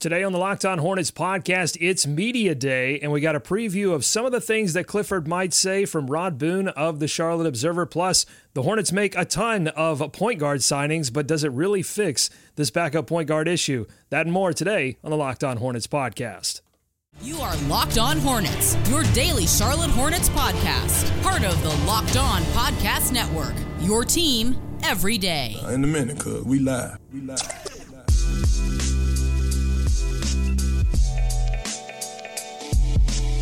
Today 0.00 0.22
on 0.22 0.30
the 0.30 0.38
Locked 0.38 0.64
On 0.64 0.78
Hornets 0.78 1.10
podcast, 1.10 1.76
it's 1.80 2.06
Media 2.06 2.54
Day, 2.54 3.00
and 3.00 3.10
we 3.10 3.20
got 3.20 3.34
a 3.34 3.40
preview 3.40 3.92
of 3.92 4.04
some 4.04 4.24
of 4.24 4.30
the 4.30 4.40
things 4.40 4.72
that 4.74 4.86
Clifford 4.86 5.26
might 5.26 5.52
say 5.52 5.84
from 5.86 6.06
Rod 6.06 6.38
Boone 6.38 6.68
of 6.68 7.00
the 7.00 7.08
Charlotte 7.08 7.48
Observer. 7.48 7.84
Plus, 7.84 8.24
the 8.54 8.62
Hornets 8.62 8.92
make 8.92 9.16
a 9.16 9.24
ton 9.24 9.66
of 9.66 10.12
point 10.12 10.38
guard 10.38 10.60
signings, 10.60 11.12
but 11.12 11.26
does 11.26 11.42
it 11.42 11.50
really 11.50 11.82
fix 11.82 12.30
this 12.54 12.70
backup 12.70 13.08
point 13.08 13.26
guard 13.26 13.48
issue? 13.48 13.86
That 14.10 14.24
and 14.24 14.32
more 14.32 14.52
today 14.52 14.98
on 15.02 15.10
the 15.10 15.16
Locked 15.16 15.42
On 15.42 15.56
Hornets 15.56 15.88
podcast. 15.88 16.60
You 17.20 17.38
are 17.38 17.56
Locked 17.62 17.98
On 17.98 18.18
Hornets, 18.18 18.76
your 18.88 19.02
daily 19.14 19.48
Charlotte 19.48 19.90
Hornets 19.90 20.28
podcast, 20.28 21.22
part 21.24 21.42
of 21.42 21.60
the 21.64 21.74
Locked 21.88 22.16
On 22.16 22.42
Podcast 22.52 23.10
Network, 23.10 23.54
your 23.80 24.04
team 24.04 24.56
every 24.84 25.18
day. 25.18 25.56
Uh, 25.64 25.70
in 25.70 25.82
a 25.82 25.88
minute, 25.88 26.20
cuz 26.20 26.44
we 26.44 26.60
live. 26.60 27.00
We 27.12 27.20
live. 27.22 28.77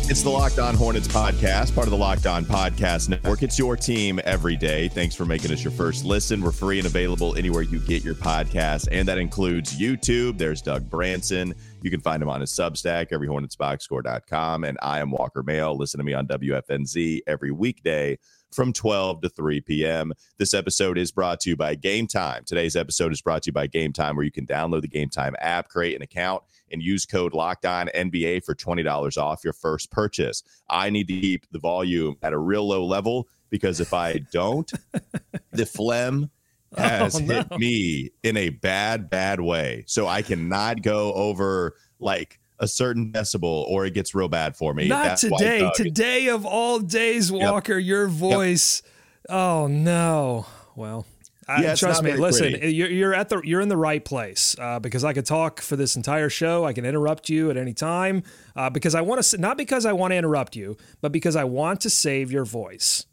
It's 0.09 0.23
the 0.23 0.29
Locked 0.29 0.57
On 0.57 0.73
Hornets 0.73 1.09
podcast, 1.09 1.75
part 1.75 1.85
of 1.85 1.91
the 1.91 1.97
Locked 1.97 2.27
On 2.27 2.45
Podcast 2.45 3.09
Network. 3.09 3.43
It's 3.43 3.59
your 3.59 3.75
team 3.75 4.21
every 4.23 4.55
day. 4.55 4.87
Thanks 4.87 5.13
for 5.13 5.25
making 5.25 5.51
us 5.51 5.61
your 5.61 5.71
first 5.71 6.05
listen. 6.05 6.39
We're 6.39 6.53
free 6.53 6.77
and 6.77 6.87
available 6.87 7.35
anywhere 7.35 7.63
you 7.63 7.79
get 7.79 8.05
your 8.05 8.15
podcast, 8.15 8.87
and 8.89 9.05
that 9.09 9.17
includes 9.17 9.77
YouTube. 9.77 10.37
There's 10.37 10.61
Doug 10.61 10.89
Branson. 10.89 11.53
You 11.81 11.91
can 11.91 11.99
find 11.99 12.23
him 12.23 12.29
on 12.29 12.39
his 12.39 12.53
Substack, 12.53 13.09
everyhornetsboxscore.com. 13.09 14.63
And 14.63 14.77
I 14.81 14.99
am 14.99 15.11
Walker 15.11 15.43
Mehl. 15.43 15.77
Listen 15.77 15.97
to 15.97 16.05
me 16.05 16.13
on 16.13 16.25
WFNZ 16.25 17.19
every 17.27 17.51
weekday 17.51 18.17
from 18.53 18.71
12 18.71 19.21
to 19.23 19.29
3 19.29 19.59
p.m. 19.59 20.13
This 20.37 20.53
episode 20.53 20.97
is 20.97 21.11
brought 21.11 21.41
to 21.41 21.49
you 21.49 21.57
by 21.57 21.75
Game 21.75 22.07
Time. 22.07 22.43
Today's 22.45 22.77
episode 22.77 23.11
is 23.11 23.21
brought 23.21 23.43
to 23.43 23.47
you 23.49 23.53
by 23.53 23.67
Game 23.67 23.91
Time, 23.91 24.15
where 24.15 24.23
you 24.23 24.31
can 24.31 24.45
download 24.45 24.83
the 24.83 24.87
Game 24.87 25.09
Time 25.09 25.35
app, 25.39 25.67
create 25.67 25.97
an 25.97 26.01
account, 26.01 26.43
and 26.71 26.81
use 26.81 27.05
code 27.05 27.33
Locked 27.33 27.65
On 27.65 27.89
NBA 27.95 28.43
for 28.43 28.55
$20 28.55 29.17
off 29.17 29.43
your 29.43 29.53
first 29.53 29.91
purchase. 29.91 30.43
I 30.69 30.89
need 30.89 31.07
to 31.07 31.19
keep 31.19 31.49
the 31.51 31.59
volume 31.59 32.17
at 32.21 32.33
a 32.33 32.37
real 32.37 32.67
low 32.67 32.85
level 32.85 33.27
because 33.49 33.79
if 33.79 33.93
I 33.93 34.19
don't, 34.31 34.71
the 35.51 35.65
phlegm 35.65 36.29
has 36.77 37.15
oh, 37.15 37.19
no. 37.19 37.35
hit 37.35 37.51
me 37.57 38.11
in 38.23 38.37
a 38.37 38.49
bad, 38.49 39.09
bad 39.09 39.39
way. 39.39 39.83
So 39.87 40.07
I 40.07 40.21
cannot 40.21 40.81
go 40.81 41.13
over 41.13 41.75
like 41.99 42.39
a 42.59 42.67
certain 42.67 43.11
decibel 43.11 43.65
or 43.67 43.85
it 43.85 43.93
gets 43.93 44.15
real 44.15 44.27
bad 44.27 44.55
for 44.55 44.73
me. 44.73 44.87
Not 44.87 45.03
That's 45.03 45.21
today. 45.21 45.69
Today 45.75 46.27
of 46.27 46.45
all 46.45 46.79
days, 46.79 47.31
Walker, 47.31 47.77
yep. 47.77 47.87
your 47.87 48.07
voice. 48.07 48.81
Yep. 48.83 48.93
Oh 49.29 49.67
no. 49.67 50.45
Well, 50.75 51.05
yeah, 51.49 51.75
trust 51.75 52.03
me. 52.03 52.13
Listen, 52.13 52.57
you're, 52.61 52.89
you're, 52.89 53.13
at 53.13 53.29
the 53.29 53.41
you're 53.43 53.61
in 53.61 53.69
the 53.69 53.77
right 53.77 54.03
place 54.03 54.55
uh, 54.59 54.79
because 54.79 55.03
I 55.03 55.13
could 55.13 55.25
talk 55.25 55.61
for 55.61 55.75
this 55.75 55.95
entire 55.95 56.29
show. 56.29 56.65
I 56.65 56.73
can 56.73 56.85
interrupt 56.85 57.29
you 57.29 57.49
at 57.49 57.57
any 57.57 57.73
time 57.73 58.23
uh, 58.55 58.69
because 58.69 58.95
I 58.95 59.01
want 59.01 59.23
to 59.23 59.37
not 59.37 59.57
because 59.57 59.85
I 59.85 59.93
want 59.93 60.11
to 60.11 60.17
interrupt 60.17 60.55
you, 60.55 60.77
but 61.01 61.11
because 61.11 61.35
I 61.35 61.45
want 61.45 61.81
to 61.81 61.89
save 61.89 62.31
your 62.31 62.45
voice. 62.45 63.05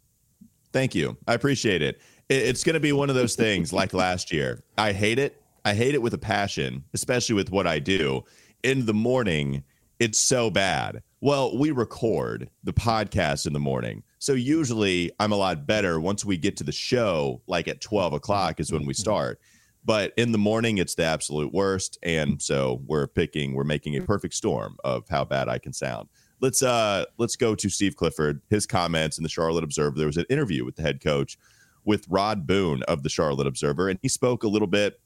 Thank 0.72 0.94
you. 0.94 1.16
I 1.28 1.34
appreciate 1.34 1.82
it. 1.82 2.00
It's 2.28 2.64
going 2.64 2.74
to 2.74 2.80
be 2.80 2.92
one 2.92 3.10
of 3.10 3.14
those 3.14 3.36
things 3.36 3.72
like 3.72 3.92
last 3.92 4.32
year. 4.32 4.64
I 4.76 4.92
hate 4.92 5.18
it. 5.18 5.40
I 5.64 5.74
hate 5.74 5.94
it 5.94 6.02
with 6.02 6.14
a 6.14 6.18
passion, 6.18 6.84
especially 6.94 7.36
with 7.36 7.50
what 7.50 7.66
I 7.66 7.78
do. 7.78 8.24
In 8.62 8.86
the 8.86 8.94
morning, 8.94 9.62
it's 10.00 10.18
so 10.18 10.50
bad. 10.50 11.02
Well, 11.24 11.56
we 11.56 11.70
record 11.70 12.50
the 12.64 12.74
podcast 12.74 13.46
in 13.46 13.54
the 13.54 13.58
morning. 13.58 14.02
So 14.18 14.34
usually 14.34 15.10
I'm 15.18 15.32
a 15.32 15.36
lot 15.36 15.66
better 15.66 15.98
once 15.98 16.22
we 16.22 16.36
get 16.36 16.54
to 16.58 16.64
the 16.64 16.70
show, 16.70 17.40
like 17.46 17.66
at 17.66 17.80
12 17.80 18.12
o'clock 18.12 18.60
is 18.60 18.70
when 18.70 18.84
we 18.84 18.92
start. 18.92 19.40
But 19.86 20.12
in 20.18 20.32
the 20.32 20.38
morning, 20.38 20.76
it's 20.76 20.96
the 20.96 21.04
absolute 21.04 21.50
worst. 21.54 21.96
And 22.02 22.42
so 22.42 22.82
we're 22.86 23.06
picking, 23.06 23.54
we're 23.54 23.64
making 23.64 23.96
a 23.96 24.02
perfect 24.02 24.34
storm 24.34 24.76
of 24.84 25.08
how 25.08 25.24
bad 25.24 25.48
I 25.48 25.56
can 25.56 25.72
sound. 25.72 26.10
Let's 26.42 26.62
uh 26.62 27.06
let's 27.16 27.36
go 27.36 27.54
to 27.54 27.70
Steve 27.70 27.96
Clifford, 27.96 28.42
his 28.50 28.66
comments 28.66 29.16
in 29.16 29.22
the 29.22 29.30
Charlotte 29.30 29.64
Observer. 29.64 29.96
There 29.96 30.06
was 30.06 30.18
an 30.18 30.26
interview 30.28 30.66
with 30.66 30.76
the 30.76 30.82
head 30.82 31.02
coach 31.02 31.38
with 31.86 32.04
Rod 32.10 32.46
Boone 32.46 32.82
of 32.82 33.02
the 33.02 33.08
Charlotte 33.08 33.46
Observer, 33.46 33.88
and 33.88 33.98
he 34.02 34.08
spoke 34.08 34.42
a 34.42 34.48
little 34.48 34.68
bit 34.68 35.00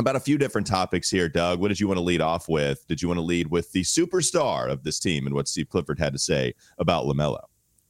about 0.00 0.16
a 0.16 0.20
few 0.20 0.38
different 0.38 0.66
topics 0.66 1.10
here. 1.10 1.28
Doug, 1.28 1.60
what 1.60 1.68
did 1.68 1.80
you 1.80 1.86
want 1.86 1.98
to 1.98 2.02
lead 2.02 2.20
off 2.20 2.48
with? 2.48 2.86
Did 2.88 3.00
you 3.00 3.08
want 3.08 3.18
to 3.18 3.22
lead 3.24 3.50
with 3.50 3.72
the 3.72 3.82
superstar 3.82 4.70
of 4.70 4.82
this 4.82 4.98
team 4.98 5.26
and 5.26 5.34
what 5.34 5.48
Steve 5.48 5.68
Clifford 5.68 5.98
had 5.98 6.12
to 6.12 6.18
say 6.18 6.54
about 6.78 7.04
LaMelo? 7.04 7.40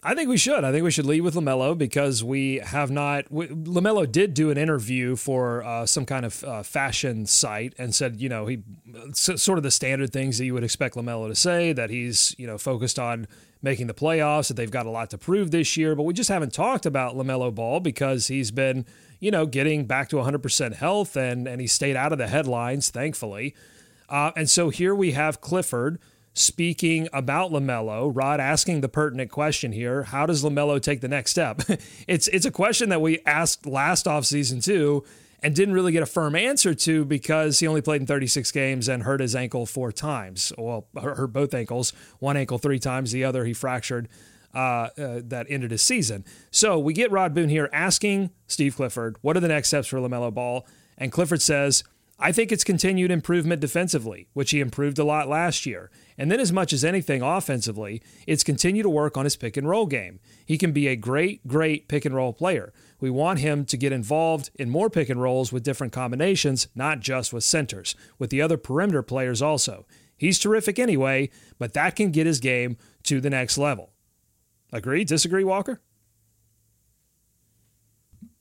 I 0.03 0.15
think 0.15 0.31
we 0.31 0.39
should. 0.39 0.65
I 0.65 0.73
think 0.73 0.83
we 0.83 0.91
should 0.91 1.05
lead 1.05 1.21
with 1.21 1.35
LaMelo 1.35 1.77
because 1.77 2.25
we 2.25 2.57
have 2.65 2.91
not. 2.91 3.31
We, 3.31 3.49
LaMelo 3.49 4.11
did 4.11 4.33
do 4.33 4.51
an 4.51 4.57
interview 4.57 5.15
for 5.15 5.63
uh, 5.63 5.85
some 5.85 6.07
kind 6.07 6.25
of 6.25 6.43
uh, 6.43 6.63
fashion 6.63 7.27
site 7.27 7.75
and 7.77 7.95
said, 7.95 8.19
you 8.19 8.31
know, 8.31 8.47
he 8.47 8.63
sort 9.13 9.59
of 9.59 9.63
the 9.63 9.71
standard 9.71 10.11
things 10.11 10.39
that 10.39 10.47
you 10.47 10.55
would 10.55 10.65
expect 10.65 10.95
LaMelo 10.95 11.29
to 11.29 11.35
say 11.35 11.75
that 11.75 11.91
he's, 11.91 12.35
you 12.39 12.47
know, 12.47 12.57
focused 12.57 12.99
on 12.99 13.27
making 13.61 13.89
the 13.89 13.95
playoffs, 13.95 14.49
that 14.49 14.55
they've 14.55 14.71
got 14.71 14.87
a 14.87 14.91
lot 14.91 15.11
to 15.11 15.19
prove 15.19 15.51
this 15.51 15.77
year. 15.77 15.95
But 15.95 16.05
we 16.05 16.15
just 16.15 16.31
haven't 16.31 16.55
talked 16.55 16.87
about 16.87 17.15
LaMelo 17.15 17.55
Ball 17.55 17.79
because 17.79 18.29
he's 18.29 18.51
been, 18.51 18.87
you 19.21 19.31
know, 19.31 19.47
getting 19.47 19.85
back 19.85 20.09
to 20.09 20.17
100% 20.17 20.75
health 20.75 21.17
and, 21.17 21.47
and 21.47 21.61
he 21.61 21.67
stayed 21.67 21.95
out 21.95 22.13
of 22.13 22.19
the 22.19 22.27
headlines, 22.27 22.91
thankfully. 22.91 23.55
Uh, 24.09 24.33
and 24.35 24.51
so 24.51 24.71
here 24.71 24.95
we 24.95 25.13
have 25.13 25.41
Clifford 25.41 26.01
speaking 26.33 27.09
about 27.13 27.53
LaMelo. 27.53 28.11
Rod 28.13 28.41
asking 28.41 28.81
the 28.81 28.89
pertinent 28.89 29.31
question 29.31 29.73
here 29.73 30.05
How 30.05 30.27
does 30.27 30.43
LaMelo 30.43 30.81
take 30.81 31.01
the 31.01 31.09
next 31.09 31.31
step? 31.31 31.63
it's, 32.09 32.27
it's 32.29 32.47
a 32.47 32.51
question 32.51 32.89
that 32.89 33.01
we 33.01 33.21
asked 33.27 33.67
last 33.67 34.07
offseason 34.07 34.65
too 34.65 35.05
and 35.43 35.55
didn't 35.55 35.75
really 35.75 35.93
get 35.93 36.03
a 36.03 36.07
firm 36.07 36.35
answer 36.35 36.75
to 36.75 37.05
because 37.05 37.61
he 37.61 37.67
only 37.67 37.81
played 37.81 38.01
in 38.01 38.07
36 38.07 38.51
games 38.53 38.89
and 38.89 39.03
hurt 39.05 39.21
his 39.21 39.35
ankle 39.35 39.67
four 39.67 39.93
times. 39.93 40.53
Well, 40.59 40.87
hurt 41.01 41.33
both 41.33 41.55
ankles, 41.55 41.93
one 42.19 42.37
ankle 42.37 42.59
three 42.59 42.79
times, 42.79 43.13
the 43.13 43.25
other 43.25 43.45
he 43.45 43.55
fractured. 43.55 44.09
Uh, 44.53 44.89
uh, 44.99 45.21
that 45.23 45.47
ended 45.49 45.71
his 45.71 45.81
season. 45.81 46.25
So 46.51 46.77
we 46.77 46.93
get 46.93 47.13
Rod 47.13 47.35
Boone 47.35 47.51
here 47.51 47.71
asking 47.73 48.31
Steve 48.49 48.75
Clifford, 48.75 49.17
what 49.21 49.37
are 49.37 49.41
the 49.41 49.47
next 49.47 49.69
steps 49.69 49.87
for 49.87 49.99
LaMelo 49.99 50.35
Ball? 50.35 50.67
And 50.99 51.13
Clifford 51.13 51.41
says, 51.41 51.85
I 52.23 52.33
think 52.33 52.53
it's 52.53 52.65
continued 52.65 53.11
improvement 53.11 53.63
defensively, 53.63 54.29
which 54.35 54.51
he 54.51 54.61
improved 54.61 54.99
a 54.99 55.05
lot 55.05 55.27
last 55.27 55.65
year. 55.65 55.91
And 56.19 56.31
then, 56.31 56.39
as 56.39 56.53
much 56.53 56.75
as 56.75 56.85
anything 56.85 57.23
offensively, 57.23 58.03
it's 58.27 58.45
continue 58.45 58.83
to 58.83 58.91
work 58.91 59.17
on 59.17 59.25
his 59.25 59.37
pick 59.37 59.57
and 59.57 59.67
roll 59.67 59.87
game. 59.87 60.21
He 60.45 60.59
can 60.59 60.73
be 60.73 60.87
a 60.87 60.97
great, 60.97 61.47
great 61.47 61.89
pick 61.89 62.05
and 62.05 62.15
roll 62.15 62.35
player. 62.35 62.75
We 63.01 63.09
want 63.09 63.39
him 63.39 63.65
to 63.65 63.77
get 63.79 63.93
involved 63.93 64.51
in 64.57 64.69
more 64.69 64.91
pick 64.91 65.09
and 65.09 65.23
rolls 65.23 65.51
with 65.51 65.63
different 65.63 65.95
combinations, 65.95 66.69
not 66.75 67.01
just 67.01 67.33
with 67.33 67.43
centers, 67.43 67.95
with 68.19 68.29
the 68.29 68.43
other 68.43 68.59
perimeter 68.59 69.03
players 69.03 69.41
also. 69.41 69.87
He's 70.15 70.39
terrific 70.39 70.79
anyway, 70.79 71.31
but 71.59 71.73
that 71.73 71.97
can 71.97 72.11
get 72.11 72.27
his 72.27 72.39
game 72.39 72.77
to 73.05 73.23
the 73.23 73.31
next 73.31 73.57
level. 73.57 73.93
Agree? 74.73 75.05
Disagree, 75.05 75.45
Walker? 75.45 75.81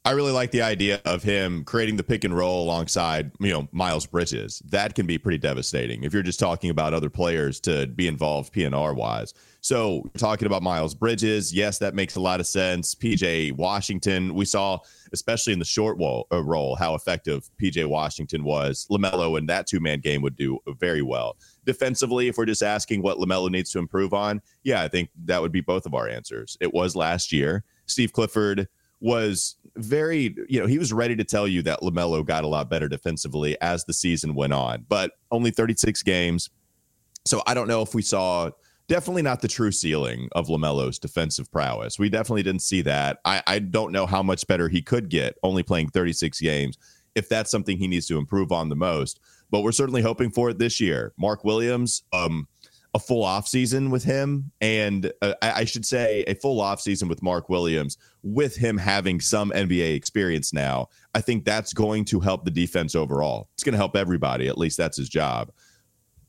I 0.05 0.11
really 0.11 0.31
like 0.31 0.51
the 0.51 0.61
idea 0.61 1.01
of 1.03 1.23
him 1.23 1.65
creating 1.65 1.97
the 1.97 2.03
pick 2.03 2.23
and 2.23 2.35
roll 2.35 2.63
alongside, 2.63 3.31
you 3.39 3.51
know, 3.51 3.67
Miles 3.73 4.05
Bridges. 4.05 4.59
That 4.69 4.95
can 4.95 5.05
be 5.05 5.17
pretty 5.17 5.37
devastating 5.37 6.03
if 6.03 6.13
you're 6.13 6.23
just 6.23 6.39
talking 6.39 6.69
about 6.69 6.93
other 6.93 7.09
players 7.09 7.59
to 7.61 7.85
be 7.85 8.07
involved 8.07 8.53
PNR 8.53 8.95
wise. 8.95 9.33
So, 9.61 10.09
talking 10.17 10.45
about 10.45 10.63
Miles 10.63 10.95
Bridges, 10.95 11.53
yes, 11.53 11.79
that 11.79 11.93
makes 11.93 12.15
a 12.15 12.21
lot 12.21 12.39
of 12.39 12.47
sense. 12.47 12.95
PJ 12.95 13.51
Washington, 13.51 14.33
we 14.33 14.45
saw, 14.45 14.79
especially 15.11 15.51
in 15.51 15.59
the 15.59 15.65
short 15.65 15.97
wall, 15.97 16.27
uh, 16.31 16.41
role, 16.41 16.77
how 16.77 16.95
effective 16.95 17.49
PJ 17.61 17.85
Washington 17.85 18.45
was. 18.45 18.87
LaMelo 18.89 19.37
in 19.37 19.47
that 19.47 19.67
two 19.67 19.81
man 19.81 19.99
game 19.99 20.21
would 20.21 20.37
do 20.37 20.59
very 20.79 21.01
well. 21.01 21.35
Defensively, 21.69 22.27
if 22.27 22.35
we're 22.35 22.45
just 22.45 22.63
asking 22.63 23.03
what 23.03 23.19
LaMelo 23.19 23.47
needs 23.51 23.69
to 23.73 23.77
improve 23.77 24.11
on, 24.11 24.41
yeah, 24.63 24.81
I 24.81 24.87
think 24.87 25.11
that 25.25 25.39
would 25.39 25.51
be 25.51 25.61
both 25.61 25.85
of 25.85 25.93
our 25.93 26.09
answers. 26.09 26.57
It 26.59 26.73
was 26.73 26.95
last 26.95 27.31
year. 27.31 27.63
Steve 27.85 28.11
Clifford 28.11 28.67
was 29.01 29.55
very, 29.75 30.35
you 30.47 30.59
know, 30.59 30.65
he 30.65 30.79
was 30.79 30.91
ready 30.91 31.15
to 31.15 31.23
tell 31.23 31.47
you 31.47 31.61
that 31.61 31.81
LaMelo 31.81 32.25
got 32.25 32.43
a 32.43 32.47
lot 32.47 32.71
better 32.71 32.87
defensively 32.87 33.55
as 33.61 33.85
the 33.85 33.93
season 33.93 34.33
went 34.33 34.51
on, 34.51 34.83
but 34.89 35.11
only 35.29 35.51
36 35.51 36.01
games. 36.01 36.49
So 37.23 37.43
I 37.45 37.53
don't 37.53 37.67
know 37.67 37.83
if 37.83 37.93
we 37.93 38.01
saw 38.01 38.49
definitely 38.87 39.21
not 39.21 39.41
the 39.41 39.47
true 39.47 39.71
ceiling 39.71 40.27
of 40.31 40.47
LaMelo's 40.47 40.97
defensive 40.97 41.51
prowess. 41.51 41.99
We 41.99 42.09
definitely 42.09 42.41
didn't 42.41 42.63
see 42.63 42.81
that. 42.81 43.19
I, 43.25 43.43
I 43.45 43.59
don't 43.59 43.91
know 43.91 44.07
how 44.07 44.23
much 44.23 44.47
better 44.47 44.69
he 44.69 44.81
could 44.81 45.07
get 45.07 45.37
only 45.43 45.61
playing 45.61 45.89
36 45.89 46.41
games 46.41 46.79
if 47.13 47.29
that's 47.29 47.51
something 47.51 47.77
he 47.77 47.87
needs 47.87 48.07
to 48.07 48.17
improve 48.17 48.51
on 48.51 48.69
the 48.69 48.75
most. 48.75 49.19
But 49.51 49.61
we're 49.61 49.71
certainly 49.71 50.01
hoping 50.01 50.29
for 50.29 50.49
it 50.49 50.59
this 50.59 50.79
year. 50.79 51.13
Mark 51.17 51.43
Williams, 51.43 52.03
um, 52.13 52.47
a 52.93 52.99
full 52.99 53.23
off 53.23 53.47
season 53.47 53.91
with 53.91 54.03
him, 54.03 54.51
and 54.61 55.11
uh, 55.21 55.33
I 55.41 55.65
should 55.65 55.85
say 55.85 56.23
a 56.27 56.33
full 56.33 56.59
off 56.59 56.81
season 56.81 57.07
with 57.07 57.21
Mark 57.21 57.47
Williams, 57.49 57.97
with 58.23 58.55
him 58.55 58.77
having 58.77 59.19
some 59.19 59.51
NBA 59.51 59.95
experience 59.95 60.53
now. 60.53 60.87
I 61.13 61.21
think 61.21 61.45
that's 61.45 61.71
going 61.71 62.05
to 62.05 62.19
help 62.19 62.45
the 62.45 62.51
defense 62.51 62.95
overall. 62.95 63.49
It's 63.53 63.63
going 63.63 63.73
to 63.73 63.77
help 63.77 63.95
everybody. 63.95 64.47
At 64.47 64.57
least 64.57 64.77
that's 64.77 64.97
his 64.97 65.09
job. 65.09 65.51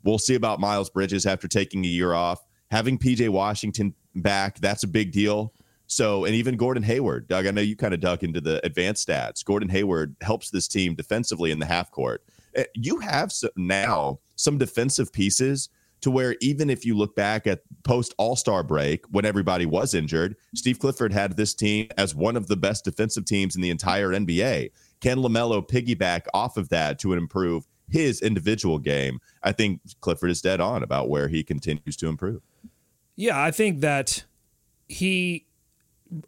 We'll 0.05 0.19
see 0.19 0.35
about 0.35 0.61
Miles 0.61 0.91
Bridges 0.91 1.27
after 1.27 1.49
taking 1.49 1.85
a 1.85 1.89
year 1.89 2.13
off. 2.13 2.45
Having 2.71 2.99
PJ 2.99 3.29
Washington 3.31 3.95
back, 4.15 4.61
that's 4.61 4.83
a 4.83 4.89
big 4.89 5.13
deal. 5.13 5.53
So, 5.87 6.25
and 6.25 6.37
even 6.37 6.57
Gordon 6.57 6.85
Hayward, 6.85 7.27
Doug, 7.27 7.47
I 7.47 7.51
know 7.51 7.63
you 7.63 7.75
kind 7.75 7.93
of 7.93 8.01
dug 8.01 8.23
into 8.23 8.41
the 8.41 8.65
advanced 8.65 9.09
stats. 9.09 9.45
Gordon 9.45 9.69
Hayward 9.71 10.15
helps 10.21 10.51
this 10.51 10.69
team 10.69 10.95
defensively 10.95 11.51
in 11.51 11.59
the 11.59 11.67
half 11.67 11.91
court. 11.91 12.23
Eh, 12.55 12.65
you 12.75 12.99
have 12.99 13.33
now 13.57 14.19
some 14.37 14.59
defensive 14.59 15.13
pieces 15.13 15.69
to 16.01 16.11
where 16.11 16.37
even 16.41 16.71
if 16.71 16.85
you 16.85 16.97
look 16.97 17.15
back 17.15 17.47
at 17.47 17.61
post 17.83 18.15
All 18.19 18.37
Star 18.37 18.63
break 18.63 19.05
when 19.11 19.25
everybody 19.25 19.67
was 19.67 19.95
injured, 19.95 20.37
Steve 20.55 20.79
Clifford 20.79 21.13
had 21.13 21.37
this 21.37 21.55
team 21.55 21.89
as 21.97 22.15
one 22.15 22.37
of 22.37 22.47
the 22.47 22.57
best 22.57 22.85
defensive 22.85 23.25
teams 23.25 23.55
in 23.55 23.63
the 23.63 23.71
entire 23.71 24.09
NBA. 24.09 24.71
Can 25.01 25.19
LaMelo 25.19 25.67
piggyback 25.67 26.23
off 26.35 26.57
of 26.57 26.69
that 26.71 26.99
to 27.01 27.13
improve 27.13 27.67
his 27.89 28.23
individual 28.23 28.79
game? 28.79 29.21
I 29.43 29.53
think 29.53 29.81
Clifford 30.01 30.31
is 30.31 30.41
dead 30.41 30.61
on 30.61 30.83
about 30.83 31.09
where 31.09 31.29
he 31.29 31.43
continues 31.43 31.97
to 31.97 32.09
improve. 32.09 32.43
Yeah, 33.17 33.41
I 33.41 33.51
think 33.51 33.81
that 33.81 34.25
he 34.89 35.47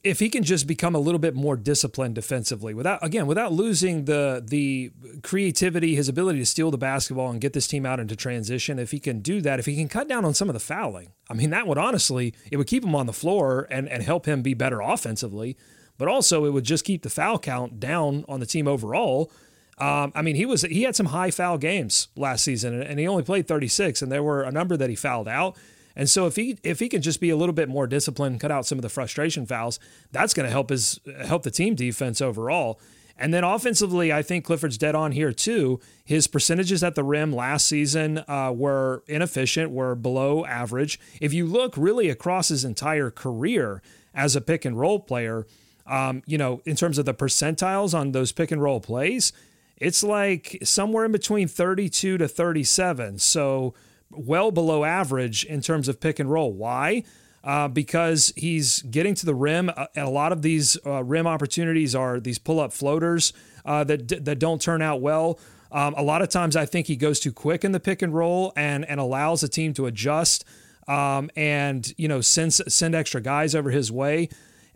if 0.04 0.20
he 0.20 0.28
can 0.28 0.42
just 0.42 0.66
become 0.66 0.94
a 0.94 0.98
little 0.98 1.18
bit 1.18 1.34
more 1.34 1.56
disciplined 1.56 2.14
defensively 2.14 2.74
without 2.74 3.04
again 3.04 3.26
without 3.26 3.52
losing 3.52 4.04
the 4.04 4.42
the 4.46 4.90
creativity 5.22 5.94
his 5.94 6.08
ability 6.08 6.38
to 6.38 6.46
steal 6.46 6.70
the 6.70 6.78
basketball 6.78 7.30
and 7.30 7.40
get 7.40 7.52
this 7.52 7.66
team 7.66 7.84
out 7.84 7.98
into 7.98 8.14
transition 8.14 8.78
if 8.78 8.90
he 8.90 9.00
can 9.00 9.20
do 9.20 9.40
that 9.40 9.58
if 9.58 9.66
he 9.66 9.74
can 9.76 9.88
cut 9.88 10.08
down 10.08 10.24
on 10.24 10.34
some 10.34 10.48
of 10.48 10.54
the 10.54 10.60
fouling 10.60 11.12
i 11.28 11.34
mean 11.34 11.50
that 11.50 11.66
would 11.66 11.78
honestly 11.78 12.34
it 12.50 12.56
would 12.56 12.66
keep 12.66 12.84
him 12.84 12.94
on 12.94 13.06
the 13.06 13.12
floor 13.12 13.66
and 13.70 13.88
and 13.88 14.02
help 14.02 14.26
him 14.26 14.42
be 14.42 14.54
better 14.54 14.80
offensively 14.80 15.56
but 15.98 16.08
also 16.08 16.44
it 16.44 16.50
would 16.50 16.64
just 16.64 16.84
keep 16.84 17.02
the 17.02 17.10
foul 17.10 17.38
count 17.38 17.80
down 17.80 18.24
on 18.28 18.40
the 18.40 18.46
team 18.46 18.68
overall 18.68 19.30
um, 19.78 20.12
I 20.14 20.22
mean, 20.22 20.36
he 20.36 20.46
was 20.46 20.62
he 20.62 20.82
had 20.82 20.94
some 20.94 21.06
high 21.06 21.30
foul 21.30 21.58
games 21.58 22.08
last 22.14 22.44
season, 22.44 22.80
and 22.82 23.00
he 23.00 23.08
only 23.08 23.22
played 23.22 23.48
36, 23.48 24.02
and 24.02 24.12
there 24.12 24.22
were 24.22 24.42
a 24.42 24.52
number 24.52 24.76
that 24.76 24.90
he 24.90 24.94
fouled 24.94 25.26
out. 25.26 25.56
And 25.94 26.08
so 26.08 26.26
if 26.26 26.36
he 26.36 26.58
if 26.62 26.78
he 26.80 26.88
can 26.88 27.02
just 27.02 27.20
be 27.20 27.30
a 27.30 27.36
little 27.36 27.52
bit 27.52 27.68
more 27.68 27.86
disciplined, 27.86 28.40
cut 28.40 28.50
out 28.50 28.66
some 28.66 28.78
of 28.78 28.82
the 28.82 28.88
frustration 28.88 29.46
fouls, 29.46 29.78
that's 30.10 30.34
going 30.34 30.46
to 30.46 30.50
help 30.50 30.70
his 30.70 31.00
help 31.24 31.42
the 31.42 31.50
team 31.50 31.74
defense 31.74 32.20
overall. 32.20 32.80
And 33.18 33.32
then 33.32 33.44
offensively, 33.44 34.12
I 34.12 34.22
think 34.22 34.44
Clifford's 34.44 34.78
dead 34.78 34.94
on 34.94 35.12
here 35.12 35.32
too. 35.32 35.80
His 36.04 36.26
percentages 36.26 36.82
at 36.82 36.94
the 36.94 37.04
rim 37.04 37.32
last 37.32 37.66
season 37.66 38.24
uh, 38.26 38.52
were 38.54 39.04
inefficient, 39.06 39.70
were 39.70 39.94
below 39.94 40.44
average. 40.44 40.98
If 41.20 41.32
you 41.32 41.46
look 41.46 41.74
really 41.76 42.08
across 42.08 42.48
his 42.48 42.64
entire 42.64 43.10
career 43.10 43.82
as 44.14 44.34
a 44.34 44.40
pick 44.40 44.64
and 44.64 44.78
roll 44.78 44.98
player, 44.98 45.46
um, 45.86 46.22
you 46.26 46.38
know, 46.38 46.62
in 46.64 46.76
terms 46.76 46.98
of 46.98 47.04
the 47.04 47.14
percentiles 47.14 47.96
on 47.96 48.12
those 48.12 48.32
pick 48.32 48.50
and 48.50 48.62
roll 48.62 48.80
plays, 48.80 49.32
it's 49.76 50.02
like 50.02 50.58
somewhere 50.62 51.04
in 51.04 51.12
between 51.12 51.48
32 51.48 52.18
to 52.18 52.28
37. 52.28 53.18
So 53.18 53.74
well 54.12 54.50
below 54.50 54.84
average 54.84 55.44
in 55.44 55.60
terms 55.60 55.88
of 55.88 56.00
pick 56.00 56.18
and 56.18 56.30
roll. 56.30 56.52
Why? 56.52 57.04
Uh, 57.44 57.66
because 57.66 58.32
he's 58.36 58.82
getting 58.82 59.14
to 59.16 59.26
the 59.26 59.34
rim, 59.34 59.68
uh, 59.76 59.86
and 59.96 60.06
a 60.06 60.10
lot 60.10 60.30
of 60.30 60.42
these 60.42 60.78
uh, 60.86 61.02
rim 61.02 61.26
opportunities 61.26 61.92
are 61.94 62.20
these 62.20 62.38
pull-up 62.38 62.72
floaters 62.72 63.32
uh, 63.64 63.82
that 63.82 64.24
that 64.24 64.38
don't 64.38 64.62
turn 64.62 64.80
out 64.80 65.00
well. 65.00 65.40
Um, 65.72 65.94
a 65.96 66.02
lot 66.02 66.22
of 66.22 66.28
times, 66.28 66.54
I 66.54 66.66
think 66.66 66.86
he 66.86 66.96
goes 66.96 67.18
too 67.18 67.32
quick 67.32 67.64
in 67.64 67.72
the 67.72 67.80
pick 67.80 68.00
and 68.00 68.14
roll, 68.14 68.52
and 68.54 68.84
and 68.88 69.00
allows 69.00 69.40
the 69.40 69.48
team 69.48 69.74
to 69.74 69.86
adjust, 69.86 70.44
um, 70.86 71.30
and 71.34 71.92
you 71.98 72.06
know 72.06 72.20
send 72.20 72.54
send 72.54 72.94
extra 72.94 73.20
guys 73.20 73.54
over 73.54 73.70
his 73.70 73.90
way. 73.90 74.28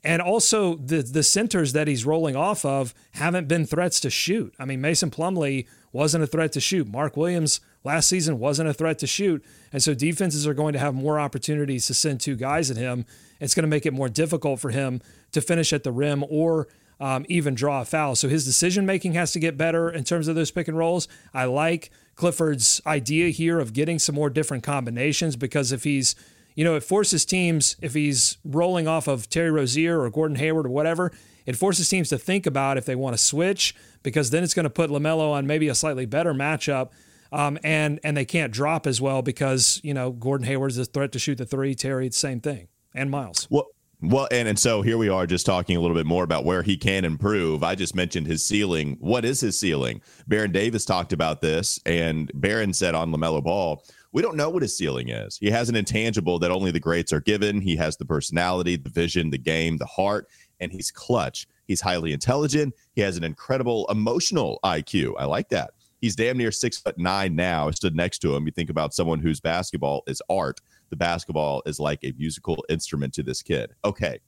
And 0.02 0.22
also 0.22 0.76
the 0.76 1.02
the 1.02 1.22
centers 1.22 1.72
that 1.72 1.86
he's 1.88 2.04
rolling 2.04 2.34
off 2.34 2.64
of 2.64 2.94
haven't 3.12 3.48
been 3.48 3.66
threats 3.66 4.00
to 4.00 4.10
shoot. 4.10 4.54
I 4.58 4.64
mean, 4.64 4.80
Mason 4.80 5.10
Plumlee 5.10 5.66
wasn't 5.96 6.22
a 6.22 6.26
threat 6.26 6.52
to 6.52 6.60
shoot. 6.60 6.86
Mark 6.86 7.16
Williams 7.16 7.60
last 7.82 8.08
season 8.08 8.38
wasn't 8.38 8.68
a 8.68 8.74
threat 8.74 8.98
to 8.98 9.06
shoot. 9.06 9.42
And 9.72 9.82
so 9.82 9.94
defenses 9.94 10.46
are 10.46 10.54
going 10.54 10.74
to 10.74 10.78
have 10.78 10.94
more 10.94 11.18
opportunities 11.18 11.86
to 11.86 11.94
send 11.94 12.20
two 12.20 12.36
guys 12.36 12.70
at 12.70 12.76
him. 12.76 13.06
It's 13.40 13.54
going 13.54 13.62
to 13.62 13.68
make 13.68 13.86
it 13.86 13.94
more 13.94 14.10
difficult 14.10 14.60
for 14.60 14.70
him 14.70 15.00
to 15.32 15.40
finish 15.40 15.72
at 15.72 15.84
the 15.84 15.92
rim 15.92 16.22
or 16.28 16.68
um, 17.00 17.24
even 17.28 17.54
draw 17.54 17.80
a 17.80 17.84
foul. 17.84 18.14
So 18.14 18.28
his 18.28 18.44
decision 18.44 18.84
making 18.84 19.14
has 19.14 19.32
to 19.32 19.40
get 19.40 19.56
better 19.56 19.88
in 19.88 20.04
terms 20.04 20.28
of 20.28 20.34
those 20.34 20.50
pick 20.50 20.68
and 20.68 20.76
rolls. 20.76 21.08
I 21.32 21.46
like 21.46 21.90
Clifford's 22.14 22.80
idea 22.86 23.30
here 23.30 23.58
of 23.58 23.72
getting 23.72 23.98
some 23.98 24.14
more 24.14 24.30
different 24.30 24.62
combinations 24.62 25.34
because 25.34 25.72
if 25.72 25.84
he's 25.84 26.14
you 26.56 26.64
know, 26.64 26.74
it 26.74 26.82
forces 26.82 27.26
teams, 27.26 27.76
if 27.82 27.92
he's 27.92 28.38
rolling 28.42 28.88
off 28.88 29.06
of 29.06 29.28
Terry 29.28 29.50
Rozier 29.50 30.00
or 30.00 30.08
Gordon 30.10 30.38
Hayward 30.38 30.64
or 30.64 30.70
whatever, 30.70 31.12
it 31.46 31.56
forces 31.56 31.88
teams 31.88 32.10
to 32.10 32.18
think 32.18 32.44
about 32.46 32.76
if 32.76 32.84
they 32.84 32.94
want 32.94 33.16
to 33.16 33.22
switch 33.22 33.74
because 34.02 34.30
then 34.30 34.44
it's 34.44 34.54
going 34.54 34.64
to 34.64 34.70
put 34.70 34.90
LaMelo 34.90 35.32
on 35.32 35.46
maybe 35.46 35.68
a 35.68 35.74
slightly 35.74 36.04
better 36.04 36.34
matchup 36.34 36.90
um, 37.32 37.58
and 37.64 38.00
and 38.04 38.16
they 38.16 38.24
can't 38.24 38.52
drop 38.52 38.86
as 38.86 39.00
well 39.00 39.22
because 39.22 39.80
you 39.82 39.94
know 39.94 40.10
Gordon 40.10 40.46
Hayward's 40.46 40.78
a 40.78 40.84
threat 40.84 41.12
to 41.12 41.18
shoot 41.18 41.38
the 41.38 41.46
three. 41.46 41.74
Terry, 41.74 42.10
same 42.10 42.40
thing, 42.40 42.68
and 42.94 43.10
Miles. 43.10 43.46
Well, 43.50 43.66
well, 44.02 44.28
and 44.30 44.48
and 44.48 44.58
so 44.58 44.82
here 44.82 44.98
we 44.98 45.08
are, 45.08 45.26
just 45.26 45.46
talking 45.46 45.76
a 45.76 45.80
little 45.80 45.96
bit 45.96 46.06
more 46.06 46.24
about 46.24 46.44
where 46.44 46.62
he 46.62 46.76
can 46.76 47.04
improve. 47.04 47.62
I 47.62 47.74
just 47.74 47.94
mentioned 47.94 48.26
his 48.26 48.44
ceiling. 48.44 48.96
What 49.00 49.24
is 49.24 49.40
his 49.40 49.58
ceiling? 49.58 50.00
Baron 50.26 50.52
Davis 50.52 50.84
talked 50.84 51.12
about 51.12 51.40
this, 51.40 51.80
and 51.86 52.30
Baron 52.34 52.72
said 52.72 52.94
on 52.94 53.10
LaMelo 53.10 53.42
Ball, 53.42 53.82
we 54.12 54.22
don't 54.22 54.36
know 54.36 54.50
what 54.50 54.62
his 54.62 54.76
ceiling 54.76 55.08
is. 55.08 55.36
He 55.38 55.50
has 55.50 55.68
an 55.68 55.76
intangible 55.76 56.38
that 56.38 56.50
only 56.50 56.70
the 56.70 56.80
greats 56.80 57.12
are 57.12 57.20
given. 57.20 57.60
He 57.60 57.76
has 57.76 57.96
the 57.96 58.06
personality, 58.06 58.76
the 58.76 58.90
vision, 58.90 59.30
the 59.30 59.38
game, 59.38 59.76
the 59.76 59.86
heart, 59.86 60.28
and 60.60 60.72
he's 60.72 60.90
clutch. 60.90 61.46
He's 61.66 61.80
highly 61.80 62.12
intelligent. 62.12 62.74
He 62.94 63.00
has 63.02 63.16
an 63.16 63.24
incredible 63.24 63.86
emotional 63.90 64.58
IQ. 64.64 65.14
I 65.18 65.24
like 65.24 65.48
that. 65.50 65.70
He's 66.00 66.16
damn 66.16 66.36
near 66.36 66.52
six 66.52 66.78
foot 66.78 66.98
nine 66.98 67.34
now. 67.34 67.68
I 67.68 67.70
stood 67.72 67.96
next 67.96 68.18
to 68.20 68.34
him. 68.34 68.46
You 68.46 68.52
think 68.52 68.70
about 68.70 68.94
someone 68.94 69.18
whose 69.18 69.40
basketball 69.40 70.02
is 70.06 70.22
art. 70.28 70.60
The 70.90 70.96
basketball 70.96 71.62
is 71.66 71.80
like 71.80 72.00
a 72.04 72.12
musical 72.18 72.64
instrument 72.68 73.14
to 73.14 73.22
this 73.22 73.42
kid. 73.42 73.72
Okay. 73.84 74.20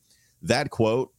That 0.43 0.71
quote 0.71 1.13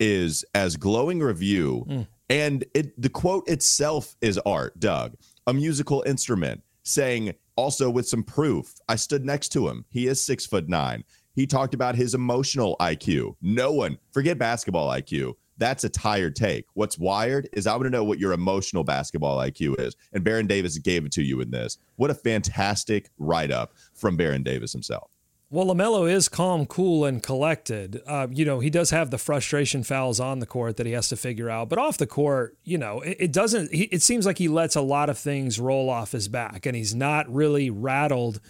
is 0.00 0.44
as 0.54 0.76
glowing 0.76 1.20
review 1.20 1.86
mm. 1.88 2.06
and 2.28 2.64
it 2.74 3.00
the 3.00 3.08
quote 3.08 3.48
itself 3.48 4.16
is 4.20 4.38
art, 4.38 4.78
Doug. 4.80 5.14
A 5.46 5.54
musical 5.54 6.02
instrument 6.06 6.62
saying 6.82 7.34
also 7.56 7.88
with 7.88 8.08
some 8.08 8.22
proof. 8.22 8.74
I 8.88 8.96
stood 8.96 9.24
next 9.24 9.50
to 9.50 9.68
him. 9.68 9.84
He 9.88 10.06
is 10.06 10.24
six 10.24 10.44
foot 10.44 10.68
nine. 10.68 11.04
He 11.34 11.46
talked 11.46 11.74
about 11.74 11.94
his 11.96 12.14
emotional 12.14 12.76
IQ. 12.80 13.36
No 13.42 13.72
one, 13.72 13.98
forget 14.12 14.38
basketball 14.38 14.88
IQ 14.88 15.34
that's 15.56 15.84
a 15.84 15.88
tired 15.88 16.36
take. 16.36 16.66
What's 16.74 16.98
wired 16.98 17.48
is 17.52 17.66
I 17.66 17.72
want 17.72 17.84
to 17.84 17.90
know 17.90 18.04
what 18.04 18.18
your 18.18 18.32
emotional 18.32 18.84
basketball 18.84 19.38
IQ 19.38 19.80
is. 19.80 19.96
And 20.12 20.24
Baron 20.24 20.46
Davis 20.46 20.78
gave 20.78 21.04
it 21.04 21.12
to 21.12 21.22
you 21.22 21.40
in 21.40 21.50
this. 21.50 21.78
What 21.96 22.10
a 22.10 22.14
fantastic 22.14 23.10
write 23.18 23.50
up 23.50 23.72
from 23.94 24.16
Baron 24.16 24.42
Davis 24.42 24.72
himself. 24.72 25.10
Well, 25.50 25.66
LaMelo 25.66 26.10
is 26.10 26.28
calm, 26.28 26.66
cool, 26.66 27.04
and 27.04 27.22
collected. 27.22 28.02
Uh, 28.06 28.26
you 28.30 28.44
know, 28.44 28.58
he 28.58 28.70
does 28.70 28.90
have 28.90 29.10
the 29.10 29.18
frustration 29.18 29.84
fouls 29.84 30.18
on 30.18 30.40
the 30.40 30.46
court 30.46 30.78
that 30.78 30.86
he 30.86 30.92
has 30.92 31.08
to 31.10 31.16
figure 31.16 31.48
out. 31.48 31.68
But 31.68 31.78
off 31.78 31.96
the 31.96 32.08
court, 32.08 32.56
you 32.64 32.76
know, 32.76 33.00
it, 33.02 33.16
it 33.20 33.32
doesn't, 33.32 33.72
he, 33.72 33.84
it 33.84 34.02
seems 34.02 34.26
like 34.26 34.38
he 34.38 34.48
lets 34.48 34.74
a 34.74 34.80
lot 34.80 35.08
of 35.08 35.16
things 35.16 35.60
roll 35.60 35.90
off 35.90 36.10
his 36.10 36.26
back 36.26 36.66
and 36.66 36.74
he's 36.74 36.94
not 36.94 37.32
really 37.32 37.70
rattled 37.70 38.40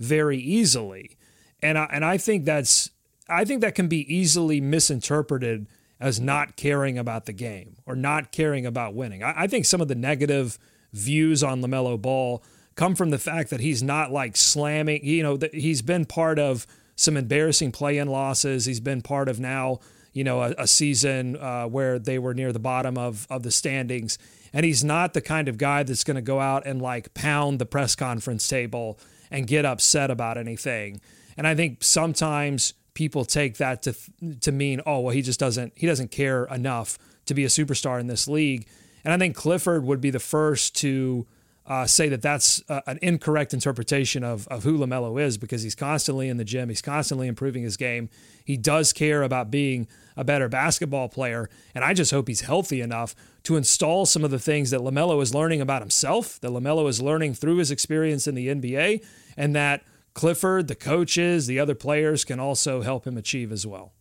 very 0.00 0.38
easily. 0.38 1.17
And 1.62 1.76
I, 1.78 1.88
and 1.92 2.04
I 2.04 2.18
think 2.18 2.44
that's, 2.44 2.90
I 3.28 3.44
think 3.44 3.60
that 3.60 3.74
can 3.74 3.88
be 3.88 4.12
easily 4.14 4.60
misinterpreted 4.60 5.66
as 6.00 6.20
not 6.20 6.56
caring 6.56 6.98
about 6.98 7.26
the 7.26 7.32
game 7.32 7.76
or 7.84 7.96
not 7.96 8.30
caring 8.30 8.64
about 8.64 8.94
winning. 8.94 9.22
I, 9.22 9.42
I 9.42 9.46
think 9.46 9.64
some 9.64 9.80
of 9.80 9.88
the 9.88 9.94
negative 9.94 10.58
views 10.92 11.42
on 11.42 11.60
LaMelo 11.60 12.00
Ball 12.00 12.42
come 12.76 12.94
from 12.94 13.10
the 13.10 13.18
fact 13.18 13.50
that 13.50 13.60
he's 13.60 13.82
not 13.82 14.12
like 14.12 14.36
slamming, 14.36 15.04
you 15.04 15.22
know, 15.22 15.38
he's 15.52 15.82
been 15.82 16.04
part 16.04 16.38
of 16.38 16.66
some 16.94 17.16
embarrassing 17.16 17.72
play 17.72 17.98
in 17.98 18.08
losses. 18.08 18.64
He's 18.64 18.80
been 18.80 19.02
part 19.02 19.28
of 19.28 19.40
now, 19.40 19.80
you 20.12 20.24
know, 20.24 20.42
a, 20.42 20.54
a 20.58 20.66
season 20.66 21.36
uh, 21.36 21.64
where 21.66 21.98
they 21.98 22.18
were 22.18 22.34
near 22.34 22.52
the 22.52 22.58
bottom 22.60 22.96
of, 22.96 23.26
of 23.28 23.42
the 23.42 23.50
standings. 23.50 24.18
And 24.52 24.64
he's 24.64 24.82
not 24.82 25.12
the 25.12 25.20
kind 25.20 25.48
of 25.48 25.58
guy 25.58 25.82
that's 25.82 26.04
going 26.04 26.14
to 26.16 26.22
go 26.22 26.40
out 26.40 26.66
and 26.66 26.80
like 26.80 27.14
pound 27.14 27.58
the 27.58 27.66
press 27.66 27.94
conference 27.94 28.46
table 28.46 28.98
and 29.30 29.46
get 29.46 29.64
upset 29.64 30.10
about 30.10 30.38
anything. 30.38 31.00
And 31.38 31.46
I 31.46 31.54
think 31.54 31.82
sometimes 31.82 32.74
people 32.98 33.24
take 33.24 33.58
that 33.58 33.80
to 33.80 33.94
to 34.40 34.50
mean 34.50 34.80
oh 34.84 34.98
well 34.98 35.14
he 35.14 35.22
just 35.22 35.38
doesn't 35.38 35.72
he 35.76 35.86
doesn't 35.86 36.10
care 36.10 36.46
enough 36.46 36.98
to 37.26 37.32
be 37.32 37.44
a 37.44 37.48
superstar 37.48 38.00
in 38.00 38.08
this 38.08 38.26
league 38.26 38.66
and 39.04 39.14
i 39.14 39.16
think 39.16 39.36
clifford 39.36 39.84
would 39.84 40.00
be 40.00 40.10
the 40.10 40.18
first 40.18 40.74
to 40.74 41.24
uh, 41.68 41.86
say 41.86 42.08
that 42.08 42.22
that's 42.22 42.62
uh, 42.70 42.80
an 42.86 42.98
incorrect 43.02 43.52
interpretation 43.52 44.24
of, 44.24 44.48
of 44.48 44.64
who 44.64 44.78
LaMelo 44.78 45.20
is 45.20 45.36
because 45.36 45.62
he's 45.62 45.74
constantly 45.74 46.30
in 46.30 46.38
the 46.38 46.44
gym. 46.44 46.70
He's 46.70 46.80
constantly 46.80 47.28
improving 47.28 47.62
his 47.62 47.76
game. 47.76 48.08
He 48.42 48.56
does 48.56 48.94
care 48.94 49.22
about 49.22 49.50
being 49.50 49.86
a 50.16 50.24
better 50.24 50.48
basketball 50.48 51.10
player. 51.10 51.50
And 51.74 51.84
I 51.84 51.92
just 51.92 52.10
hope 52.10 52.26
he's 52.26 52.40
healthy 52.40 52.80
enough 52.80 53.14
to 53.42 53.56
install 53.56 54.06
some 54.06 54.24
of 54.24 54.30
the 54.30 54.38
things 54.38 54.70
that 54.70 54.80
LaMelo 54.80 55.22
is 55.22 55.34
learning 55.34 55.60
about 55.60 55.82
himself, 55.82 56.40
that 56.40 56.50
LaMelo 56.50 56.88
is 56.88 57.02
learning 57.02 57.34
through 57.34 57.58
his 57.58 57.70
experience 57.70 58.26
in 58.26 58.34
the 58.34 58.48
NBA, 58.48 59.04
and 59.36 59.54
that 59.54 59.82
Clifford, 60.18 60.66
the 60.66 60.74
coaches, 60.74 61.46
the 61.46 61.60
other 61.60 61.76
players 61.76 62.24
can 62.24 62.40
also 62.40 62.82
help 62.82 63.06
him 63.06 63.16
achieve 63.16 63.52
as 63.52 63.64
well. 63.64 63.92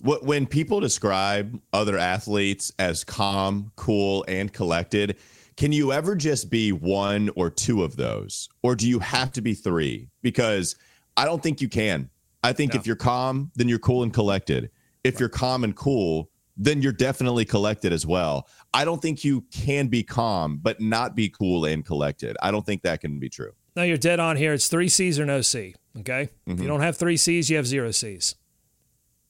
When 0.00 0.46
people 0.46 0.80
describe 0.80 1.60
other 1.70 1.98
athletes 1.98 2.72
as 2.78 3.04
calm, 3.04 3.72
cool, 3.76 4.24
and 4.26 4.50
collected, 4.50 5.18
can 5.58 5.72
you 5.72 5.92
ever 5.92 6.16
just 6.16 6.48
be 6.48 6.72
one 6.72 7.28
or 7.36 7.50
two 7.50 7.82
of 7.82 7.96
those? 7.96 8.48
Or 8.62 8.74
do 8.74 8.88
you 8.88 9.00
have 9.00 9.32
to 9.32 9.42
be 9.42 9.52
three? 9.52 10.08
Because 10.22 10.76
I 11.14 11.26
don't 11.26 11.42
think 11.42 11.60
you 11.60 11.68
can. 11.68 12.08
I 12.42 12.54
think 12.54 12.72
no. 12.72 12.80
if 12.80 12.86
you're 12.86 12.96
calm, 12.96 13.50
then 13.54 13.68
you're 13.68 13.78
cool 13.78 14.02
and 14.02 14.14
collected. 14.14 14.70
If 15.04 15.16
right. 15.16 15.20
you're 15.20 15.28
calm 15.28 15.62
and 15.62 15.76
cool, 15.76 16.30
then 16.56 16.80
you're 16.80 16.90
definitely 16.90 17.44
collected 17.44 17.92
as 17.92 18.06
well. 18.06 18.48
I 18.72 18.86
don't 18.86 19.02
think 19.02 19.24
you 19.24 19.42
can 19.52 19.88
be 19.88 20.02
calm, 20.02 20.56
but 20.56 20.80
not 20.80 21.14
be 21.14 21.28
cool 21.28 21.66
and 21.66 21.84
collected. 21.84 22.34
I 22.40 22.50
don't 22.50 22.64
think 22.64 22.80
that 22.84 23.02
can 23.02 23.18
be 23.18 23.28
true. 23.28 23.52
No, 23.76 23.82
you're 23.82 23.98
dead 23.98 24.18
on 24.18 24.36
here. 24.36 24.54
It's 24.54 24.68
three 24.68 24.88
C's 24.88 25.20
or 25.20 25.26
no 25.26 25.42
C. 25.42 25.74
Okay. 26.00 26.30
Mm-hmm. 26.48 26.52
If 26.52 26.60
you 26.60 26.66
don't 26.66 26.80
have 26.80 26.96
three 26.96 27.18
C's, 27.18 27.50
you 27.50 27.56
have 27.58 27.66
zero 27.66 27.90
C's. 27.90 28.34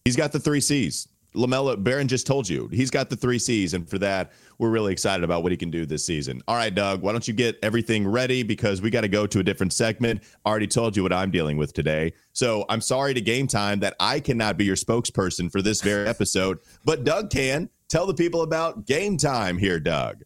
He's 0.04 0.16
got 0.16 0.30
the 0.30 0.38
three 0.38 0.60
C's. 0.60 1.08
LaMelo 1.34 1.82
Baron 1.82 2.08
just 2.08 2.26
told 2.26 2.48
you 2.48 2.66
he's 2.68 2.90
got 2.90 3.10
the 3.10 3.16
three 3.16 3.38
C's, 3.38 3.74
and 3.74 3.86
for 3.86 3.98
that, 3.98 4.32
we're 4.58 4.70
really 4.70 4.92
excited 4.92 5.22
about 5.22 5.42
what 5.42 5.52
he 5.52 5.58
can 5.58 5.70
do 5.70 5.84
this 5.84 6.02
season. 6.02 6.40
All 6.48 6.56
right, 6.56 6.74
Doug, 6.74 7.02
why 7.02 7.12
don't 7.12 7.28
you 7.28 7.34
get 7.34 7.58
everything 7.62 8.08
ready 8.08 8.42
because 8.42 8.80
we 8.80 8.88
got 8.88 9.02
to 9.02 9.08
go 9.08 9.26
to 9.26 9.40
a 9.40 9.42
different 9.42 9.74
segment. 9.74 10.22
I 10.46 10.48
already 10.48 10.66
told 10.66 10.96
you 10.96 11.02
what 11.02 11.12
I'm 11.12 11.30
dealing 11.30 11.58
with 11.58 11.74
today. 11.74 12.14
So 12.32 12.64
I'm 12.70 12.80
sorry 12.80 13.12
to 13.12 13.20
game 13.20 13.48
time 13.48 13.80
that 13.80 13.96
I 14.00 14.20
cannot 14.20 14.56
be 14.56 14.64
your 14.64 14.76
spokesperson 14.76 15.52
for 15.52 15.60
this 15.60 15.82
very 15.82 16.08
episode, 16.08 16.60
but 16.84 17.04
Doug 17.04 17.28
can. 17.28 17.68
Tell 17.88 18.06
the 18.06 18.14
people 18.14 18.42
about 18.42 18.86
game 18.86 19.16
time 19.16 19.58
here, 19.58 19.78
Doug. 19.78 20.24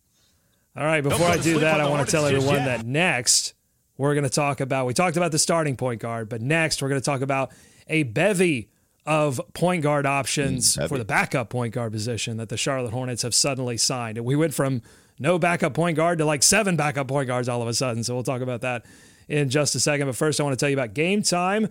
All 0.76 0.84
right, 0.84 1.02
before 1.02 1.26
I 1.26 1.38
do 1.38 1.58
that, 1.60 1.80
I 1.80 1.88
want 1.88 2.06
to 2.06 2.10
tell 2.10 2.24
everyone 2.24 2.64
that 2.66 2.86
next 2.86 3.54
we're 4.00 4.14
going 4.14 4.25
to 4.25 4.30
talk 4.30 4.61
about, 4.61 4.87
we 4.87 4.95
talked 4.95 5.19
about 5.19 5.30
the 5.30 5.38
starting 5.38 5.76
point 5.76 6.00
guard, 6.00 6.30
but 6.30 6.40
next 6.40 6.80
we're 6.80 6.88
going 6.88 7.00
to 7.00 7.04
talk 7.04 7.21
about 7.21 7.52
a 7.87 8.02
bevy 8.04 8.71
of 9.04 9.38
point 9.52 9.83
guard 9.83 10.07
options 10.07 10.75
mm, 10.75 10.88
for 10.88 10.97
the 10.97 11.04
backup 11.04 11.50
point 11.50 11.75
guard 11.75 11.92
position 11.92 12.38
that 12.38 12.49
the 12.49 12.57
Charlotte 12.57 12.95
Hornets 12.95 13.21
have 13.25 13.35
suddenly 13.35 13.76
signed. 13.76 14.16
And 14.16 14.26
we 14.26 14.37
went 14.37 14.54
from 14.54 14.80
no 15.19 15.38
backup 15.38 15.75
point 15.75 15.99
guard 15.99 16.16
to 16.16 16.25
like 16.25 16.42
seven 16.42 16.76
backup 16.76 17.09
point 17.09 17.26
guards 17.26 17.47
all 17.47 17.61
of 17.61 17.69
a 17.69 17.75
sudden. 17.75 18.02
So 18.02 18.14
we'll 18.14 18.23
talk 18.23 18.40
about 18.40 18.62
that 18.62 18.87
in 19.28 19.50
just 19.50 19.75
a 19.75 19.80
second. 19.80 20.07
But 20.07 20.16
first, 20.16 20.40
I 20.40 20.45
want 20.45 20.59
to 20.59 20.62
tell 20.62 20.71
you 20.71 20.76
about 20.76 20.95
game 20.95 21.23
time. 21.23 21.69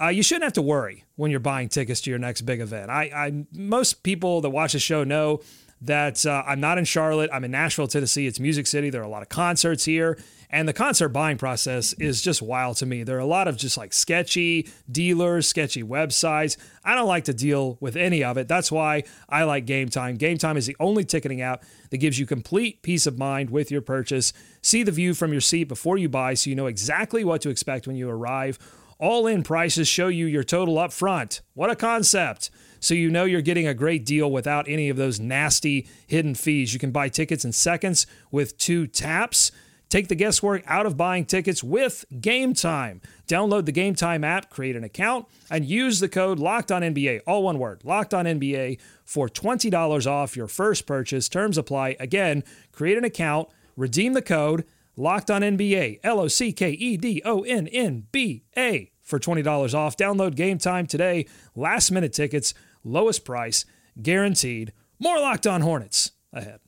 Uh, 0.00 0.08
you 0.08 0.22
shouldn't 0.22 0.44
have 0.44 0.54
to 0.54 0.62
worry 0.62 1.04
when 1.16 1.30
you're 1.30 1.38
buying 1.38 1.68
tickets 1.68 2.00
to 2.00 2.08
your 2.08 2.18
next 2.18 2.42
big 2.42 2.60
event. 2.60 2.90
I, 2.90 3.10
I 3.14 3.44
most 3.52 4.02
people 4.02 4.40
that 4.40 4.50
watch 4.50 4.72
the 4.72 4.78
show 4.78 5.04
know 5.04 5.40
that 5.80 6.24
uh, 6.26 6.42
I'm 6.46 6.60
not 6.60 6.78
in 6.78 6.84
Charlotte. 6.84 7.30
I'm 7.32 7.44
in 7.44 7.50
Nashville, 7.50 7.88
Tennessee. 7.88 8.26
It's 8.26 8.40
Music 8.40 8.66
City. 8.66 8.90
There 8.90 9.00
are 9.00 9.04
a 9.04 9.08
lot 9.08 9.22
of 9.22 9.28
concerts 9.28 9.84
here. 9.84 10.18
And 10.50 10.66
the 10.66 10.72
concert 10.72 11.10
buying 11.10 11.36
process 11.36 11.92
is 11.94 12.22
just 12.22 12.40
wild 12.40 12.78
to 12.78 12.86
me. 12.86 13.02
There 13.02 13.16
are 13.16 13.20
a 13.20 13.26
lot 13.26 13.48
of 13.48 13.58
just 13.58 13.76
like 13.76 13.92
sketchy 13.92 14.66
dealers, 14.90 15.46
sketchy 15.46 15.82
websites. 15.82 16.56
I 16.82 16.94
don't 16.94 17.06
like 17.06 17.24
to 17.24 17.34
deal 17.34 17.76
with 17.80 17.96
any 17.96 18.24
of 18.24 18.38
it. 18.38 18.48
That's 18.48 18.72
why 18.72 19.04
I 19.28 19.44
like 19.44 19.66
Game 19.66 19.90
Time. 19.90 20.16
Game 20.16 20.38
Time 20.38 20.56
is 20.56 20.66
the 20.66 20.76
only 20.80 21.04
ticketing 21.04 21.42
app 21.42 21.64
that 21.90 21.98
gives 21.98 22.18
you 22.18 22.24
complete 22.24 22.82
peace 22.82 23.06
of 23.06 23.18
mind 23.18 23.50
with 23.50 23.70
your 23.70 23.82
purchase. 23.82 24.32
See 24.62 24.82
the 24.82 24.92
view 24.92 25.12
from 25.12 25.32
your 25.32 25.42
seat 25.42 25.64
before 25.64 25.98
you 25.98 26.08
buy 26.08 26.32
so 26.32 26.48
you 26.48 26.56
know 26.56 26.66
exactly 26.66 27.24
what 27.24 27.42
to 27.42 27.50
expect 27.50 27.86
when 27.86 27.96
you 27.96 28.08
arrive. 28.08 28.58
All 28.98 29.26
in 29.26 29.42
prices 29.42 29.86
show 29.86 30.08
you 30.08 30.26
your 30.26 30.44
total 30.44 30.78
up 30.78 30.92
front. 30.92 31.42
What 31.52 31.70
a 31.70 31.76
concept! 31.76 32.50
So 32.80 32.94
you 32.94 33.10
know 33.10 33.24
you're 33.24 33.40
getting 33.40 33.66
a 33.66 33.74
great 33.74 34.04
deal 34.04 34.30
without 34.30 34.68
any 34.68 34.88
of 34.88 34.96
those 34.96 35.20
nasty 35.20 35.86
hidden 36.06 36.34
fees. 36.34 36.72
You 36.72 36.78
can 36.78 36.90
buy 36.90 37.08
tickets 37.08 37.44
in 37.44 37.52
seconds 37.52 38.06
with 38.30 38.56
two 38.58 38.86
taps. 38.86 39.50
Take 39.88 40.08
the 40.08 40.14
guesswork 40.14 40.62
out 40.66 40.84
of 40.84 40.98
buying 40.98 41.24
tickets 41.24 41.64
with 41.64 42.04
Game 42.20 42.52
Time. 42.52 43.00
Download 43.26 43.64
the 43.64 43.72
Game 43.72 43.94
Time 43.94 44.22
app, 44.22 44.50
create 44.50 44.76
an 44.76 44.84
account, 44.84 45.26
and 45.50 45.64
use 45.64 45.98
the 45.98 46.10
code 46.10 46.38
Locked 46.38 46.70
On 46.70 46.82
NBA, 46.82 47.22
all 47.26 47.42
one 47.42 47.58
word, 47.58 47.82
Locked 47.84 48.12
On 48.12 48.26
NBA, 48.26 48.78
for 49.04 49.30
twenty 49.30 49.70
dollars 49.70 50.06
off 50.06 50.36
your 50.36 50.46
first 50.46 50.86
purchase. 50.86 51.28
Terms 51.28 51.56
apply. 51.56 51.96
Again, 51.98 52.44
create 52.70 52.98
an 52.98 53.04
account, 53.04 53.48
redeem 53.76 54.12
the 54.12 54.20
code 54.20 54.66
Locked 54.94 55.30
On 55.30 55.40
NBA, 55.40 56.00
L 56.02 56.20
O 56.20 56.28
C 56.28 56.52
K 56.52 56.72
E 56.72 56.96
D 56.98 57.22
O 57.24 57.42
N 57.42 57.66
N 57.68 58.06
B 58.12 58.42
A 58.58 58.90
for 59.02 59.18
twenty 59.18 59.42
dollars 59.42 59.74
off. 59.74 59.96
Download 59.96 60.34
Game 60.34 60.58
Time 60.58 60.86
today. 60.86 61.24
Last 61.54 61.90
minute 61.90 62.12
tickets, 62.12 62.52
lowest 62.88 63.24
price, 63.24 63.64
guaranteed. 64.00 64.72
More 64.98 65.18
Locked 65.18 65.46
On 65.46 65.60
Hornets 65.60 66.12
ahead. 66.32 66.60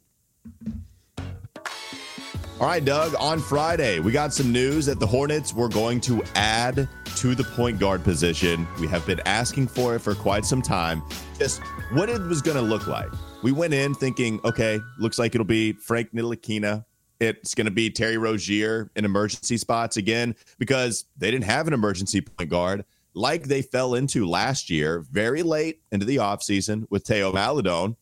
All 2.61 2.67
right, 2.67 2.85
Doug, 2.85 3.15
on 3.19 3.41
Friday, 3.41 4.01
we 4.01 4.13
got 4.13 4.35
some 4.35 4.53
news 4.53 4.85
that 4.85 5.01
the 5.01 5.07
Hornets 5.07 5.55
were 5.55 5.69
going 5.69 5.99
to 6.03 6.23
add 6.35 6.87
to 7.17 7.35
the 7.35 7.43
point 7.43 7.79
guard 7.79 8.05
position. 8.05 8.67
We 8.79 8.87
have 8.89 9.07
been 9.07 9.21
asking 9.25 9.69
for 9.69 9.97
it 9.97 10.01
for 10.01 10.15
quite 10.15 10.45
some 10.45 10.61
time. 10.61 11.03
Just 11.39 11.63
what 11.93 12.11
it 12.11 12.21
was 12.21 12.43
going 12.43 12.59
to 12.59 12.63
look 12.63 12.87
like. 12.87 13.09
We 13.43 13.53
went 13.53 13.73
in 13.73 13.95
thinking, 13.95 14.41
okay, 14.45 14.79
looks 14.99 15.19
like 15.19 15.35
it'll 15.35 15.47
be 15.47 15.73
Frank 15.73 16.13
Ntilikina. 16.13 16.85
It's 17.19 17.55
going 17.55 17.65
to 17.65 17.71
be 17.71 17.89
Terry 17.89 18.19
Rozier 18.19 18.91
in 18.95 19.07
emergency 19.07 19.57
spots 19.57 19.97
again 19.97 20.37
because 20.59 21.07
they 21.17 21.31
didn't 21.31 21.45
have 21.45 21.67
an 21.67 21.73
emergency 21.73 22.21
point 22.21 22.51
guard 22.51 22.85
like 23.15 23.45
they 23.45 23.63
fell 23.63 23.95
into 23.95 24.27
last 24.27 24.71
year, 24.71 25.05
very 25.11 25.43
late 25.43 25.83
into 25.91 26.07
the 26.07 26.17
offseason 26.17 26.87
with 26.91 27.05
Theo 27.05 27.33
Maledon. 27.33 27.97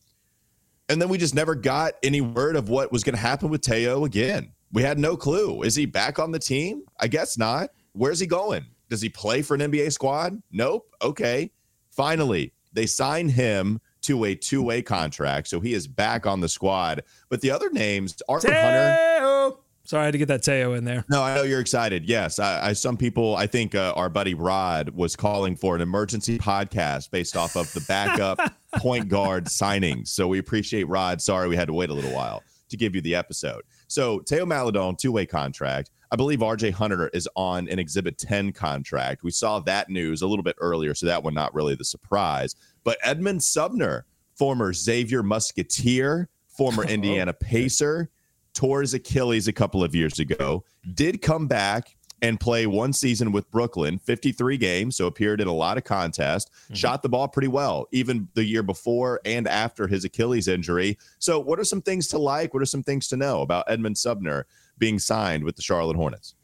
And 0.87 1.01
then 1.01 1.09
we 1.09 1.17
just 1.17 1.35
never 1.35 1.55
got 1.55 1.93
any 2.03 2.21
word 2.21 2.55
of 2.55 2.69
what 2.69 2.91
was 2.91 3.03
going 3.03 3.15
to 3.15 3.21
happen 3.21 3.49
with 3.49 3.63
Theo 3.63 4.05
again. 4.05 4.51
We 4.71 4.83
had 4.83 4.99
no 4.99 5.17
clue. 5.17 5.63
Is 5.63 5.75
he 5.75 5.85
back 5.85 6.19
on 6.19 6.31
the 6.31 6.39
team? 6.39 6.83
I 6.99 7.07
guess 7.07 7.37
not. 7.37 7.69
Where's 7.93 8.19
he 8.19 8.27
going? 8.27 8.65
Does 8.89 9.01
he 9.01 9.09
play 9.09 9.41
for 9.41 9.55
an 9.55 9.61
NBA 9.61 9.91
squad? 9.91 10.41
Nope. 10.51 10.93
Okay. 11.01 11.51
Finally, 11.91 12.53
they 12.73 12.85
signed 12.85 13.31
him 13.31 13.79
to 14.01 14.25
a 14.25 14.35
two 14.35 14.61
way 14.63 14.81
contract. 14.81 15.47
So 15.47 15.59
he 15.59 15.73
is 15.73 15.87
back 15.87 16.25
on 16.25 16.39
the 16.39 16.49
squad. 16.49 17.03
But 17.29 17.41
the 17.41 17.51
other 17.51 17.69
names, 17.69 18.15
Arthur 18.27 18.53
Hunter. 18.53 19.57
Sorry, 19.89 20.03
I 20.03 20.05
had 20.05 20.11
to 20.11 20.19
get 20.19 20.27
that 20.27 20.45
Theo 20.45 20.73
in 20.75 20.85
there. 20.85 21.03
No, 21.09 21.23
I 21.23 21.33
know 21.33 21.41
you're 21.41 21.59
excited. 21.59 22.07
Yes, 22.07 22.37
I, 22.37 22.67
I 22.67 22.73
some 22.73 22.95
people. 22.95 23.35
I 23.35 23.47
think 23.47 23.73
uh, 23.73 23.91
our 23.95 24.07
buddy 24.07 24.35
Rod 24.35 24.89
was 24.89 25.15
calling 25.15 25.55
for 25.55 25.75
an 25.75 25.81
emergency 25.81 26.37
podcast 26.37 27.09
based 27.09 27.35
off 27.35 27.55
of 27.55 27.73
the 27.73 27.81
backup 27.87 28.39
point 28.75 29.09
guard 29.09 29.45
signings. 29.45 30.09
So 30.09 30.27
we 30.27 30.37
appreciate 30.37 30.87
Rod. 30.87 31.23
Sorry, 31.23 31.47
we 31.47 31.55
had 31.55 31.65
to 31.69 31.73
wait 31.73 31.89
a 31.89 31.93
little 31.95 32.13
while 32.13 32.43
to 32.69 32.77
give 32.77 32.93
you 32.93 33.01
the 33.01 33.15
episode. 33.15 33.63
So 33.87 34.19
Theo 34.29 34.45
Maledon, 34.45 34.95
two 34.95 35.11
way 35.11 35.25
contract. 35.25 35.89
I 36.11 36.15
believe 36.15 36.41
RJ 36.41 36.73
Hunter 36.73 37.07
is 37.11 37.27
on 37.35 37.67
an 37.67 37.79
Exhibit 37.79 38.19
10 38.19 38.51
contract. 38.51 39.23
We 39.23 39.31
saw 39.31 39.59
that 39.61 39.89
news 39.89 40.21
a 40.21 40.27
little 40.27 40.43
bit 40.43 40.55
earlier, 40.59 40.93
so 40.93 41.07
that 41.07 41.23
one 41.23 41.33
not 41.33 41.55
really 41.55 41.73
the 41.73 41.83
surprise. 41.83 42.55
But 42.83 42.99
Edmond 43.03 43.43
Sumner, 43.43 44.05
former 44.35 44.71
Xavier 44.71 45.23
Musketeer, 45.23 46.29
former 46.47 46.83
oh, 46.87 46.91
Indiana 46.91 47.33
Pacer 47.33 48.11
tore 48.59 48.81
his 48.81 48.93
Achilles 48.93 49.47
a 49.47 49.53
couple 49.53 49.85
of 49.85 49.95
years 49.95 50.19
ago, 50.19 50.65
did 50.93 51.21
come 51.21 51.47
back 51.47 51.95
and 52.21 52.37
play 52.41 52.67
one 52.67 52.91
season 52.91 53.31
with 53.31 53.49
Brooklyn, 53.51 53.97
53 53.97 54.57
games, 54.57 54.97
so 54.97 55.07
appeared 55.07 55.39
in 55.39 55.47
a 55.47 55.53
lot 55.53 55.77
of 55.77 55.85
contests, 55.85 56.51
mm-hmm. 56.65 56.73
shot 56.73 57.01
the 57.01 57.07
ball 57.07 57.29
pretty 57.29 57.47
well, 57.47 57.87
even 57.93 58.27
the 58.33 58.43
year 58.43 58.61
before 58.61 59.21
and 59.23 59.47
after 59.47 59.87
his 59.87 60.03
Achilles 60.03 60.49
injury. 60.49 60.97
So, 61.19 61.39
what 61.39 61.57
are 61.57 61.63
some 61.63 61.81
things 61.81 62.09
to 62.09 62.17
like? 62.17 62.53
What 62.53 62.61
are 62.61 62.65
some 62.65 62.83
things 62.83 63.07
to 63.07 63.15
know 63.15 63.43
about 63.43 63.63
Edmond 63.69 63.97
Sumner 63.97 64.45
being 64.77 64.99
signed 64.99 65.45
with 65.45 65.55
the 65.55 65.61
Charlotte 65.61 65.95
Hornets? 65.95 66.35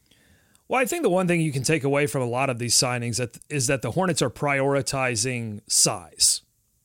Well, 0.69 0.79
I 0.79 0.86
think 0.86 1.03
the 1.03 1.10
one 1.10 1.27
thing 1.27 1.41
you 1.41 1.51
can 1.51 1.63
take 1.63 1.84
away 1.84 2.07
from 2.07 2.22
a 2.22 2.29
lot 2.29 2.50
of 2.50 2.60
these 2.60 2.75
signings 2.75 3.17
that, 3.17 3.38
is 3.50 3.67
that 3.67 3.81
the 3.81 3.91
Hornets 3.91 4.22
are 4.22 4.29
prioritizing 4.29 5.60
size, 5.67 6.43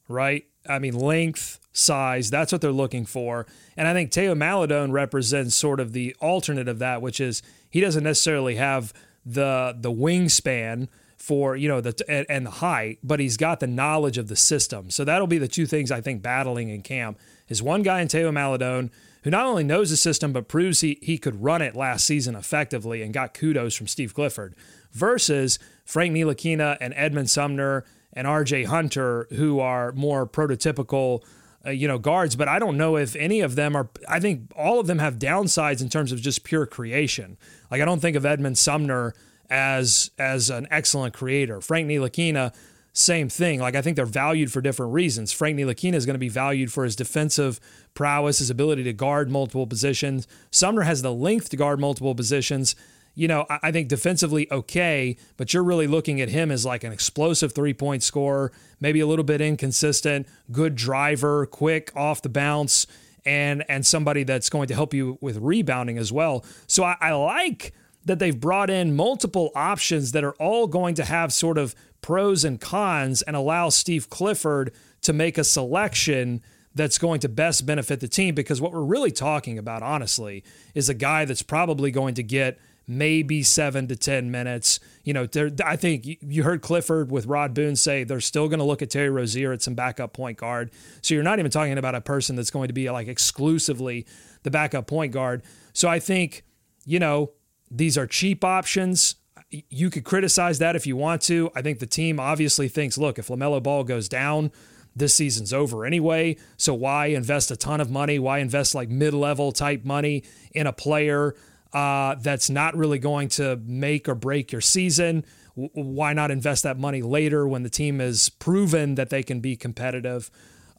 right? 0.09 0.45
I 0.69 0.81
mean, 0.81 0.99
length, 0.99 1.60
size. 1.73 2.31
That's 2.31 2.53
what 2.53 2.61
they're 2.61 2.73
looking 2.73 3.07
for. 3.07 3.47
And 3.77 3.87
I 3.87 3.93
think 3.93 4.13
Theo 4.13 4.35
Maledon 4.35 4.93
represents 4.93 5.55
sort 5.55 5.81
of 5.81 5.93
the 5.93 6.15
alternate 6.21 6.69
of 6.69 6.79
that, 6.81 7.03
which 7.03 7.21
is 7.21 7.43
he 7.69 7.81
doesn't 7.81 8.05
necessarily 8.05 8.57
have 8.57 8.93
the 9.25 9.77
the 9.79 9.93
wingspan 9.93 10.89
for 11.17 11.55
you 11.55 11.69
know 11.69 11.81
the 11.81 12.05
and, 12.09 12.27
and 12.29 12.47
the 12.47 12.51
height, 12.51 12.99
but 13.03 13.21
he's 13.21 13.37
got 13.37 13.61
the 13.61 13.67
knowledge 13.67 14.19
of 14.19 14.29
the 14.29 14.37
system. 14.37 14.91
So 14.91 15.05
that'll 15.05 15.27
be 15.27 15.39
the 15.39 15.49
two 15.49 15.67
things 15.67 15.91
I 15.91 16.01
think 16.01 16.23
battling 16.23 16.71
in 16.71 16.83
camp 16.83 17.19
is 17.49 17.63
one 17.63 17.83
guy 17.83 18.01
in 18.01 18.09
Theo 18.09 18.33
Maledon 18.33 18.91
who 19.23 19.31
not 19.31 19.45
only 19.45 19.65
knows 19.65 19.91
the 19.91 19.97
system 19.97 20.33
but 20.33 20.49
proves 20.49 20.81
he 20.81 20.99
he 21.03 21.19
could 21.19 21.43
run 21.43 21.61
it 21.63 21.77
last 21.77 22.07
season 22.07 22.35
effectively 22.35 23.03
and 23.03 23.13
got 23.13 23.35
kudos 23.35 23.75
from 23.75 23.87
Steve 23.87 24.15
Clifford 24.15 24.55
versus 24.93 25.59
Frank 25.85 26.15
Ntilikina 26.15 26.79
and 26.81 26.95
Edmond 26.97 27.29
Sumner 27.29 27.85
and 28.13 28.27
RJ 28.27 28.67
Hunter 28.67 29.29
who 29.31 29.61
are 29.61 29.93
more 29.93 30.27
prototypical 30.27 31.23
uh, 31.67 31.71
you 31.71 31.87
know, 31.87 31.99
guards, 31.99 32.37
but 32.37 32.49
I 32.49 32.59
don't 32.59 32.79
know 32.79 32.97
if 32.97 33.15
any 33.17 33.41
of 33.41 33.55
them 33.55 33.77
are. 33.77 33.89
I 34.09 34.19
think 34.21 34.51
all 34.57 34.81
of 34.81 34.87
them 34.87 34.99
have 34.99 35.19
downsides 35.19 35.83
in 35.83 35.89
terms 35.89 36.13
of 36.13 36.21
just 36.21 36.43
pure 36.43 36.67
creation. 36.67 37.37
Like 37.71 37.83
I 37.83 37.85
don't 37.85 38.01
think 38.01 38.17
of 38.17 38.25
Edmond 38.25 38.57
Sumner 38.57 39.15
as 39.51 40.11
as 40.19 40.49
an 40.49 40.67
excellent 40.71 41.13
creator. 41.13 41.61
Frank 41.61 41.89
Ntilikina, 41.89 42.55
same 42.93 43.29
thing. 43.29 43.61
Like 43.61 43.75
I 43.75 43.83
think 43.83 43.97
they're 43.97 44.07
valued 44.07 44.51
for 44.51 44.61
different 44.61 44.95
reasons. 44.95 45.33
Frank 45.33 45.59
Ntilikina 45.59 45.95
is 45.95 46.07
going 46.07 46.15
to 46.15 46.19
be 46.19 46.31
valued 46.31 46.73
for 46.73 46.85
his 46.85 46.97
defensive 46.97 47.61
prowess, 47.93 48.39
his 48.39 48.49
ability 48.49 48.85
to 48.85 48.93
guard 48.95 49.31
multiple 49.31 49.67
positions. 49.67 50.27
Sumner 50.51 50.83
has 50.83 51.03
the 51.03 51.13
length 51.13 51.51
to 51.51 51.57
guard 51.57 51.79
multiple 51.79 52.15
positions 52.15 52.75
you 53.21 53.29
know, 53.29 53.45
I 53.51 53.71
think 53.71 53.89
defensively 53.89 54.51
okay, 54.51 55.15
but 55.37 55.53
you're 55.53 55.63
really 55.63 55.87
looking 55.87 56.23
at 56.23 56.31
him 56.31 56.51
as 56.51 56.65
like 56.65 56.85
an 56.85 56.93
explosive 56.93 57.53
three 57.53 57.75
point 57.75 58.03
scorer, 58.03 58.51
maybe 58.81 59.01
a 59.01 59.07
little 59.07 59.27
bit 59.27 59.43
inconsistent, 59.43 60.27
good 60.51 60.75
driver, 60.75 61.45
quick 61.45 61.93
off 61.95 62.23
the 62.23 62.31
bounce, 62.31 62.87
and 63.27 63.63
and 63.69 63.85
somebody 63.85 64.23
that's 64.23 64.49
going 64.49 64.69
to 64.69 64.75
help 64.75 64.95
you 64.95 65.19
with 65.21 65.37
rebounding 65.37 65.99
as 65.99 66.11
well. 66.11 66.47
So 66.67 66.83
I, 66.83 66.97
I 66.99 67.13
like 67.13 67.75
that 68.07 68.21
they've 68.21 68.41
brought 68.41 68.71
in 68.71 68.97
multiple 68.97 69.51
options 69.55 70.13
that 70.13 70.25
are 70.25 70.35
all 70.37 70.67
going 70.67 70.95
to 70.95 71.05
have 71.05 71.31
sort 71.31 71.59
of 71.59 71.75
pros 72.01 72.43
and 72.43 72.59
cons 72.59 73.21
and 73.21 73.37
allow 73.37 73.69
Steve 73.69 74.09
Clifford 74.09 74.73
to 75.03 75.13
make 75.13 75.37
a 75.37 75.45
selection 75.45 76.41
that's 76.75 76.97
going 76.97 77.21
to 77.21 77.29
best 77.29 77.67
benefit 77.67 78.01
the 78.01 78.09
team 78.09 78.35
because 78.35 78.63
what 78.63 78.73
we're 78.73 78.81
really 78.81 79.11
talking 79.11 79.59
about 79.59 79.83
honestly 79.83 80.43
is 80.75 80.89
a 80.89 80.95
guy 80.95 81.27
that's 81.27 81.43
probably 81.43 81.91
going 81.91 82.15
to 82.15 82.23
get 82.23 82.59
maybe 82.91 83.41
seven 83.45 83.87
to 83.87 83.95
10 83.95 84.33
minutes. 84.33 84.81
You 85.05 85.15
know, 85.15 85.29
I 85.65 85.77
think 85.77 86.05
you 86.21 86.43
heard 86.43 86.61
Clifford 86.61 87.13
with 87.13 87.27
Rod 87.27 87.55
Boone 87.55 87.77
say 87.77 88.03
they're 88.03 88.21
still 88.21 88.49
going 88.49 88.59
to 88.59 88.65
look 88.65 88.83
at 88.83 88.91
Terry 88.91 89.11
Rozier 89.11 89.53
at 89.53 89.63
some 89.63 89.75
backup 89.75 90.13
point 90.13 90.37
guard. 90.37 90.73
So 91.01 91.15
you're 91.15 91.23
not 91.23 91.39
even 91.39 91.53
talking 91.53 91.79
about 91.79 91.95
a 91.95 92.01
person 92.01 92.35
that's 92.35 92.51
going 92.51 92.67
to 92.67 92.75
be 92.75 92.91
like 92.91 93.07
exclusively 93.07 94.07
the 94.43 94.51
backup 94.51 94.89
point 94.89 95.13
guard. 95.13 95.43
So 95.73 95.89
I 95.89 96.01
think, 96.01 96.43
you 96.85 96.99
know, 96.99 97.31
these 97.71 97.97
are 97.97 98.09
cheap 98.09 98.45
options. 98.45 99.15
You 99.51 99.89
could 99.89 100.05
criticize 100.05 100.59
that 100.59 100.75
if 100.75 100.85
you 100.85 100.97
want 100.97 101.23
to. 101.23 101.49
I 101.55 101.63
think 101.63 101.79
the 101.79 101.87
team 101.87 102.19
obviously 102.19 102.67
thinks, 102.67 102.99
look, 102.99 103.21
if 103.21 103.29
LaMelo 103.29 103.63
Ball 103.63 103.85
goes 103.85 104.09
down, 104.09 104.51
this 104.97 105.15
season's 105.15 105.53
over 105.53 105.87
anyway. 105.87 106.37
So 106.57 106.75
why 106.75 107.07
invest 107.07 107.53
a 107.53 107.57
ton 107.57 107.81
of 107.81 107.89
money? 107.89 108.19
Why 108.19 108.39
invest 108.39 108.75
like 108.75 108.89
mid 108.89 109.15
level 109.15 109.53
type 109.53 109.85
money 109.85 110.25
in 110.53 110.67
a 110.67 110.73
player 110.73 111.37
uh, 111.73 112.17
that's 112.17 112.51
not 112.51 112.77
really 112.77 112.99
going 112.99 113.29
to 113.29 113.61
make 113.65 114.09
or 114.09 114.15
break 114.15 114.53
your 114.53 114.61
season. 114.61 115.25
W- 115.57 115.71
why 115.75 116.13
not 116.13 116.31
invest 116.31 116.63
that 116.65 116.79
money 116.79 117.03
later 117.03 117.47
when 117.47 117.63
the 117.63 117.71
team 117.71 117.99
has 118.01 118.29
proven 118.29 118.97
that 118.97 119.11
they 119.11 119.23
can 119.23 119.41
be 119.41 119.57
competitive? 119.57 120.31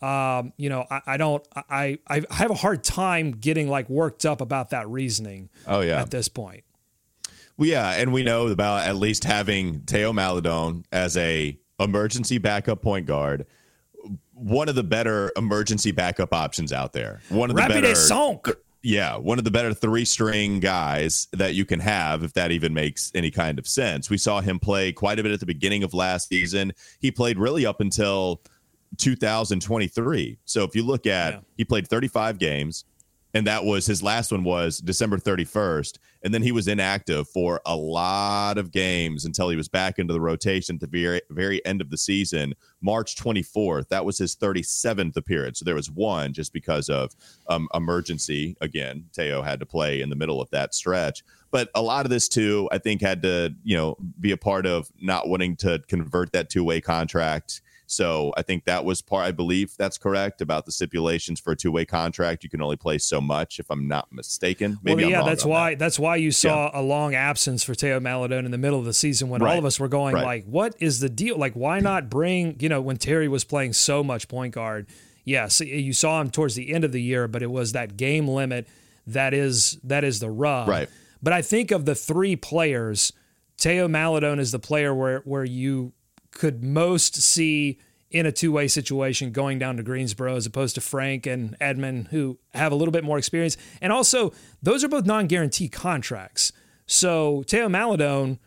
Um, 0.01 0.53
you 0.57 0.69
know, 0.69 0.85
I, 0.89 1.01
I, 1.05 1.17
don't, 1.17 1.47
I, 1.55 1.99
I 2.07 2.23
have 2.31 2.49
a 2.51 2.55
hard 2.55 2.83
time 2.83 3.31
getting 3.31 3.69
like 3.69 3.89
worked 3.89 4.25
up 4.25 4.41
about 4.41 4.71
that 4.71 4.89
reasoning. 4.89 5.49
Oh 5.67 5.81
yeah, 5.81 6.01
at 6.01 6.09
this 6.09 6.27
point. 6.27 6.63
Well, 7.57 7.69
yeah, 7.69 7.91
and 7.91 8.11
we 8.11 8.23
know 8.23 8.47
about 8.47 8.87
at 8.87 8.95
least 8.95 9.23
having 9.23 9.81
Theo 9.81 10.11
Maledon 10.11 10.85
as 10.91 11.15
a 11.17 11.57
emergency 11.79 12.39
backup 12.39 12.81
point 12.81 13.05
guard. 13.05 13.45
One 14.33 14.67
of 14.67 14.73
the 14.73 14.83
better 14.83 15.31
emergency 15.37 15.91
backup 15.91 16.33
options 16.33 16.73
out 16.73 16.93
there. 16.93 17.21
One 17.29 17.51
of 17.51 17.55
the 17.55 17.61
Rapide 17.61 17.83
better. 17.83 17.93
Sonk 17.93 18.55
yeah, 18.83 19.15
one 19.15 19.37
of 19.37 19.43
the 19.43 19.51
better 19.51 19.73
three 19.73 20.05
string 20.05 20.59
guys 20.59 21.27
that 21.33 21.53
you 21.53 21.65
can 21.65 21.79
have, 21.79 22.23
if 22.23 22.33
that 22.33 22.51
even 22.51 22.73
makes 22.73 23.11
any 23.13 23.29
kind 23.29 23.59
of 23.59 23.67
sense. 23.67 24.09
We 24.09 24.17
saw 24.17 24.41
him 24.41 24.59
play 24.59 24.91
quite 24.91 25.19
a 25.19 25.23
bit 25.23 25.31
at 25.31 25.39
the 25.39 25.45
beginning 25.45 25.83
of 25.83 25.93
last 25.93 26.29
season. 26.29 26.73
He 26.99 27.11
played 27.11 27.37
really 27.37 27.65
up 27.65 27.79
until 27.79 28.41
2023. 28.97 30.37
So 30.45 30.63
if 30.63 30.75
you 30.75 30.83
look 30.83 31.05
at, 31.05 31.33
yeah. 31.33 31.39
he 31.57 31.63
played 31.63 31.87
35 31.87 32.39
games, 32.39 32.85
and 33.33 33.47
that 33.47 33.63
was 33.63 33.85
his 33.85 34.03
last 34.03 34.31
one 34.31 34.43
was 34.43 34.79
December 34.79 35.17
31st 35.17 35.97
and 36.23 36.33
then 36.33 36.43
he 36.43 36.51
was 36.51 36.67
inactive 36.67 37.27
for 37.27 37.61
a 37.65 37.75
lot 37.75 38.57
of 38.57 38.71
games 38.71 39.25
until 39.25 39.49
he 39.49 39.55
was 39.55 39.67
back 39.67 39.99
into 39.99 40.13
the 40.13 40.21
rotation 40.21 40.75
at 40.75 40.81
the 40.81 40.87
very 40.87 41.21
very 41.29 41.63
end 41.65 41.81
of 41.81 41.89
the 41.89 41.97
season 41.97 42.53
March 42.81 43.15
24th 43.15 43.87
that 43.89 44.05
was 44.05 44.17
his 44.17 44.35
37th 44.35 45.15
appearance. 45.15 45.59
So 45.59 45.65
there 45.65 45.75
was 45.75 45.89
one 45.89 46.33
just 46.33 46.53
because 46.53 46.89
of 46.89 47.15
um, 47.47 47.67
emergency. 47.73 48.55
Again 48.61 49.05
Theo 49.13 49.41
had 49.41 49.59
to 49.59 49.65
play 49.65 50.01
in 50.01 50.09
the 50.09 50.15
middle 50.15 50.41
of 50.41 50.49
that 50.51 50.73
stretch. 50.73 51.23
But 51.51 51.69
a 51.75 51.81
lot 51.81 52.05
of 52.05 52.09
this 52.09 52.27
too 52.27 52.69
I 52.71 52.77
think 52.77 53.01
had 53.01 53.21
to 53.23 53.53
you 53.63 53.77
know 53.77 53.97
be 54.19 54.31
a 54.31 54.37
part 54.37 54.65
of 54.65 54.89
not 55.01 55.27
wanting 55.27 55.55
to 55.57 55.81
convert 55.87 56.31
that 56.33 56.49
two-way 56.49 56.81
contract 56.81 57.61
so 57.91 58.31
I 58.37 58.41
think 58.41 58.63
that 58.65 58.85
was 58.85 59.01
part, 59.01 59.25
I 59.25 59.31
believe 59.31 59.75
that's 59.75 59.97
correct 59.97 60.39
about 60.39 60.65
the 60.65 60.71
stipulations 60.71 61.41
for 61.41 61.51
a 61.51 61.57
two 61.57 61.73
way 61.73 61.83
contract. 61.83 62.41
You 62.41 62.49
can 62.49 62.61
only 62.61 62.77
play 62.77 62.97
so 62.97 63.19
much, 63.19 63.59
if 63.59 63.69
I'm 63.69 63.85
not 63.85 64.09
mistaken. 64.13 64.79
Maybe 64.81 65.03
well, 65.03 65.11
yeah, 65.11 65.23
that's 65.23 65.43
why 65.43 65.71
that. 65.71 65.79
that's 65.79 65.99
why 65.99 66.15
you 66.15 66.31
saw 66.31 66.71
yeah. 66.71 66.79
a 66.79 66.81
long 66.81 67.15
absence 67.15 67.65
for 67.65 67.73
Theo 67.73 67.99
Maledon 67.99 68.45
in 68.45 68.51
the 68.51 68.57
middle 68.57 68.79
of 68.79 68.85
the 68.85 68.93
season 68.93 69.27
when 69.27 69.41
right. 69.41 69.51
all 69.51 69.59
of 69.59 69.65
us 69.65 69.77
were 69.77 69.89
going 69.89 70.15
right. 70.15 70.23
like, 70.23 70.45
what 70.45 70.73
is 70.79 71.01
the 71.01 71.09
deal? 71.09 71.37
Like, 71.37 71.53
why 71.53 71.81
not 71.81 72.09
bring, 72.09 72.55
you 72.61 72.69
know, 72.69 72.79
when 72.79 72.95
Terry 72.95 73.27
was 73.27 73.43
playing 73.43 73.73
so 73.73 74.01
much 74.05 74.29
point 74.29 74.53
guard. 74.53 74.87
Yes, 75.25 75.59
you 75.59 75.91
saw 75.91 76.21
him 76.21 76.31
towards 76.31 76.55
the 76.55 76.73
end 76.73 76.85
of 76.85 76.93
the 76.93 77.01
year, 77.01 77.27
but 77.27 77.43
it 77.43 77.51
was 77.51 77.73
that 77.73 77.97
game 77.97 78.25
limit 78.25 78.67
that 79.05 79.33
is 79.33 79.77
that 79.83 80.05
is 80.05 80.21
the 80.21 80.29
rub. 80.29 80.69
Right. 80.69 80.89
But 81.21 81.33
I 81.33 81.41
think 81.41 81.71
of 81.71 81.83
the 81.83 81.93
three 81.93 82.37
players, 82.37 83.11
Theo 83.57 83.89
Maledon 83.89 84.39
is 84.39 84.53
the 84.53 84.59
player 84.59 84.95
where 84.95 85.19
where 85.25 85.43
you 85.43 85.91
could 86.31 86.63
most 86.63 87.15
see 87.15 87.79
in 88.09 88.25
a 88.25 88.31
two 88.31 88.51
way 88.51 88.67
situation 88.67 89.31
going 89.31 89.57
down 89.57 89.77
to 89.77 89.83
Greensboro 89.83 90.35
as 90.35 90.45
opposed 90.45 90.75
to 90.75 90.81
Frank 90.81 91.25
and 91.25 91.55
Edmond, 91.61 92.09
who 92.09 92.37
have 92.53 92.71
a 92.71 92.75
little 92.75 92.91
bit 92.91 93.03
more 93.03 93.17
experience. 93.17 93.57
And 93.81 93.91
also, 93.91 94.33
those 94.61 94.83
are 94.83 94.89
both 94.89 95.05
non 95.05 95.27
guarantee 95.27 95.69
contracts. 95.69 96.51
So, 96.85 97.43
Theo 97.47 97.69
Maledon, 97.69 98.39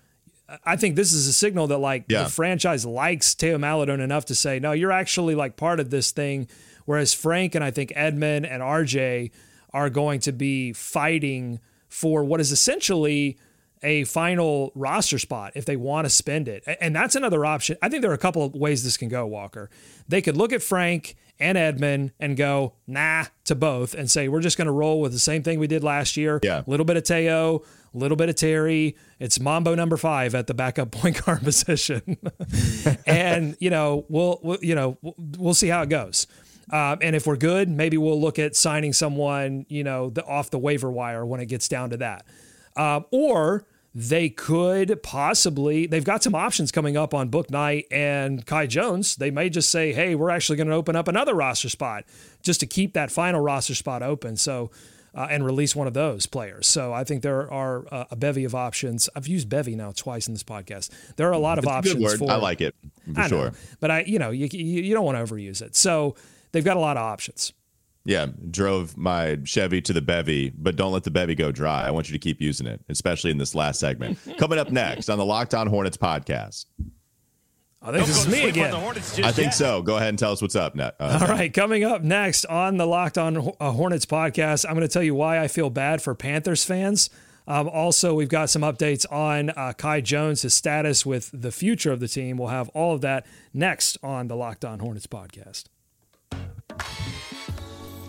I 0.64 0.76
think 0.76 0.96
this 0.96 1.12
is 1.12 1.26
a 1.26 1.32
signal 1.32 1.66
that 1.68 1.78
like 1.78 2.04
yeah. 2.08 2.24
the 2.24 2.30
franchise 2.30 2.85
likes 2.85 3.35
Theo 3.35 3.56
Maledon 3.56 4.00
enough 4.00 4.26
to 4.26 4.35
say, 4.35 4.58
no, 4.58 4.72
you're 4.72 4.92
actually 4.92 5.35
like 5.35 5.56
part 5.56 5.80
of 5.80 5.90
this 5.90 6.11
thing. 6.11 6.48
Whereas 6.85 7.14
Frank 7.14 7.54
and 7.54 7.64
I 7.64 7.70
think 7.70 7.92
Edmond 7.96 8.44
and 8.44 8.62
RJ 8.62 9.30
are 9.72 9.88
going 9.88 10.20
to 10.20 10.32
be 10.32 10.72
fighting 10.74 11.61
for 11.88 12.22
what 12.22 12.40
is 12.40 12.52
essentially 12.52 13.38
a 13.84 14.04
final 14.04 14.72
roster 14.74 15.18
spot 15.18 15.52
if 15.54 15.64
they 15.66 15.76
want 15.76 16.06
to 16.06 16.10
spend 16.10 16.48
it. 16.48 16.64
And 16.80 16.96
that's 16.96 17.14
another 17.14 17.44
option. 17.44 17.76
I 17.82 17.88
think 17.88 18.02
there 18.02 18.10
are 18.10 18.14
a 18.14 18.18
couple 18.18 18.42
of 18.44 18.54
ways 18.54 18.82
this 18.82 18.96
can 18.96 19.08
go, 19.08 19.26
Walker. 19.26 19.70
They 20.08 20.22
could 20.22 20.36
look 20.36 20.52
at 20.52 20.62
Frank 20.62 21.16
and 21.38 21.58
Edmond 21.58 22.12
and 22.18 22.36
go, 22.36 22.74
nah, 22.86 23.24
to 23.44 23.54
both 23.54 23.94
and 23.94 24.10
say, 24.10 24.28
we're 24.28 24.40
just 24.40 24.56
going 24.56 24.66
to 24.66 24.72
roll 24.72 25.00
with 25.00 25.12
the 25.12 25.18
same 25.18 25.42
thing 25.42 25.58
we 25.58 25.66
did 25.66 25.84
last 25.84 26.16
year. 26.16 26.40
Yeah. 26.42 26.62
A 26.66 26.70
little 26.70 26.86
bit 26.86 26.96
of 26.96 27.04
Theo, 27.04 27.62
a 27.94 27.98
little 27.98 28.16
bit 28.16 28.28
of 28.28 28.36
Terry. 28.36 28.96
It's 29.18 29.38
Mambo 29.38 29.74
number 29.74 29.96
five 29.96 30.34
at 30.34 30.46
the 30.46 30.54
backup 30.54 30.90
point 30.92 31.24
guard 31.24 31.42
position. 31.42 32.16
and, 33.06 33.56
you 33.60 33.70
know, 33.70 34.06
we'll, 34.08 34.40
we'll, 34.42 34.58
you 34.62 34.74
know, 34.74 34.96
we'll 35.38 35.54
see 35.54 35.68
how 35.68 35.82
it 35.82 35.88
goes. 35.88 36.26
Um, 36.70 36.98
and 37.02 37.14
if 37.14 37.26
we're 37.26 37.36
good, 37.36 37.68
maybe 37.68 37.98
we'll 37.98 38.20
look 38.20 38.38
at 38.38 38.56
signing 38.56 38.94
someone, 38.94 39.66
you 39.68 39.84
know, 39.84 40.08
the, 40.08 40.24
off 40.24 40.50
the 40.50 40.58
waiver 40.58 40.90
wire 40.90 41.26
when 41.26 41.40
it 41.40 41.46
gets 41.46 41.68
down 41.68 41.90
to 41.90 41.98
that. 41.98 42.24
Um, 42.76 43.04
or 43.10 43.66
they 43.94 44.28
could 44.28 45.02
possibly 45.02 45.87
they've 45.87 46.04
got 46.04 46.22
some 46.22 46.35
options 46.35 46.72
coming 46.72 46.96
up 46.96 47.14
on 47.14 47.30
Bouknight 47.30 47.85
and 47.92 48.44
Kai 48.44 48.66
Jones. 48.66 49.16
They 49.16 49.30
may 49.30 49.48
just 49.48 49.70
say, 49.70 49.92
"Hey, 49.92 50.14
we're 50.14 50.30
actually 50.30 50.57
going 50.57 50.66
to 50.66 50.74
open 50.74 50.96
up 50.96 51.07
another 51.07 51.35
roster 51.35 51.68
spot 51.68 52.04
just 52.42 52.61
to 52.61 52.66
keep 52.66 52.94
that 52.94 53.11
final 53.11 53.40
roster 53.40 53.74
spot 53.74 54.02
open." 54.02 54.37
So. 54.37 54.70
Uh, 55.16 55.28
and 55.30 55.46
release 55.46 55.76
one 55.76 55.87
of 55.87 55.94
those 55.94 56.26
players. 56.26 56.66
So 56.66 56.92
I 56.92 57.04
think 57.04 57.22
there 57.22 57.48
are 57.48 57.87
uh, 57.94 58.07
a 58.11 58.16
bevy 58.16 58.42
of 58.42 58.52
options. 58.52 59.09
I've 59.14 59.28
used 59.28 59.48
bevy 59.48 59.76
now 59.76 59.92
twice 59.92 60.26
in 60.26 60.35
this 60.35 60.42
podcast. 60.42 60.90
There 61.14 61.28
are 61.28 61.33
a 61.33 61.38
lot 61.38 61.57
of 61.57 61.62
it's 61.62 61.72
options 61.72 62.14
for. 62.14 62.28
I 62.33 62.35
like 62.35 62.61
it 62.61 62.74
for 63.14 63.20
I 63.20 63.28
sure. 63.28 63.44
Know, 63.44 63.57
but 63.78 63.92
I, 63.92 64.00
you 64.00 64.18
know, 64.18 64.33
you, 64.33 64.48
you 64.50 64.92
don't 64.92 65.04
want 65.04 65.16
to 65.16 65.22
overuse 65.22 65.62
it. 65.62 65.76
So 65.76 66.16
they've 66.50 66.64
got 66.64 66.76
a 66.76 66.80
lot 66.80 66.96
of 66.96 67.04
options. 67.04 67.52
Yeah, 68.06 68.26
drove 68.50 68.98
my 68.98 69.38
Chevy 69.44 69.80
to 69.82 69.92
the 69.94 70.02
bevy, 70.02 70.50
but 70.50 70.76
don't 70.76 70.92
let 70.92 71.04
the 71.04 71.10
bevy 71.10 71.34
go 71.34 71.50
dry. 71.50 71.86
I 71.86 71.90
want 71.90 72.08
you 72.08 72.12
to 72.12 72.18
keep 72.18 72.40
using 72.40 72.66
it, 72.66 72.82
especially 72.90 73.30
in 73.30 73.38
this 73.38 73.54
last 73.54 73.80
segment. 73.80 74.18
Coming 74.38 74.58
up 74.58 74.70
next 74.70 75.08
on 75.08 75.16
the 75.16 75.24
Locked 75.24 75.54
On 75.54 75.66
Hornets 75.66 75.96
podcast. 75.96 76.66
I 77.80 77.92
think 77.92 78.06
this 78.06 78.26
is 78.26 78.28
me 78.28 78.48
again. 78.48 78.74
I 78.74 78.92
think 78.92 79.36
yet. 79.36 79.50
so. 79.54 79.82
Go 79.82 79.96
ahead 79.96 80.08
and 80.08 80.18
tell 80.18 80.32
us 80.32 80.40
what's 80.40 80.56
up. 80.56 80.74
Net. 80.74 80.96
Uh, 80.98 81.18
All 81.20 81.28
right, 81.28 81.52
coming 81.52 81.84
up 81.84 82.00
next 82.00 82.46
on 82.46 82.78
the 82.78 82.86
Locked 82.86 83.18
On 83.18 83.52
uh, 83.60 83.72
Hornets 83.72 84.06
podcast, 84.06 84.64
I'm 84.66 84.74
going 84.74 84.88
to 84.88 84.92
tell 84.92 85.02
you 85.02 85.14
why 85.14 85.38
I 85.38 85.48
feel 85.48 85.68
bad 85.68 86.00
for 86.00 86.14
Panthers 86.14 86.64
fans. 86.64 87.10
Um, 87.46 87.68
also, 87.68 88.14
we've 88.14 88.30
got 88.30 88.48
some 88.48 88.62
updates 88.62 89.04
on 89.12 89.50
uh, 89.50 89.74
Kai 89.76 90.00
Jones, 90.00 90.42
his 90.42 90.54
status 90.54 91.04
with 91.04 91.30
the 91.34 91.52
future 91.52 91.92
of 91.92 92.00
the 92.00 92.08
team. 92.08 92.38
We'll 92.38 92.48
have 92.48 92.70
all 92.70 92.94
of 92.94 93.02
that 93.02 93.26
next 93.52 93.98
on 94.02 94.28
the 94.28 94.36
Locked 94.36 94.64
On 94.64 94.78
Hornets 94.78 95.06
podcast 95.06 95.64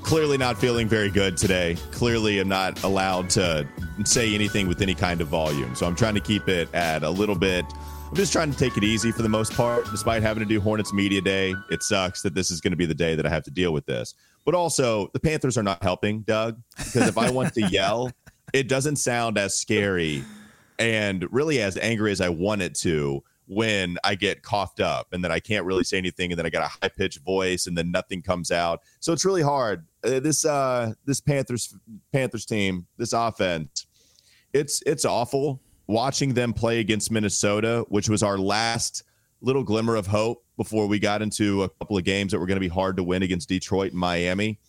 clearly 0.06 0.38
not 0.38 0.56
feeling 0.56 0.88
very 0.88 1.10
good 1.10 1.36
today. 1.36 1.76
Clearly, 1.92 2.38
I'm 2.38 2.48
not 2.48 2.84
allowed 2.84 3.28
to 3.32 3.68
say 4.04 4.36
anything 4.36 4.68
with 4.68 4.84
any 4.84 4.94
kind 4.94 5.20
of 5.20 5.28
volume. 5.28 5.76
So 5.76 5.88
I'm 5.88 5.96
trying 5.96 6.14
to 6.14 6.20
keep 6.20 6.48
it 6.48 6.72
at 6.76 7.02
a 7.02 7.10
little 7.10 7.34
bit. 7.34 7.66
I'm 8.08 8.16
just 8.16 8.32
trying 8.32 8.52
to 8.52 8.58
take 8.58 8.78
it 8.78 8.84
easy 8.84 9.12
for 9.12 9.24
the 9.24 9.30
most 9.30 9.54
part, 9.54 9.84
despite 9.90 10.22
having 10.22 10.44
to 10.44 10.48
do 10.48 10.62
Hornets 10.62 10.94
Media 10.94 11.22
Day. 11.22 11.56
It 11.72 11.82
sucks 11.82 12.22
that 12.22 12.36
this 12.36 12.52
is 12.52 12.62
going 12.62 12.72
to 12.72 12.78
be 12.78 12.86
the 12.86 12.94
day 12.94 13.16
that 13.16 13.26
I 13.26 13.30
have 13.30 13.42
to 13.46 13.52
deal 13.52 13.74
with 13.74 13.88
this. 13.88 14.14
But 14.46 14.54
also, 14.54 15.10
the 15.14 15.20
Panthers 15.20 15.58
are 15.58 15.64
not 15.64 15.82
helping, 15.82 16.22
Doug, 16.22 16.62
because 16.78 17.08
if 17.08 17.18
I 17.18 17.32
want 17.32 17.56
to 17.56 17.62
yell, 17.72 18.12
it 18.54 18.70
doesn't 18.70 18.98
sound 18.98 19.40
as 19.40 19.56
scary 19.56 20.24
and 20.78 21.26
really 21.34 21.60
as 21.64 21.78
angry 21.78 22.12
as 22.12 22.22
I 22.22 22.30
want 22.30 22.62
it 22.62 22.76
to 22.76 23.24
when 23.48 23.98
I 24.04 24.16
get 24.16 24.42
coughed 24.42 24.80
up 24.80 25.08
and 25.12 25.24
then 25.24 25.32
I 25.32 25.40
can't 25.40 25.66
really 25.66 25.84
say 25.84 25.98
anything 25.98 26.32
and 26.32 26.40
then 26.40 26.46
I 26.46 26.50
got 26.50 26.64
a 26.64 26.68
high 26.68 26.90
pitched 26.90 27.20
voice 27.20 27.68
and 27.68 27.78
then 27.78 27.92
nothing 27.92 28.22
comes 28.22 28.52
out. 28.52 28.82
So 29.00 29.14
it's 29.14 29.26
really 29.26 29.42
hard. 29.42 29.86
Uh, 30.04 30.20
this 30.20 30.46
uh 30.46 30.94
this 31.06 31.22
Panthers 31.22 31.76
Panthers 32.12 32.46
team, 32.46 32.88
this 32.98 33.14
offense, 33.14 33.88
it's 34.54 34.82
it's 34.86 35.06
awful 35.06 35.62
watching 35.88 36.34
them 36.34 36.54
play 36.54 36.80
against 36.80 37.12
Minnesota, 37.12 37.86
which 37.90 38.10
was 38.10 38.24
our 38.24 38.38
last 38.38 39.04
little 39.42 39.64
glimmer 39.64 39.96
of 39.96 40.08
hope 40.08 40.44
before 40.58 40.88
we 40.88 40.98
got 40.98 41.22
into 41.22 41.64
a 41.64 41.70
couple 41.70 41.98
of 41.98 42.04
games 42.04 42.32
that 42.32 42.40
were 42.40 42.48
going 42.48 42.56
to 42.56 42.62
be 42.62 42.68
hard 42.68 42.98
to 42.98 43.04
win 43.04 43.22
against 43.22 43.50
Detroit 43.50 43.92
and 43.92 44.00
Miami. 44.00 44.60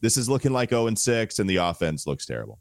This 0.00 0.16
is 0.16 0.28
looking 0.28 0.52
like 0.52 0.70
0 0.70 0.88
and 0.88 0.98
6 0.98 1.38
and 1.38 1.48
the 1.48 1.56
offense 1.56 2.06
looks 2.06 2.26
terrible. 2.26 2.60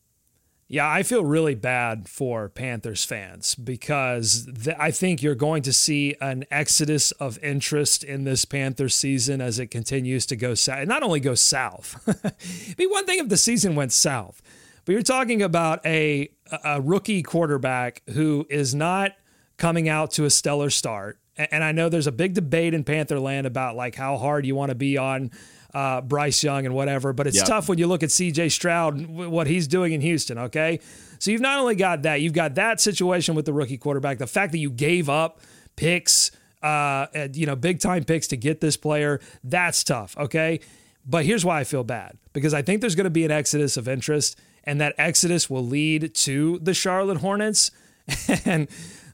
Yeah, 0.72 0.90
I 0.90 1.04
feel 1.04 1.26
really 1.26 1.54
bad 1.54 2.08
for 2.08 2.48
Panthers 2.48 3.04
fans 3.04 3.56
because 3.56 4.48
th- 4.64 4.78
I 4.80 4.92
think 4.92 5.22
you're 5.22 5.36
going 5.36 5.64
to 5.64 5.74
see 5.74 6.16
an 6.22 6.46
exodus 6.50 7.12
of 7.12 7.38
interest 7.44 8.06
in 8.06 8.24
this 8.24 8.46
Panthers 8.46 8.96
season 8.96 9.42
as 9.42 9.60
it 9.60 9.68
continues 9.68 10.26
to 10.28 10.38
go 10.38 10.54
south. 10.54 10.88
Not 10.88 11.04
only 11.04 11.20
go 11.20 11.36
south, 11.36 12.02
it'd 12.08 12.78
be 12.78 12.88
one 12.88 13.06
thing 13.06 13.20
if 13.20 13.28
the 13.28 13.36
season 13.36 13.76
went 13.76 13.92
south, 13.92 14.42
but 14.86 14.94
you're 14.94 15.02
talking 15.02 15.42
about 15.42 15.86
a 15.86 16.30
a 16.64 16.80
rookie 16.80 17.22
quarterback 17.22 18.02
who 18.14 18.48
is 18.50 18.74
not 18.74 19.12
coming 19.58 19.90
out 19.90 20.12
to 20.12 20.24
a 20.24 20.30
stellar 20.30 20.70
start. 20.70 21.20
And 21.36 21.66
I 21.66 21.74
know 21.74 21.90
there's 21.90 22.08
a 22.08 22.14
big 22.14 22.34
debate 22.34 22.74
in 22.74 22.86
Pantherland 22.86 23.46
about 23.46 23.76
like 23.76 23.96
how 23.96 24.16
hard 24.16 24.46
you 24.46 24.56
want 24.56 24.70
to 24.70 24.76
be 24.76 24.98
on 24.98 25.32
uh, 25.74 26.02
Bryce 26.02 26.44
Young 26.44 26.66
and 26.66 26.76
whatever, 26.76 27.14
but 27.14 27.28
it's 27.28 27.38
yep. 27.38 27.46
tough 27.46 27.70
when 27.70 27.78
you 27.78 27.88
look 27.88 28.04
at 28.04 28.10
CJ 28.10 28.52
Stroud 28.52 28.98
and 28.98 29.32
what 29.32 29.48
he's 29.48 29.68
doing 29.68 29.94
in 29.94 30.02
Houston, 30.02 30.38
okay? 30.38 30.80
So 31.20 31.32
you've 31.32 31.42
not 31.42 31.60
only 31.60 31.76
got 31.76 32.02
that, 32.04 32.22
you've 32.22 32.34
got 32.34 32.56
that 32.56 32.82
situation 32.82 33.36
with 33.36 33.46
the 33.46 33.54
rookie 33.54 33.78
quarterback, 33.78 34.18
the 34.18 34.28
fact 34.28 34.52
that 34.52 34.58
you 34.58 34.70
gave 34.70 35.10
up 35.10 35.40
picks, 35.76 36.32
uh, 36.62 37.08
you 37.34 37.46
know, 37.46 37.56
big 37.56 37.80
time 37.80 38.04
picks 38.04 38.28
to 38.28 38.38
get 38.38 38.62
this 38.62 38.78
player, 38.78 39.20
that's 39.44 39.84
tough, 39.84 40.18
okay? 40.18 40.60
But 41.06 41.26
here's 41.26 41.44
why 41.44 41.60
I 41.60 41.64
feel 41.64 41.84
bad 41.84 42.18
because 42.34 42.54
I 42.54 42.62
think 42.62 42.82
there's 42.82 42.96
going 42.96 43.06
to 43.06 43.10
be 43.10 43.26
an 43.26 43.32
exodus 43.32 43.78
of 43.78 43.88
interest, 43.88 44.40
and 44.64 44.80
that 44.82 44.94
exodus 44.98 45.50
will 45.50 45.66
lead 45.66 46.14
to 46.16 46.60
the 46.60 46.74
Charlotte 46.74 47.18
Hornets. 47.18 47.72
and 48.46 48.68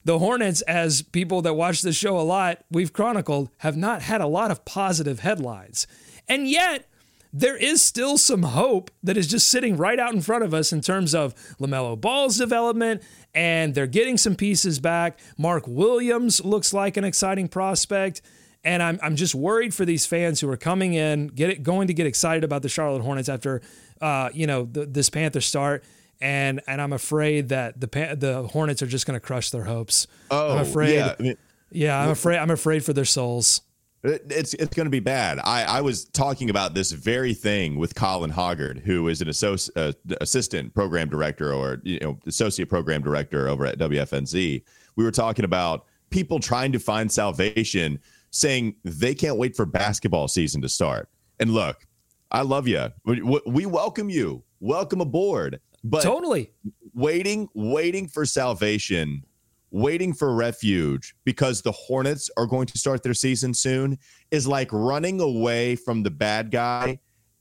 the 0.04 0.20
Hornets, 0.20 0.62
as 0.62 1.02
people 1.02 1.42
that 1.42 1.54
watch 1.54 1.82
the 1.82 1.94
show 1.94 2.18
a 2.18 2.22
lot, 2.22 2.64
we've 2.72 2.94
chronicled, 2.94 3.50
have 3.58 3.76
not 3.76 4.02
had 4.02 4.22
a 4.22 4.28
lot 4.28 4.52
of 4.52 4.66
positive 4.66 5.20
headlines. 5.20 5.88
And 6.28 6.50
yet, 6.50 6.88
there 7.34 7.58
is 7.58 7.82
still 7.82 8.18
some 8.18 8.44
hope 8.44 8.90
that 9.04 9.18
is 9.18 9.28
just 9.28 9.50
sitting 9.50 9.78
right 9.78 10.00
out 10.00 10.14
in 10.14 10.22
front 10.22 10.44
of 10.44 10.54
us 10.54 10.72
in 10.74 10.82
terms 10.82 11.14
of 11.14 11.36
LaMelo 11.60 12.00
Ball's 12.00 12.38
development, 12.38 13.04
and 13.34 13.76
they're 13.76 13.88
getting 13.88 14.18
some 14.18 14.36
pieces 14.36 14.80
back. 14.80 15.20
Mark 15.38 15.64
Williams 15.68 16.44
looks 16.44 16.74
like 16.74 16.98
an 16.98 17.04
exciting 17.04 17.48
prospect. 17.48 18.22
And 18.64 18.84
I'm, 18.84 19.00
I'm 19.02 19.16
just 19.16 19.34
worried 19.34 19.74
for 19.74 19.86
these 19.86 20.06
fans 20.06 20.42
who 20.42 20.50
are 20.50 20.58
coming 20.58 20.94
in, 20.94 21.28
get 21.28 21.50
it, 21.52 21.64
going 21.64 21.88
to 21.88 21.94
get 21.94 22.06
excited 22.06 22.44
about 22.44 22.64
the 22.64 22.70
Charlotte 22.70 23.02
Hornets 23.02 23.30
after, 23.30 23.62
uh, 24.02 24.30
you 24.34 24.46
know, 24.46 24.68
the, 24.70 24.86
this 24.86 25.10
Panther 25.10 25.40
start. 25.40 25.86
And 26.20 26.62
and 26.68 26.82
I'm 26.82 26.92
afraid 26.92 27.50
that 27.50 27.80
the 27.80 27.88
the 27.88 28.50
Hornets 28.52 28.82
are 28.82 28.88
just 28.88 29.06
going 29.06 29.14
to 29.14 29.26
crush 29.26 29.52
their 29.52 29.64
hopes. 29.64 30.08
Oh, 30.32 30.56
I'm 30.56 30.62
afraid. 30.64 30.96
Yeah, 30.96 31.16
I 31.18 31.22
mean, 31.22 31.38
yeah, 31.72 32.02
I'm 32.02 32.10
afraid. 32.10 32.40
I'm 32.40 32.50
afraid 32.50 32.84
for 32.84 32.92
their 32.92 33.06
souls. 33.06 33.62
It's 34.08 34.54
it's 34.54 34.76
going 34.76 34.86
to 34.86 34.92
be 34.92 35.00
bad. 35.00 35.40
I, 35.44 35.64
I 35.64 35.82
was 35.82 36.06
talking 36.06 36.50
about 36.50 36.74
this 36.74 36.92
very 36.92 37.34
thing 37.34 37.78
with 37.78 37.96
Colin 37.96 38.32
Hoggard, 38.32 38.82
who 38.82 39.08
is 39.08 39.22
an 39.22 39.28
associ- 39.28 39.70
uh, 39.76 39.94
assistant 40.22 40.74
program 40.74 41.10
director 41.10 41.54
or 41.54 41.82
you 41.84 42.00
know 42.00 42.18
associate 42.26 42.70
program 42.70 43.02
director 43.02 43.48
over 43.48 43.66
at 43.66 43.78
WFNZ. 43.78 44.64
We 44.96 45.04
were 45.04 45.12
talking 45.12 45.46
about 45.46 45.86
people 46.10 46.40
trying 46.40 46.72
to 46.72 46.80
find 46.80 47.12
salvation, 47.12 48.00
saying 48.32 48.76
they 48.84 49.14
can't 49.14 49.38
wait 49.38 49.56
for 49.56 49.66
basketball 49.66 50.28
season 50.28 50.62
to 50.62 50.70
start. 50.70 51.10
And 51.40 51.52
look, 51.52 51.86
I 52.32 52.42
love 52.42 52.68
you. 52.68 52.90
We, 53.06 53.22
we 53.46 53.66
welcome 53.66 54.10
you. 54.10 54.44
Welcome 54.60 55.02
aboard. 55.02 55.60
But 55.84 56.02
totally 56.02 56.52
waiting, 56.94 57.48
waiting 57.54 58.08
for 58.08 58.26
salvation 58.26 59.24
waiting 59.72 60.14
for 60.14 60.34
refuge 60.34 61.16
because 61.26 61.62
the 61.62 61.72
Hornets 61.72 62.30
are 62.38 62.46
going 62.46 62.68
to 62.68 62.78
start 62.78 63.04
their 63.04 63.14
season 63.14 63.54
soon 63.54 63.98
is 64.32 64.48
like 64.48 64.72
running 64.72 65.20
away 65.20 65.76
from 65.76 66.04
the 66.04 66.12
bad 66.12 66.52
guy 66.52 67.00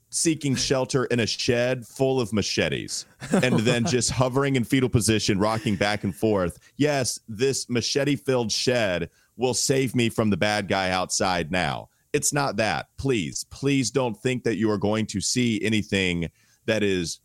seeking 0.09 0.55
shelter 0.55 1.05
in 1.05 1.19
a 1.19 1.27
shed 1.27 1.85
full 1.85 2.21
of 2.21 2.31
machetes 2.31 3.05
and 3.31 3.59
then 3.59 3.85
just 3.85 4.09
hovering 4.09 4.55
in 4.55 4.63
fetal 4.63 4.89
position 4.89 5.37
rocking 5.37 5.75
back 5.75 6.03
and 6.03 6.15
forth. 6.15 6.59
Yes 6.77 7.19
this 7.27 7.69
machete 7.69 8.15
filled 8.15 8.51
shed 8.51 9.09
will 9.35 9.53
save 9.53 9.95
me 9.95 10.09
from 10.09 10.29
the 10.29 10.37
bad 10.37 10.67
guy 10.67 10.91
outside 10.91 11.51
now. 11.51 11.89
It's 12.13 12.33
not 12.33 12.55
that. 12.57 12.87
Please 12.97 13.45
please 13.49 13.91
don't 13.91 14.17
think 14.17 14.43
that 14.43 14.55
you 14.55 14.71
are 14.71 14.77
going 14.77 15.05
to 15.07 15.21
see 15.21 15.61
anything 15.63 16.29
that 16.65 16.83
is 16.83 17.19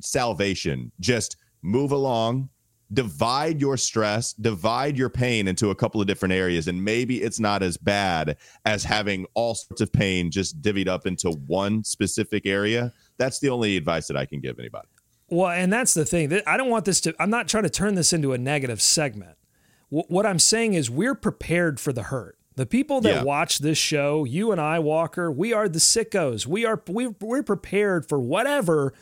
salvation. 0.00 0.92
Just 1.00 1.36
move 1.62 1.92
along 1.92 2.48
divide 2.92 3.60
your 3.60 3.76
stress, 3.76 4.32
divide 4.32 4.96
your 4.96 5.10
pain 5.10 5.48
into 5.48 5.70
a 5.70 5.74
couple 5.74 6.00
of 6.00 6.06
different 6.06 6.32
areas, 6.32 6.68
and 6.68 6.82
maybe 6.82 7.22
it's 7.22 7.38
not 7.38 7.62
as 7.62 7.76
bad 7.76 8.36
as 8.64 8.84
having 8.84 9.26
all 9.34 9.54
sorts 9.54 9.80
of 9.80 9.92
pain 9.92 10.30
just 10.30 10.60
divvied 10.62 10.88
up 10.88 11.06
into 11.06 11.30
one 11.46 11.84
specific 11.84 12.46
area. 12.46 12.92
That's 13.18 13.40
the 13.40 13.50
only 13.50 13.76
advice 13.76 14.06
that 14.08 14.16
I 14.16 14.24
can 14.24 14.40
give 14.40 14.58
anybody. 14.58 14.88
Well, 15.28 15.50
and 15.50 15.72
that's 15.72 15.92
the 15.92 16.06
thing. 16.06 16.40
I 16.46 16.56
don't 16.56 16.70
want 16.70 16.86
this 16.86 17.00
to, 17.02 17.14
I'm 17.20 17.30
not 17.30 17.48
trying 17.48 17.64
to 17.64 17.70
turn 17.70 17.94
this 17.94 18.12
into 18.12 18.32
a 18.32 18.38
negative 18.38 18.80
segment. 18.80 19.36
What 19.90 20.26
I'm 20.26 20.38
saying 20.38 20.74
is 20.74 20.90
we're 20.90 21.14
prepared 21.14 21.80
for 21.80 21.92
the 21.92 22.04
hurt. 22.04 22.36
The 22.56 22.66
people 22.66 23.00
that 23.02 23.14
yeah. 23.14 23.22
watch 23.22 23.60
this 23.60 23.78
show, 23.78 24.24
you 24.24 24.50
and 24.52 24.60
I, 24.60 24.80
Walker, 24.80 25.30
we 25.30 25.52
are 25.52 25.68
the 25.68 25.78
sickos. 25.78 26.44
We 26.44 26.66
are 26.66 26.82
we, 26.88 27.06
we're 27.06 27.42
prepared 27.42 28.06
for 28.06 28.18
whatever 28.18 28.92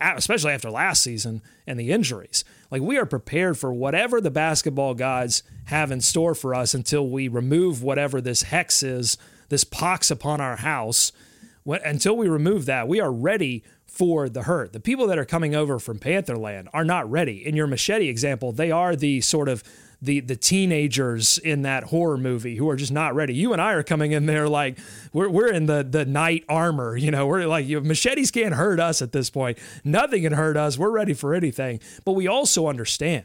especially 0.00 0.52
after 0.52 0.70
last 0.70 1.02
season 1.02 1.42
and 1.66 1.78
the 1.78 1.90
injuries. 1.90 2.44
Like 2.74 2.82
we 2.82 2.98
are 2.98 3.06
prepared 3.06 3.56
for 3.56 3.72
whatever 3.72 4.20
the 4.20 4.32
basketball 4.32 4.94
gods 4.94 5.44
have 5.66 5.92
in 5.92 6.00
store 6.00 6.34
for 6.34 6.56
us 6.56 6.74
until 6.74 7.08
we 7.08 7.28
remove 7.28 7.84
whatever 7.84 8.20
this 8.20 8.42
hex 8.42 8.82
is, 8.82 9.16
this 9.48 9.62
pox 9.62 10.10
upon 10.10 10.40
our 10.40 10.56
house. 10.56 11.12
Until 11.64 12.16
we 12.16 12.26
remove 12.26 12.66
that, 12.66 12.88
we 12.88 13.00
are 13.00 13.12
ready 13.12 13.62
for 13.86 14.28
the 14.28 14.42
hurt. 14.42 14.72
The 14.72 14.80
people 14.80 15.06
that 15.06 15.20
are 15.20 15.24
coming 15.24 15.54
over 15.54 15.78
from 15.78 16.00
Pantherland 16.00 16.66
are 16.72 16.84
not 16.84 17.08
ready. 17.08 17.46
In 17.46 17.54
your 17.54 17.68
machete 17.68 18.08
example, 18.08 18.50
they 18.50 18.72
are 18.72 18.96
the 18.96 19.20
sort 19.20 19.48
of 19.48 19.62
the 20.04 20.20
the 20.20 20.36
teenagers 20.36 21.38
in 21.38 21.62
that 21.62 21.84
horror 21.84 22.18
movie 22.18 22.56
who 22.56 22.68
are 22.68 22.76
just 22.76 22.92
not 22.92 23.14
ready. 23.14 23.34
You 23.34 23.52
and 23.52 23.60
I 23.60 23.72
are 23.72 23.82
coming 23.82 24.12
in 24.12 24.26
there 24.26 24.48
like 24.48 24.78
we're 25.12 25.28
we're 25.28 25.48
in 25.50 25.66
the 25.66 25.82
the 25.82 26.04
knight 26.04 26.44
armor. 26.48 26.96
You 26.96 27.10
know, 27.10 27.26
we're 27.26 27.46
like 27.46 27.66
you 27.66 27.80
machetes 27.80 28.30
can't 28.30 28.54
hurt 28.54 28.80
us 28.80 29.02
at 29.02 29.12
this 29.12 29.30
point. 29.30 29.58
Nothing 29.82 30.22
can 30.22 30.32
hurt 30.32 30.56
us. 30.56 30.78
We're 30.78 30.90
ready 30.90 31.14
for 31.14 31.34
anything. 31.34 31.80
But 32.04 32.12
we 32.12 32.26
also 32.26 32.68
understand 32.68 33.24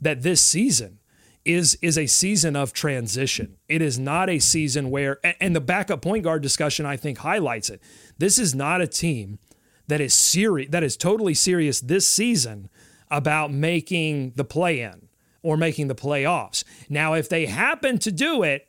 that 0.00 0.22
this 0.22 0.40
season 0.40 0.98
is 1.44 1.76
is 1.82 1.98
a 1.98 2.06
season 2.06 2.56
of 2.56 2.72
transition. 2.72 3.56
It 3.68 3.82
is 3.82 3.98
not 3.98 4.30
a 4.30 4.38
season 4.38 4.90
where 4.90 5.18
and 5.40 5.56
the 5.56 5.60
backup 5.60 6.02
point 6.02 6.24
guard 6.24 6.42
discussion 6.42 6.86
I 6.86 6.96
think 6.96 7.18
highlights 7.18 7.70
it. 7.70 7.80
This 8.18 8.38
is 8.38 8.54
not 8.54 8.80
a 8.80 8.86
team 8.86 9.38
that 9.88 10.00
is 10.00 10.14
serious 10.14 10.70
that 10.70 10.82
is 10.82 10.96
totally 10.96 11.34
serious 11.34 11.80
this 11.80 12.08
season 12.08 12.68
about 13.10 13.52
making 13.52 14.32
the 14.36 14.44
play 14.44 14.80
in 14.80 15.08
or 15.42 15.56
making 15.56 15.88
the 15.88 15.94
playoffs. 15.94 16.64
Now, 16.88 17.14
if 17.14 17.28
they 17.28 17.46
happen 17.46 17.98
to 17.98 18.12
do 18.12 18.42
it, 18.42 18.68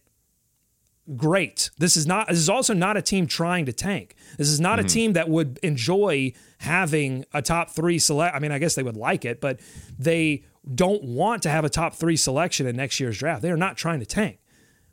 great. 1.15 1.69
This 1.77 1.97
is 1.97 2.07
not 2.07 2.27
this 2.27 2.37
is 2.37 2.49
also 2.49 2.73
not 2.73 2.97
a 2.97 3.01
team 3.01 3.27
trying 3.27 3.65
to 3.65 3.73
tank. 3.73 4.15
This 4.37 4.49
is 4.49 4.59
not 4.59 4.79
mm-hmm. 4.79 4.85
a 4.85 4.89
team 4.89 5.13
that 5.13 5.29
would 5.29 5.59
enjoy 5.61 6.33
having 6.59 7.25
a 7.33 7.41
top 7.41 7.69
3 7.71 7.99
select 7.99 8.35
I 8.35 8.39
mean, 8.39 8.51
I 8.51 8.59
guess 8.59 8.75
they 8.75 8.83
would 8.83 8.97
like 8.97 9.25
it, 9.25 9.41
but 9.41 9.59
they 9.97 10.43
don't 10.73 11.03
want 11.03 11.43
to 11.43 11.49
have 11.49 11.65
a 11.65 11.69
top 11.69 11.95
3 11.95 12.15
selection 12.15 12.67
in 12.67 12.75
next 12.75 12.99
year's 12.99 13.17
draft. 13.17 13.41
They 13.41 13.51
are 13.51 13.57
not 13.57 13.77
trying 13.77 13.99
to 13.99 14.05
tank. 14.05 14.39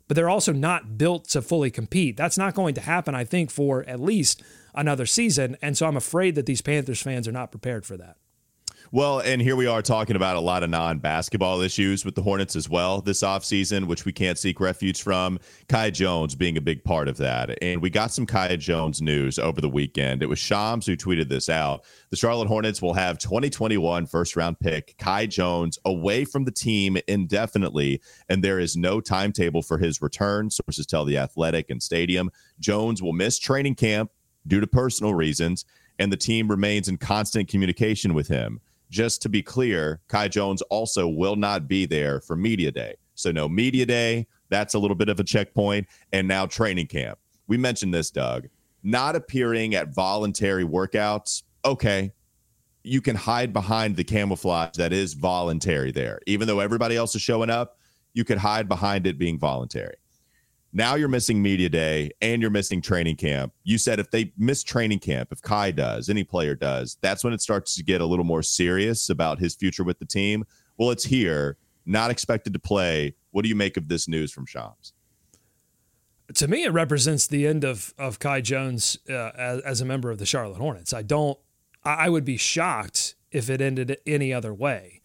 But 0.07 0.15
they're 0.15 0.29
also 0.29 0.51
not 0.51 0.97
built 0.97 1.29
to 1.29 1.41
fully 1.41 1.71
compete. 1.71 2.17
That's 2.17 2.37
not 2.37 2.53
going 2.53 2.73
to 2.75 2.81
happen 2.81 3.15
I 3.15 3.23
think 3.23 3.49
for 3.49 3.87
at 3.87 4.01
least 4.01 4.43
another 4.75 5.05
season, 5.05 5.57
and 5.61 5.77
so 5.77 5.87
I'm 5.87 5.97
afraid 5.97 6.35
that 6.35 6.45
these 6.45 6.61
Panthers 6.61 7.01
fans 7.01 7.27
are 7.27 7.31
not 7.31 7.51
prepared 7.51 7.85
for 7.85 7.95
that. 7.97 8.17
Well, 8.93 9.19
and 9.19 9.41
here 9.41 9.55
we 9.55 9.67
are 9.67 9.81
talking 9.81 10.15
about 10.15 10.35
a 10.35 10.41
lot 10.41 10.63
of 10.63 10.69
non 10.69 10.99
basketball 10.99 11.61
issues 11.61 12.03
with 12.03 12.15
the 12.15 12.21
Hornets 12.21 12.55
as 12.55 12.67
well 12.67 13.01
this 13.01 13.21
offseason, 13.21 13.85
which 13.85 14.03
we 14.03 14.11
can't 14.11 14.37
seek 14.37 14.59
refuge 14.59 15.01
from. 15.01 15.39
Kai 15.69 15.91
Jones 15.91 16.35
being 16.35 16.57
a 16.57 16.61
big 16.61 16.83
part 16.83 17.07
of 17.07 17.17
that. 17.17 17.57
And 17.61 17.81
we 17.81 17.89
got 17.89 18.11
some 18.11 18.25
Kai 18.25 18.57
Jones 18.57 19.01
news 19.01 19.39
over 19.39 19.61
the 19.61 19.69
weekend. 19.69 20.21
It 20.21 20.25
was 20.27 20.39
Shams 20.39 20.85
who 20.85 20.97
tweeted 20.97 21.29
this 21.29 21.47
out. 21.47 21.85
The 22.09 22.17
Charlotte 22.17 22.47
Hornets 22.47 22.81
will 22.81 22.93
have 22.93 23.17
2021 23.17 24.07
first 24.07 24.35
round 24.35 24.59
pick 24.59 24.95
Kai 24.97 25.25
Jones 25.25 25.79
away 25.85 26.25
from 26.25 26.43
the 26.43 26.51
team 26.51 26.97
indefinitely, 27.07 28.01
and 28.27 28.43
there 28.43 28.59
is 28.59 28.75
no 28.75 28.99
timetable 28.99 29.61
for 29.61 29.77
his 29.77 30.01
return. 30.01 30.49
Sources 30.49 30.85
tell 30.85 31.05
The 31.05 31.17
Athletic 31.17 31.69
and 31.69 31.81
Stadium. 31.81 32.29
Jones 32.59 33.01
will 33.01 33.13
miss 33.13 33.39
training 33.39 33.75
camp 33.75 34.11
due 34.47 34.59
to 34.59 34.67
personal 34.67 35.13
reasons, 35.13 35.65
and 35.99 36.11
the 36.11 36.17
team 36.17 36.49
remains 36.49 36.87
in 36.87 36.97
constant 36.97 37.47
communication 37.47 38.13
with 38.13 38.27
him 38.27 38.59
just 38.91 39.21
to 39.23 39.29
be 39.29 39.41
clear, 39.41 40.01
Kai 40.09 40.27
Jones 40.27 40.61
also 40.63 41.07
will 41.07 41.35
not 41.35 41.67
be 41.67 41.87
there 41.87 42.19
for 42.19 42.35
media 42.35 42.71
day. 42.71 42.95
So 43.15 43.31
no 43.31 43.49
media 43.49 43.85
day. 43.85 44.27
That's 44.49 44.73
a 44.73 44.79
little 44.79 44.95
bit 44.95 45.09
of 45.09 45.19
a 45.19 45.23
checkpoint. 45.23 45.87
And 46.11 46.27
now 46.27 46.45
training 46.45 46.87
camp. 46.87 47.17
We 47.47 47.57
mentioned 47.57 47.93
this, 47.93 48.11
Doug. 48.11 48.47
Not 48.83 49.15
appearing 49.15 49.75
at 49.75 49.93
voluntary 49.93 50.65
workouts. 50.65 51.43
Okay. 51.63 52.11
You 52.83 52.99
can 53.01 53.15
hide 53.15 53.53
behind 53.53 53.95
the 53.95 54.03
camouflage 54.03 54.75
that 54.75 54.91
is 54.91 55.13
voluntary 55.13 55.91
there. 55.91 56.19
Even 56.27 56.47
though 56.47 56.59
everybody 56.59 56.97
else 56.97 57.15
is 57.15 57.21
showing 57.21 57.49
up, 57.49 57.77
you 58.13 58.25
could 58.25 58.39
hide 58.39 58.67
behind 58.67 59.07
it 59.07 59.17
being 59.17 59.39
voluntary. 59.39 59.95
Now 60.73 60.95
you're 60.95 61.09
missing 61.09 61.41
media 61.41 61.67
day 61.67 62.11
and 62.21 62.41
you're 62.41 62.51
missing 62.51 62.81
training 62.81 63.17
camp. 63.17 63.53
You 63.63 63.77
said 63.77 63.99
if 63.99 64.09
they 64.09 64.31
miss 64.37 64.63
training 64.63 64.99
camp, 64.99 65.29
if 65.31 65.41
Kai 65.41 65.71
does, 65.71 66.09
any 66.09 66.23
player 66.23 66.55
does, 66.55 66.97
that's 67.01 67.23
when 67.23 67.33
it 67.33 67.41
starts 67.41 67.75
to 67.75 67.83
get 67.83 67.99
a 67.99 68.05
little 68.05 68.23
more 68.23 68.41
serious 68.41 69.09
about 69.09 69.39
his 69.39 69.53
future 69.53 69.83
with 69.83 69.99
the 69.99 70.05
team. 70.05 70.45
Well, 70.77 70.91
it's 70.91 71.03
here, 71.03 71.57
not 71.85 72.09
expected 72.09 72.53
to 72.53 72.59
play. 72.59 73.15
What 73.31 73.43
do 73.43 73.49
you 73.49 73.55
make 73.55 73.75
of 73.75 73.89
this 73.89 74.07
news 74.07 74.31
from 74.31 74.45
Shams? 74.45 74.93
To 76.35 76.47
me, 76.47 76.63
it 76.63 76.71
represents 76.71 77.27
the 77.27 77.45
end 77.45 77.65
of 77.65 77.93
of 77.97 78.19
Kai 78.19 78.39
Jones 78.39 78.97
uh, 79.09 79.31
as, 79.35 79.59
as 79.61 79.81
a 79.81 79.85
member 79.85 80.09
of 80.09 80.17
the 80.17 80.25
Charlotte 80.25 80.59
Hornets. 80.59 80.93
I 80.93 81.01
don't. 81.01 81.37
I 81.83 82.09
would 82.09 82.23
be 82.23 82.37
shocked 82.37 83.15
if 83.31 83.49
it 83.49 83.59
ended 83.59 83.97
any 84.05 84.33
other 84.33 84.53
way. 84.53 85.00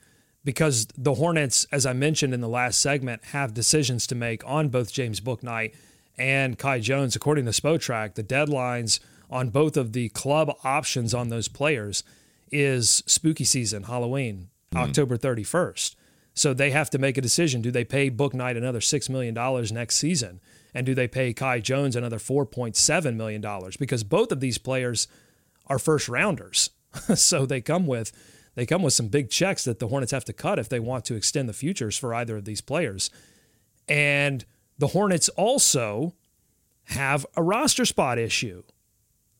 Because 0.46 0.86
the 0.96 1.14
Hornets, 1.14 1.66
as 1.72 1.84
I 1.84 1.92
mentioned 1.92 2.32
in 2.32 2.40
the 2.40 2.48
last 2.48 2.80
segment, 2.80 3.24
have 3.32 3.52
decisions 3.52 4.06
to 4.06 4.14
make 4.14 4.46
on 4.46 4.68
both 4.68 4.92
James 4.92 5.20
Bouknight 5.20 5.74
and 6.16 6.56
Kai 6.56 6.78
Jones. 6.78 7.16
According 7.16 7.46
to 7.46 7.50
Spotrac, 7.50 8.14
the 8.14 8.22
deadlines 8.22 9.00
on 9.28 9.50
both 9.50 9.76
of 9.76 9.92
the 9.92 10.08
club 10.10 10.56
options 10.62 11.12
on 11.12 11.30
those 11.30 11.48
players 11.48 12.04
is 12.52 13.02
spooky 13.08 13.42
season, 13.42 13.82
Halloween, 13.82 14.48
mm-hmm. 14.72 14.84
October 14.84 15.18
31st. 15.18 15.96
So 16.32 16.54
they 16.54 16.70
have 16.70 16.90
to 16.90 16.98
make 16.98 17.18
a 17.18 17.22
decision. 17.22 17.60
Do 17.60 17.72
they 17.72 17.84
pay 17.84 18.08
Bouknight 18.08 18.56
another 18.56 18.78
$6 18.78 19.10
million 19.10 19.34
next 19.74 19.96
season? 19.96 20.40
And 20.72 20.86
do 20.86 20.94
they 20.94 21.08
pay 21.08 21.32
Kai 21.32 21.58
Jones 21.58 21.96
another 21.96 22.18
$4.7 22.18 23.16
million? 23.16 23.44
Because 23.80 24.04
both 24.04 24.30
of 24.30 24.38
these 24.38 24.58
players 24.58 25.08
are 25.66 25.80
first 25.80 26.08
rounders. 26.08 26.70
so 27.16 27.46
they 27.46 27.60
come 27.60 27.88
with 27.88 28.12
they 28.56 28.66
come 28.66 28.82
with 28.82 28.94
some 28.94 29.08
big 29.08 29.30
checks 29.30 29.64
that 29.64 29.78
the 29.78 29.88
Hornets 29.88 30.12
have 30.12 30.24
to 30.24 30.32
cut 30.32 30.58
if 30.58 30.68
they 30.68 30.80
want 30.80 31.04
to 31.04 31.14
extend 31.14 31.48
the 31.48 31.52
futures 31.52 31.96
for 31.96 32.12
either 32.12 32.38
of 32.38 32.44
these 32.46 32.60
players. 32.60 33.10
And 33.86 34.44
the 34.78 34.88
Hornets 34.88 35.28
also 35.30 36.14
have 36.84 37.24
a 37.36 37.42
roster 37.42 37.84
spot 37.84 38.18
issue. 38.18 38.64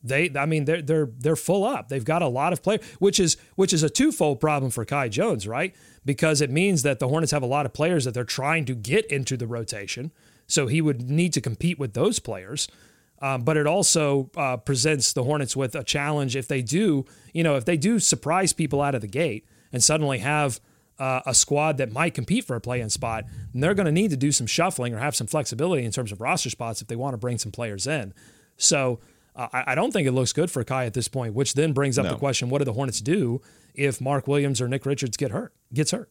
They, 0.02 0.30
I 0.36 0.46
mean, 0.46 0.66
they're 0.66 0.82
they're 0.82 1.10
they're 1.18 1.34
full 1.34 1.64
up. 1.64 1.88
They've 1.88 2.04
got 2.04 2.22
a 2.22 2.28
lot 2.28 2.52
of 2.52 2.62
players, 2.62 2.84
which 2.98 3.18
is 3.18 3.36
which 3.56 3.72
is 3.72 3.82
a 3.82 3.90
twofold 3.90 4.38
problem 4.38 4.70
for 4.70 4.84
Kai 4.84 5.08
Jones, 5.08 5.48
right? 5.48 5.74
Because 6.04 6.40
it 6.40 6.50
means 6.50 6.82
that 6.82 7.00
the 7.00 7.08
Hornets 7.08 7.32
have 7.32 7.42
a 7.42 7.46
lot 7.46 7.66
of 7.66 7.72
players 7.72 8.04
that 8.04 8.14
they're 8.14 8.22
trying 8.22 8.66
to 8.66 8.74
get 8.74 9.06
into 9.06 9.36
the 9.36 9.46
rotation, 9.46 10.12
so 10.46 10.66
he 10.66 10.80
would 10.80 11.10
need 11.10 11.32
to 11.32 11.40
compete 11.40 11.78
with 11.78 11.94
those 11.94 12.18
players. 12.20 12.68
Um, 13.20 13.42
but 13.42 13.56
it 13.56 13.66
also 13.66 14.30
uh, 14.36 14.58
presents 14.58 15.12
the 15.12 15.24
Hornets 15.24 15.56
with 15.56 15.74
a 15.74 15.82
challenge 15.82 16.36
if 16.36 16.48
they 16.48 16.62
do, 16.62 17.06
you 17.32 17.42
know, 17.42 17.56
if 17.56 17.64
they 17.64 17.76
do 17.76 17.98
surprise 17.98 18.52
people 18.52 18.82
out 18.82 18.94
of 18.94 19.00
the 19.00 19.06
gate 19.06 19.46
and 19.72 19.82
suddenly 19.82 20.18
have 20.18 20.60
uh, 20.98 21.20
a 21.26 21.34
squad 21.34 21.78
that 21.78 21.92
might 21.92 22.14
compete 22.14 22.44
for 22.44 22.56
a 22.56 22.60
play-in 22.60 22.90
spot, 22.90 23.24
they're 23.54 23.74
going 23.74 23.86
to 23.86 23.92
need 23.92 24.10
to 24.10 24.16
do 24.16 24.32
some 24.32 24.46
shuffling 24.46 24.94
or 24.94 24.98
have 24.98 25.16
some 25.16 25.26
flexibility 25.26 25.84
in 25.84 25.92
terms 25.92 26.12
of 26.12 26.20
roster 26.20 26.50
spots 26.50 26.82
if 26.82 26.88
they 26.88 26.96
want 26.96 27.14
to 27.14 27.18
bring 27.18 27.38
some 27.38 27.52
players 27.52 27.86
in. 27.86 28.12
So 28.56 29.00
uh, 29.34 29.48
I, 29.52 29.74
don't 29.74 29.92
think 29.92 30.08
it 30.08 30.12
looks 30.12 30.32
good 30.32 30.50
for 30.50 30.64
Kai 30.64 30.86
at 30.86 30.94
this 30.94 31.08
point, 31.08 31.34
which 31.34 31.54
then 31.54 31.72
brings 31.72 31.98
up 31.98 32.04
no. 32.04 32.12
the 32.12 32.18
question: 32.18 32.48
What 32.48 32.58
do 32.58 32.64
the 32.64 32.72
Hornets 32.72 33.00
do 33.00 33.42
if 33.74 34.00
Mark 34.00 34.26
Williams 34.26 34.60
or 34.60 34.68
Nick 34.68 34.86
Richards 34.86 35.16
get 35.16 35.30
hurt? 35.30 35.52
Gets 35.74 35.90
hurt? 35.90 36.10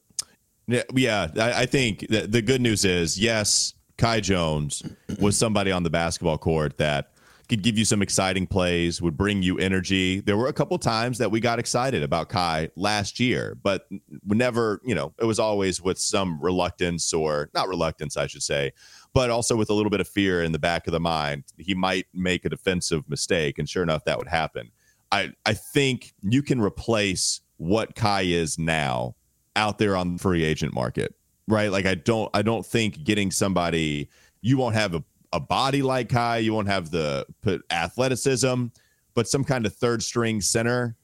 Yeah, 0.67 0.83
yeah. 0.93 1.27
I, 1.35 1.61
I 1.61 1.65
think 1.65 2.05
the 2.07 2.41
good 2.41 2.61
news 2.61 2.85
is 2.85 3.19
yes, 3.19 3.73
Kai 3.97 4.19
Jones 4.19 4.83
was 5.19 5.37
somebody 5.37 5.71
on 5.71 5.83
the 5.83 5.89
basketball 5.89 6.37
court 6.37 6.77
that 6.77 7.11
could 7.47 7.61
give 7.61 7.77
you 7.77 7.85
some 7.85 8.01
exciting 8.01 8.47
plays, 8.47 9.01
would 9.01 9.15
bring 9.15 9.43
you 9.43 9.57
energy. 9.59 10.19
There 10.19 10.35
were 10.35 10.47
a 10.47 10.53
couple 10.53 10.77
times 10.79 11.19
that 11.19 11.29
we 11.29 11.39
got 11.39 11.59
excited 11.59 12.01
about 12.01 12.29
Kai 12.29 12.69
last 12.75 13.19
year, 13.19 13.55
but 13.61 13.87
never, 14.25 14.81
you 14.83 14.95
know, 14.95 15.13
it 15.19 15.25
was 15.25 15.37
always 15.39 15.81
with 15.81 15.99
some 15.99 16.39
reluctance 16.41 17.13
or 17.13 17.49
not 17.53 17.67
reluctance, 17.67 18.17
I 18.17 18.27
should 18.27 18.41
say, 18.41 18.71
but 19.13 19.29
also 19.29 19.55
with 19.55 19.69
a 19.69 19.73
little 19.73 19.91
bit 19.91 20.01
of 20.01 20.07
fear 20.07 20.43
in 20.43 20.53
the 20.53 20.59
back 20.59 20.87
of 20.87 20.91
the 20.91 20.99
mind. 20.99 21.43
He 21.57 21.75
might 21.75 22.07
make 22.13 22.45
a 22.45 22.49
defensive 22.49 23.07
mistake, 23.07 23.59
and 23.59 23.69
sure 23.69 23.83
enough, 23.83 24.05
that 24.05 24.17
would 24.17 24.27
happen. 24.27 24.71
I 25.11 25.31
I 25.45 25.53
think 25.53 26.13
you 26.21 26.41
can 26.41 26.59
replace 26.59 27.41
what 27.57 27.95
Kai 27.95 28.23
is 28.23 28.57
now 28.57 29.15
out 29.55 29.77
there 29.77 29.95
on 29.95 30.13
the 30.13 30.19
free 30.19 30.43
agent 30.43 30.73
market, 30.73 31.13
right? 31.47 31.71
Like 31.71 31.85
I 31.85 31.95
don't 31.95 32.29
I 32.33 32.41
don't 32.41 32.65
think 32.65 33.03
getting 33.03 33.31
somebody 33.31 34.09
you 34.41 34.57
won't 34.57 34.75
have 34.75 34.93
a, 34.93 35.03
a 35.33 35.39
body 35.39 35.81
like 35.81 36.09
Kai, 36.09 36.37
you 36.37 36.53
won't 36.53 36.67
have 36.67 36.91
the 36.91 37.25
athleticism, 37.69 38.65
but 39.13 39.27
some 39.27 39.43
kind 39.43 39.65
of 39.65 39.75
third 39.75 40.03
string 40.03 40.41
center 40.41 40.95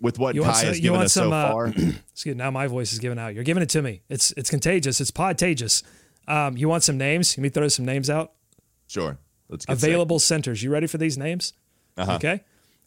with 0.00 0.18
what 0.18 0.36
Kai 0.36 0.52
some, 0.52 0.66
has 0.68 0.80
given 0.80 1.00
us 1.00 1.12
some, 1.12 1.30
so 1.30 1.32
uh, 1.32 1.50
far. 1.50 1.66
excuse 2.12 2.36
now 2.36 2.50
my 2.50 2.66
voice 2.66 2.92
is 2.92 2.98
giving 2.98 3.18
out. 3.18 3.34
You're 3.34 3.44
giving 3.44 3.62
it 3.62 3.70
to 3.70 3.82
me. 3.82 4.02
It's 4.08 4.32
it's 4.32 4.50
contagious. 4.50 5.00
It's 5.00 5.10
podtagious. 5.10 5.82
Um, 6.26 6.56
you 6.56 6.68
want 6.68 6.82
some 6.82 6.98
names? 6.98 7.36
Let 7.36 7.42
me 7.42 7.48
throw 7.48 7.68
some 7.68 7.84
names 7.84 8.08
out. 8.08 8.32
Sure. 8.86 9.18
Let's 9.48 9.66
available 9.68 10.18
centers. 10.18 10.62
You 10.62 10.70
ready 10.70 10.86
for 10.86 10.98
these 10.98 11.18
names? 11.18 11.52
Uh-huh. 11.96 12.14
Okay. 12.14 12.42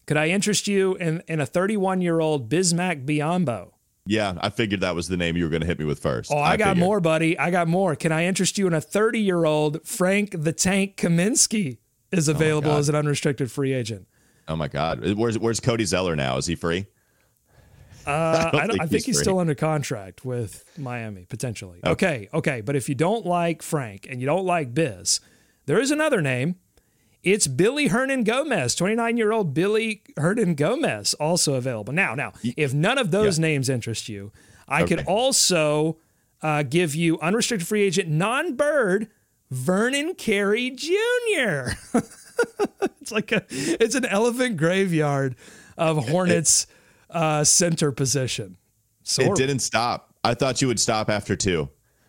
Could 0.06 0.18
I 0.18 0.28
interest 0.28 0.68
you 0.68 0.96
in, 0.96 1.22
in 1.28 1.40
a 1.40 1.46
31 1.46 2.02
year 2.02 2.20
old 2.20 2.50
Bismack 2.50 3.06
Biyombo? 3.06 3.72
Yeah, 4.08 4.34
I 4.40 4.50
figured 4.50 4.82
that 4.82 4.96
was 4.96 5.08
the 5.08 5.18
name 5.18 5.38
you 5.38 5.44
were 5.44 5.50
going 5.50 5.62
to 5.62 5.68
hit 5.68 5.80
me 5.80 5.86
with 5.86 6.00
first. 6.00 6.32
Oh, 6.32 6.38
I, 6.38 6.52
I 6.52 6.58
got 6.58 6.70
figured. 6.70 6.86
more, 6.86 7.00
buddy. 7.00 7.38
I 7.38 7.52
got 7.52 7.68
more. 7.68 7.96
Can 7.96 8.12
I 8.12 8.26
interest 8.26 8.58
you 8.58 8.68
in 8.68 8.74
a 8.74 8.82
30 8.82 9.20
year 9.20 9.46
old 9.46 9.86
Frank 9.86 10.32
the 10.32 10.54
Tank 10.54 10.98
Kaminsky 10.98 11.78
is 12.12 12.28
oh 12.30 12.32
available 12.32 12.72
oh 12.72 12.78
as 12.78 12.90
an 12.90 12.96
unrestricted 12.96 13.52
free 13.52 13.74
agent? 13.74 14.08
Oh 14.48 14.56
my 14.56 14.68
God. 14.68 15.14
Where's 15.16 15.38
Where's 15.38 15.60
Cody 15.60 15.86
Zeller 15.86 16.16
now? 16.16 16.38
Is 16.38 16.46
he 16.46 16.56
free? 16.56 16.88
Uh, 18.06 18.10
I, 18.54 18.58
I, 18.58 18.68
think, 18.68 18.82
I 18.82 18.86
think 18.86 18.92
he's, 18.92 19.06
he's 19.06 19.20
still 19.20 19.40
under 19.40 19.56
contract 19.56 20.24
with 20.24 20.64
Miami 20.78 21.26
potentially. 21.26 21.80
Okay. 21.86 21.92
okay, 21.92 22.30
okay. 22.34 22.62
But 22.62 22.76
if 22.76 22.88
you 22.88 22.96
don't 22.96 23.26
like 23.26 23.62
Frank 23.62 24.08
and 24.10 24.22
you 24.22 24.26
don't 24.26 24.46
like 24.46 24.74
Biz, 24.74 25.20
there 25.66 25.80
is 25.80 25.92
another 25.92 26.22
name. 26.22 26.56
It's 27.28 27.46
Willy 27.46 27.90
Hernangomez, 27.90 28.78
29 28.78 29.18
year 29.18 29.34
old 29.34 29.54
Billy 29.54 30.02
Hernan 30.16 30.56
Gomez, 30.56 31.14
also 31.16 31.56
available. 31.56 31.92
Now, 31.92 32.16
now, 32.16 32.32
if 32.56 32.74
none 32.74 32.98
of 32.98 33.12
those 33.12 33.38
yeah. 33.38 33.48
names 33.48 33.68
interest 33.68 34.08
you, 34.08 34.32
I 34.66 34.84
okay. 34.84 34.96
could 34.96 35.06
also 35.06 35.98
uh, 36.42 36.64
give 36.64 36.96
you 36.96 37.20
unrestricted 37.20 37.68
free 37.68 37.82
agent 37.82 38.08
non 38.08 38.56
bird 38.56 39.10
Vernon 39.52 40.16
Carey 40.16 40.70
Jr. 40.70 41.72
it's 43.02 43.12
like 43.12 43.34
a, 43.34 43.44
it's 43.50 43.96
an 43.96 44.06
elephant 44.06 44.56
graveyard 44.56 45.36
of 45.78 46.08
Hornets 46.08 46.66
uh, 47.10 47.44
center 47.44 47.92
position. 47.92 48.56
So 49.04 49.24
it 49.24 49.36
didn't 49.36 49.60
stop. 49.60 50.14
I 50.24 50.34
thought 50.34 50.62
you 50.62 50.70
would 50.70 50.80
stop 50.80 51.10
after 51.10 51.36
two, 51.36 51.68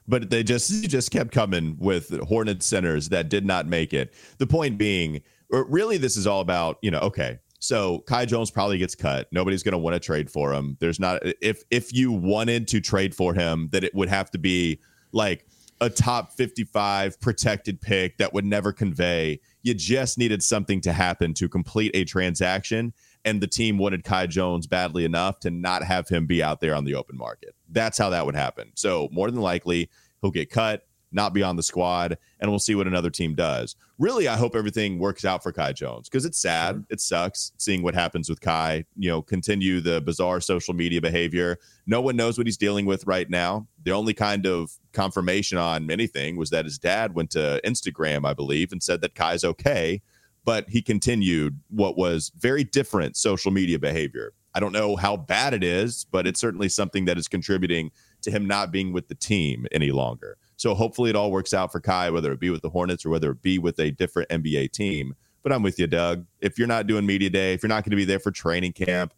but 0.09 0.31
they 0.31 0.43
just 0.43 0.85
just 0.89 1.11
kept 1.11 1.31
coming 1.31 1.77
with 1.79 2.19
Hornet 2.23 2.63
centers 2.63 3.11
that 3.11 3.29
did 3.29 3.47
not 3.47 3.67
make 3.67 3.93
it. 3.93 4.15
The 4.39 4.47
point 4.47 4.79
being, 4.79 5.21
really, 5.51 5.99
this 5.99 6.17
is 6.17 6.27
all 6.27 6.41
about 6.41 6.79
you 6.83 6.91
know. 6.91 7.01
Okay, 7.01 7.39
so 7.61 8.01
Kai 8.01 8.25
Jones 8.25 8.51
probably 8.51 8.79
gets 8.79 8.95
cut. 8.95 9.29
Nobody's 9.31 9.63
going 9.63 9.73
to 9.73 9.79
want 9.79 9.95
to 9.95 10.01
trade 10.01 10.31
for 10.31 10.53
him. 10.53 10.77
There's 10.81 10.99
not 10.99 11.21
if 11.43 11.63
if 11.71 11.93
you 11.93 12.13
wanted 12.13 12.67
to 12.69 12.81
trade 12.81 13.15
for 13.15 13.35
him, 13.35 13.69
that 13.73 13.85
it 13.85 13.95
would 13.95 14.09
have 14.09 14.31
to 14.33 14.39
be 14.39 14.81
like 15.13 15.47
a 15.81 15.89
top 15.89 16.33
55 16.33 17.21
protected 17.21 17.81
pick 17.81 18.19
that 18.19 18.33
would 18.33 18.45
never 18.45 18.73
convey. 18.73 19.41
You 19.63 19.75
just 19.75 20.19
needed 20.19 20.43
something 20.43 20.81
to 20.81 20.93
happen 20.93 21.35
to 21.35 21.49
complete 21.49 21.93
a 21.95 22.05
transaction 22.05 22.93
and 23.29 23.43
the 23.43 23.47
team 23.47 23.77
wanted 23.77 24.05
Kai 24.05 24.27
Jones 24.27 24.67
badly 24.67 25.05
enough 25.05 25.39
to 25.41 25.51
not 25.51 25.83
have 25.85 26.09
him 26.09 26.27
be 26.27 26.43
out 26.43 26.61
there 26.61 26.75
on 26.75 26.85
the 26.85 26.95
open 26.95 27.17
market. 27.17 27.55
That's 27.69 27.99
how 27.99 28.09
that 28.11 28.25
would 28.25 28.35
happen. 28.35 28.73
So 28.75 29.11
more 29.13 29.31
than 29.31 29.43
likely, 29.43 29.91
he'll 30.23 30.31
get 30.31 30.51
cut, 30.51 30.87
not 31.13 31.35
be 31.35 31.43
on 31.43 31.57
the 31.57 31.63
squad, 31.63 32.17
and 32.41 32.51
we'll 32.51 32.59
see 32.59 32.75
what 32.75 32.87
another 32.87 33.11
team 33.11 33.35
does. 33.35 33.77
Really, 33.99 34.29
I 34.29 34.37
hope 34.37 34.57
everything 34.57 34.99
works 34.99 35.27
out 35.27 35.43
for 35.43 35.53
Kai 35.53 35.75
Jones 35.75 36.09
because 36.09 36.25
it's 36.25 36.41
sad. 36.41 36.77
Sure. 36.77 36.85
It 36.89 37.01
sucks 37.03 37.53
seeing 37.59 37.83
what 37.83 37.95
happens 37.95 38.31
with 38.31 38.41
Kai, 38.41 38.87
you 38.97 39.11
know, 39.11 39.21
continue 39.21 39.81
the 39.81 40.01
bizarre 40.01 40.41
social 40.41 40.73
media 40.73 41.03
behavior. 41.03 41.59
No 41.87 42.01
one 42.01 42.17
knows 42.17 42.39
what 42.39 42.47
he's 42.47 42.57
dealing 42.57 42.87
with 42.87 43.07
right 43.07 43.29
now. 43.29 43.67
The 43.83 43.91
only 43.91 44.15
kind 44.15 44.47
of 44.47 44.71
confirmation 44.95 45.59
on 45.59 45.91
anything 45.91 46.37
was 46.37 46.49
that 46.51 46.65
his 46.65 46.79
dad 46.79 47.15
went 47.15 47.31
to 47.33 47.61
Instagram, 47.63 48.27
I 48.27 48.33
believe, 48.33 48.73
and 48.73 48.83
said 48.83 49.03
that 49.03 49.15
Kai's 49.15 49.45
okay 49.45 50.01
but 50.49 50.67
he 50.71 50.81
continued 50.81 51.61
what 51.69 51.99
was 51.99 52.33
very 52.39 52.65
different 52.65 53.19
social 53.19 53.51
media 53.51 53.79
behavior. 53.79 54.33
I 54.55 54.61
don't 54.61 54.73
know 54.73 54.97
how 54.97 55.15
bad 55.15 55.53
it 55.53 55.63
is, 55.63 56.07
but 56.11 56.27
it's 56.27 56.41
certainly 56.41 56.71
something 56.71 57.05
that 57.05 57.19
is 57.19 57.29
contributing 57.29 57.91
to 58.23 58.31
him 58.31 58.47
not 58.47 58.73
being 58.73 58.95
with 58.95 59.09
the 59.09 59.15
team 59.15 59.67
any 59.73 59.91
longer. 59.91 60.39
So 60.57 60.75
hopefully 60.75 61.11
it 61.11 61.17
all 61.17 61.31
works 61.31 61.53
out 61.53 61.71
for 61.71 61.81
Kai, 61.81 62.09
whether 62.09 62.33
it 62.33 62.41
be 62.41 62.49
with 62.49 62.63
the 62.63 62.71
Hornets 62.71 63.05
or 63.05 63.11
whether 63.11 63.33
it 63.33 63.43
be 63.43 63.59
with 63.59 63.79
a 63.79 63.91
different 63.91 64.31
NBA 64.31 64.73
team. 64.73 65.15
But 65.43 65.53
I'm 65.53 65.63
with 65.63 65.79
you, 65.79 65.87
Doug. 65.87 66.25
If 66.41 66.59
you're 66.59 66.67
not 66.67 66.87
doing 66.87 67.05
media 67.05 67.29
day, 67.29 67.53
if 67.53 67.63
you're 67.63 67.69
not 67.69 67.85
going 67.85 67.91
to 67.91 67.97
be 67.97 68.07
there 68.07 68.19
for 68.19 68.31
training 68.31 68.73
camp, 68.73 69.13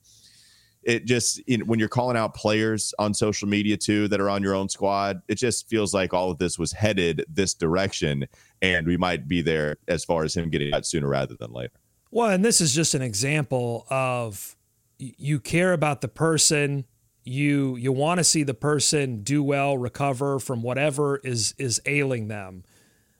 it 0.82 1.04
just 1.04 1.42
you 1.46 1.58
know, 1.58 1.64
when 1.64 1.78
you're 1.78 1.88
calling 1.88 2.16
out 2.16 2.34
players 2.34 2.94
on 2.98 3.12
social 3.12 3.48
media 3.48 3.76
too 3.76 4.08
that 4.08 4.20
are 4.20 4.30
on 4.30 4.42
your 4.42 4.54
own 4.54 4.68
squad, 4.68 5.20
it 5.28 5.34
just 5.34 5.68
feels 5.68 5.92
like 5.92 6.14
all 6.14 6.30
of 6.30 6.38
this 6.38 6.58
was 6.58 6.72
headed 6.72 7.24
this 7.28 7.54
direction, 7.54 8.26
and 8.62 8.86
we 8.86 8.96
might 8.96 9.28
be 9.28 9.42
there 9.42 9.76
as 9.88 10.04
far 10.04 10.24
as 10.24 10.36
him 10.36 10.50
getting 10.50 10.72
out 10.72 10.86
sooner 10.86 11.08
rather 11.08 11.34
than 11.34 11.52
later. 11.52 11.72
Well, 12.10 12.30
and 12.30 12.44
this 12.44 12.60
is 12.60 12.74
just 12.74 12.94
an 12.94 13.02
example 13.02 13.86
of 13.90 14.56
you 14.98 15.38
care 15.40 15.72
about 15.72 16.00
the 16.00 16.08
person, 16.08 16.86
you 17.24 17.76
you 17.76 17.92
want 17.92 18.18
to 18.18 18.24
see 18.24 18.42
the 18.42 18.54
person 18.54 19.22
do 19.22 19.42
well, 19.42 19.76
recover 19.76 20.38
from 20.38 20.62
whatever 20.62 21.18
is 21.18 21.54
is 21.58 21.80
ailing 21.86 22.28
them, 22.28 22.64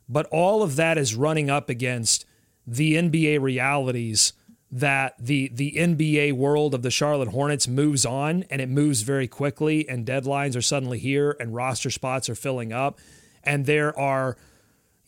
but 0.08 0.26
all 0.26 0.62
of 0.62 0.76
that 0.76 0.98
is 0.98 1.14
running 1.14 1.50
up 1.50 1.68
against 1.68 2.24
the 2.66 2.94
NBA 2.94 3.40
realities 3.40 4.32
that 4.72 5.14
the 5.18 5.48
the 5.52 5.72
NBA 5.72 6.32
world 6.34 6.74
of 6.74 6.82
the 6.82 6.90
Charlotte 6.90 7.28
Hornets 7.28 7.66
moves 7.66 8.06
on 8.06 8.44
and 8.50 8.60
it 8.60 8.68
moves 8.68 9.02
very 9.02 9.26
quickly 9.26 9.88
and 9.88 10.06
deadlines 10.06 10.56
are 10.56 10.62
suddenly 10.62 10.98
here 10.98 11.36
and 11.40 11.54
roster 11.54 11.90
spots 11.90 12.28
are 12.28 12.34
filling 12.34 12.72
up 12.72 12.98
and 13.42 13.66
there 13.66 13.98
are 13.98 14.36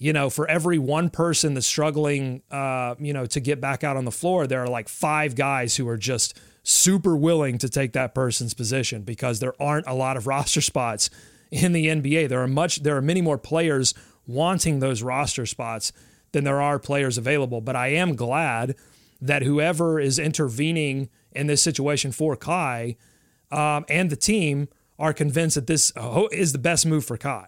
you 0.03 0.13
know, 0.13 0.29
for 0.29 0.49
every 0.49 0.81
one 0.81 1.11
person 1.11 1.55
that's 1.55 1.65
struggling, 1.65 2.43
uh, 2.51 2.97
you 2.99 3.13
know, 3.13 3.25
to 3.25 3.39
get 3.39 3.61
back 3.61 3.85
out 3.85 3.97
on 3.97 4.05
the 4.05 4.11
floor, 4.11 4.49
there 4.49 4.61
are 4.61 4.67
like 4.67 4.89
five 4.89 5.37
guys 5.37 5.77
who 5.77 5.87
are 5.87 5.97
just 5.97 6.37
super 6.65 7.17
willing 7.17 7.57
to 7.59 7.69
take 7.69 7.93
that 7.93 8.13
person's 8.13 8.53
position 8.53 9.03
because 9.03 9.39
there 9.39 9.55
aren't 9.63 9.87
a 9.87 9.95
lot 9.95 10.17
of 10.17 10.27
roster 10.27 10.61
spots 10.61 11.09
in 11.53 11.73
the 11.73 11.87
NBA. 11.87 12.29
There 12.29 12.43
are 12.43 12.49
much, 12.49 12.83
there 12.83 12.97
are 12.97 13.01
many 13.01 13.21
more 13.21 13.39
players 13.39 13.95
wanting 14.27 14.81
those 14.81 15.05
roster 15.05 15.47
spots 15.47 15.93
than 16.33 16.43
there 16.43 16.61
are 16.61 16.81
players 16.81 17.17
available. 17.17 17.61
But 17.61 17.77
I 17.77 17.89
am 17.89 18.17
glad 18.17 18.75
that 19.23 19.43
whoever 19.43 20.01
is 20.01 20.19
intervening 20.19 21.09
in 21.31 21.47
this 21.47 21.63
situation 21.63 22.13
for 22.13 22.37
Kai 22.37 22.97
um, 23.51 23.85
and 23.89 24.11
the 24.11 24.17
team 24.17 24.69
are 24.99 25.13
convinced 25.13 25.55
that 25.55 25.67
this 25.67 25.93
uh, 25.97 26.25
is 26.33 26.53
the 26.53 26.59
best 26.59 26.85
move 26.85 27.05
for 27.05 27.17
Kai 27.17 27.47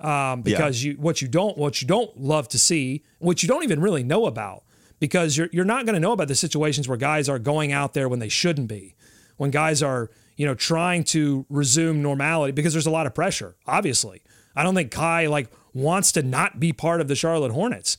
um, 0.00 0.42
because 0.42 0.84
yeah. 0.84 0.92
you 0.92 0.98
what 0.98 1.22
you 1.22 1.28
don't 1.28 1.56
what 1.56 1.80
you 1.80 1.88
don't 1.88 2.20
love 2.20 2.48
to 2.48 2.58
see, 2.58 3.02
what 3.18 3.42
you 3.42 3.48
don't 3.48 3.62
even 3.62 3.80
really 3.80 4.02
know 4.02 4.26
about, 4.26 4.64
because 4.98 5.36
you're 5.36 5.48
you're 5.52 5.64
not 5.64 5.86
going 5.86 5.94
to 5.94 6.00
know 6.00 6.12
about 6.12 6.28
the 6.28 6.34
situations 6.34 6.88
where 6.88 6.98
guys 6.98 7.28
are 7.28 7.38
going 7.38 7.72
out 7.72 7.94
there 7.94 8.08
when 8.08 8.18
they 8.18 8.28
shouldn't 8.28 8.68
be, 8.68 8.94
when 9.36 9.50
guys 9.50 9.82
are 9.82 10.10
you 10.36 10.44
know 10.44 10.54
trying 10.54 11.04
to 11.04 11.46
resume 11.48 12.02
normality 12.02 12.52
because 12.52 12.72
there's 12.72 12.86
a 12.86 12.90
lot 12.90 13.06
of 13.06 13.14
pressure. 13.14 13.56
Obviously, 13.66 14.22
I 14.56 14.62
don't 14.62 14.74
think 14.74 14.90
Kai 14.90 15.26
like 15.26 15.48
wants 15.72 16.12
to 16.12 16.22
not 16.22 16.58
be 16.58 16.72
part 16.72 17.00
of 17.00 17.08
the 17.08 17.14
Charlotte 17.14 17.52
Hornets, 17.52 17.96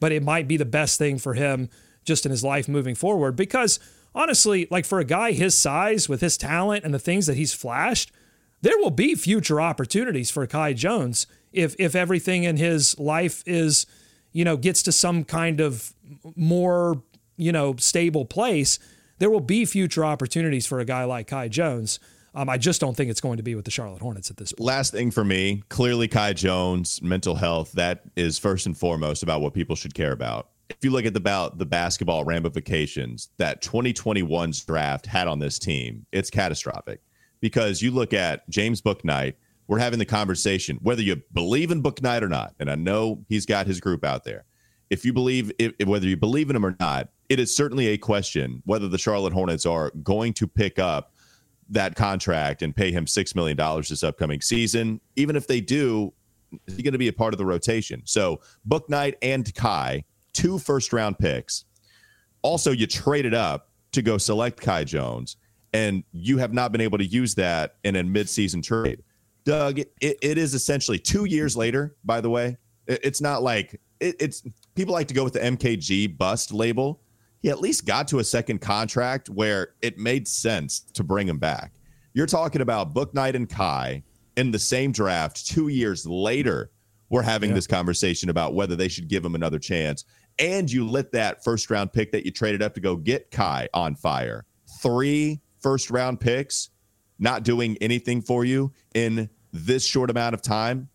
but 0.00 0.12
it 0.12 0.22
might 0.22 0.46
be 0.46 0.56
the 0.56 0.64
best 0.64 0.98
thing 0.98 1.18
for 1.18 1.34
him 1.34 1.70
just 2.08 2.26
in 2.26 2.32
his 2.32 2.42
life 2.42 2.66
moving 2.66 2.96
forward 2.96 3.36
because 3.36 3.78
honestly, 4.14 4.66
like 4.70 4.84
for 4.84 4.98
a 4.98 5.04
guy 5.04 5.30
his 5.30 5.56
size 5.56 6.08
with 6.08 6.20
his 6.20 6.36
talent 6.36 6.84
and 6.84 6.92
the 6.92 6.98
things 6.98 7.26
that 7.26 7.36
he's 7.36 7.54
flashed, 7.54 8.10
there 8.62 8.76
will 8.78 8.90
be 8.90 9.14
future 9.14 9.60
opportunities 9.60 10.30
for 10.30 10.44
Kai 10.46 10.72
Jones 10.72 11.26
if 11.52 11.76
if 11.78 11.94
everything 11.94 12.44
in 12.44 12.56
his 12.56 12.98
life 12.98 13.42
is, 13.46 13.86
you 14.32 14.44
know, 14.44 14.56
gets 14.56 14.82
to 14.84 14.92
some 14.92 15.24
kind 15.24 15.60
of 15.60 15.92
more, 16.34 17.02
you 17.36 17.52
know, 17.52 17.76
stable 17.76 18.24
place, 18.24 18.78
there 19.18 19.30
will 19.30 19.40
be 19.40 19.64
future 19.64 20.04
opportunities 20.04 20.66
for 20.66 20.80
a 20.80 20.84
guy 20.84 21.04
like 21.04 21.28
Kai 21.28 21.48
Jones. 21.48 22.00
Um, 22.34 22.48
I 22.48 22.58
just 22.58 22.80
don't 22.80 22.96
think 22.96 23.10
it's 23.10 23.20
going 23.20 23.38
to 23.38 23.42
be 23.42 23.54
with 23.54 23.64
the 23.64 23.70
Charlotte 23.70 24.02
Hornets 24.02 24.30
at 24.30 24.36
this 24.36 24.52
point. 24.52 24.66
Last 24.66 24.92
thing 24.92 25.10
for 25.10 25.24
me, 25.24 25.62
clearly 25.70 26.08
Kai 26.08 26.34
Jones, 26.34 27.00
mental 27.02 27.34
health, 27.34 27.72
that 27.72 28.02
is 28.16 28.38
first 28.38 28.66
and 28.66 28.76
foremost 28.76 29.22
about 29.22 29.40
what 29.40 29.54
people 29.54 29.74
should 29.74 29.94
care 29.94 30.12
about. 30.12 30.48
If 30.70 30.78
you 30.82 30.90
look 30.90 31.06
at 31.06 31.14
the, 31.14 31.18
about 31.18 31.58
the 31.58 31.66
basketball 31.66 32.24
ramifications 32.24 33.30
that 33.38 33.62
2021's 33.62 34.64
draft 34.64 35.06
had 35.06 35.26
on 35.26 35.38
this 35.38 35.58
team, 35.58 36.04
it's 36.12 36.30
catastrophic 36.30 37.00
because 37.40 37.80
you 37.80 37.90
look 37.90 38.12
at 38.12 38.48
James 38.50 38.82
Bouknight– 38.82 39.34
we're 39.68 39.78
having 39.78 39.98
the 39.98 40.06
conversation, 40.06 40.78
whether 40.82 41.02
you 41.02 41.22
believe 41.32 41.70
in 41.70 41.82
Bouknight 41.82 42.22
or 42.22 42.28
not. 42.28 42.54
And 42.58 42.70
I 42.70 42.74
know 42.74 43.24
he's 43.28 43.46
got 43.46 43.66
his 43.66 43.80
group 43.80 44.02
out 44.02 44.24
there. 44.24 44.44
If 44.90 45.04
you 45.04 45.12
believe, 45.12 45.52
if, 45.58 45.86
whether 45.86 46.06
you 46.06 46.16
believe 46.16 46.48
in 46.48 46.56
him 46.56 46.64
or 46.64 46.74
not, 46.80 47.10
it 47.28 47.38
is 47.38 47.54
certainly 47.54 47.88
a 47.88 47.98
question 47.98 48.62
whether 48.64 48.88
the 48.88 48.96
Charlotte 48.96 49.34
Hornets 49.34 49.66
are 49.66 49.92
going 50.02 50.32
to 50.34 50.46
pick 50.48 50.78
up 50.78 51.12
that 51.68 51.94
contract 51.94 52.62
and 52.62 52.74
pay 52.74 52.90
him 52.90 53.04
$6 53.04 53.34
million 53.34 53.58
this 53.80 54.02
upcoming 54.02 54.40
season. 54.40 55.02
Even 55.16 55.36
if 55.36 55.46
they 55.46 55.60
do, 55.60 56.14
he's 56.66 56.78
going 56.78 56.92
to 56.92 56.98
be 56.98 57.08
a 57.08 57.12
part 57.12 57.34
of 57.34 57.38
the 57.38 57.44
rotation. 57.44 58.00
So, 58.06 58.40
Bouknight 58.66 59.16
and 59.20 59.54
Kai, 59.54 60.04
two 60.38 60.58
first 60.58 60.92
round 60.92 61.18
picks. 61.18 61.64
Also, 62.42 62.70
you 62.70 62.86
traded 62.86 63.34
up 63.34 63.70
to 63.90 64.02
go 64.02 64.16
select 64.18 64.60
Kai 64.60 64.84
Jones, 64.84 65.36
and 65.72 66.04
you 66.12 66.38
have 66.38 66.52
not 66.52 66.70
been 66.70 66.80
able 66.80 66.98
to 66.98 67.04
use 67.04 67.34
that 67.34 67.76
in 67.82 67.96
a 67.96 68.04
midseason 68.04 68.62
trade. 68.62 69.02
Doug, 69.44 69.80
it, 69.80 69.88
it 70.00 70.38
is 70.38 70.54
essentially 70.54 70.98
two 70.98 71.24
years 71.24 71.56
later, 71.56 71.96
by 72.04 72.20
the 72.20 72.30
way. 72.30 72.56
It, 72.86 73.00
it's 73.02 73.20
not 73.20 73.42
like 73.42 73.80
it, 73.98 74.14
it's 74.20 74.44
people 74.76 74.94
like 74.94 75.08
to 75.08 75.14
go 75.14 75.24
with 75.24 75.32
the 75.32 75.40
MKG 75.40 76.16
bust 76.16 76.52
label. 76.52 77.00
He 77.42 77.50
at 77.50 77.60
least 77.60 77.84
got 77.84 78.06
to 78.08 78.20
a 78.20 78.24
second 78.24 78.60
contract 78.60 79.28
where 79.28 79.74
it 79.82 79.98
made 79.98 80.28
sense 80.28 80.80
to 80.92 81.02
bring 81.02 81.28
him 81.28 81.38
back. 81.38 81.72
You're 82.14 82.26
talking 82.26 82.62
about 82.62 82.94
Bouknight 82.94 83.34
and 83.34 83.48
Kai 83.48 84.02
in 84.36 84.52
the 84.52 84.58
same 84.58 84.92
draft 84.92 85.46
two 85.46 85.68
years 85.68 86.06
later. 86.06 86.70
We're 87.10 87.22
having 87.22 87.50
yeah. 87.50 87.54
this 87.54 87.66
conversation 87.66 88.28
about 88.28 88.54
whether 88.54 88.76
they 88.76 88.88
should 88.88 89.08
give 89.08 89.24
him 89.24 89.34
another 89.34 89.58
chance. 89.58 90.04
And 90.38 90.70
you 90.70 90.86
lit 90.86 91.12
that 91.12 91.42
first 91.42 91.70
round 91.70 91.92
pick 91.92 92.12
that 92.12 92.24
you 92.24 92.30
traded 92.30 92.62
up 92.62 92.74
to 92.74 92.80
go 92.80 92.96
get 92.96 93.30
Kai 93.30 93.68
on 93.74 93.94
fire. 93.94 94.44
Three 94.80 95.40
first 95.60 95.90
round 95.90 96.20
picks 96.20 96.70
not 97.18 97.42
doing 97.42 97.76
anything 97.80 98.22
for 98.22 98.44
you 98.44 98.72
in 98.94 99.28
this 99.52 99.84
short 99.84 100.10
amount 100.10 100.34
of 100.34 100.42
time. 100.42 100.88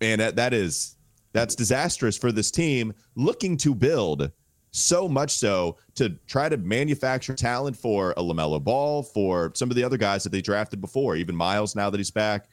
And 0.00 0.20
that, 0.20 0.54
is 0.54 0.96
that's 1.32 1.54
disastrous 1.54 2.16
for 2.16 2.32
this 2.32 2.50
team 2.50 2.94
looking 3.16 3.56
to 3.58 3.74
build 3.74 4.30
so 4.70 5.08
much 5.08 5.32
so 5.32 5.76
to 5.96 6.10
try 6.26 6.48
to 6.48 6.56
manufacture 6.56 7.34
talent 7.34 7.76
for 7.76 8.12
a 8.12 8.22
LaMelo 8.22 8.62
Ball, 8.62 9.02
for 9.02 9.50
some 9.54 9.70
of 9.70 9.76
the 9.76 9.82
other 9.82 9.96
guys 9.96 10.22
that 10.24 10.30
they 10.30 10.40
drafted 10.40 10.80
before, 10.80 11.16
even 11.16 11.34
Miles 11.34 11.74
now 11.74 11.90
that 11.90 11.98
he's 11.98 12.10
back. 12.10 12.48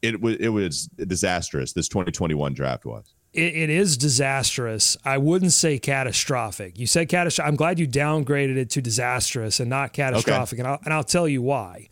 It 0.00 0.20
was 0.20 0.36
it 0.36 0.48
was 0.48 0.86
disastrous. 0.86 1.72
This 1.72 1.88
2021 1.88 2.54
draft 2.54 2.84
was. 2.84 3.14
It, 3.32 3.54
it 3.54 3.70
is 3.70 3.96
disastrous. 3.96 4.96
I 5.04 5.18
wouldn't 5.18 5.52
say 5.52 5.78
catastrophic. 5.78 6.78
You 6.78 6.86
said 6.86 7.08
catastrophic. 7.08 7.48
I'm 7.48 7.56
glad 7.56 7.78
you 7.78 7.88
downgraded 7.88 8.56
it 8.56 8.70
to 8.70 8.82
disastrous 8.82 9.58
and 9.58 9.70
not 9.70 9.92
catastrophic, 9.92 10.58
okay. 10.58 10.68
and 10.68 10.68
I'll 10.68 10.80
and 10.84 10.92
I'll 10.92 11.04
tell 11.04 11.26
you 11.26 11.40
why 11.40 11.88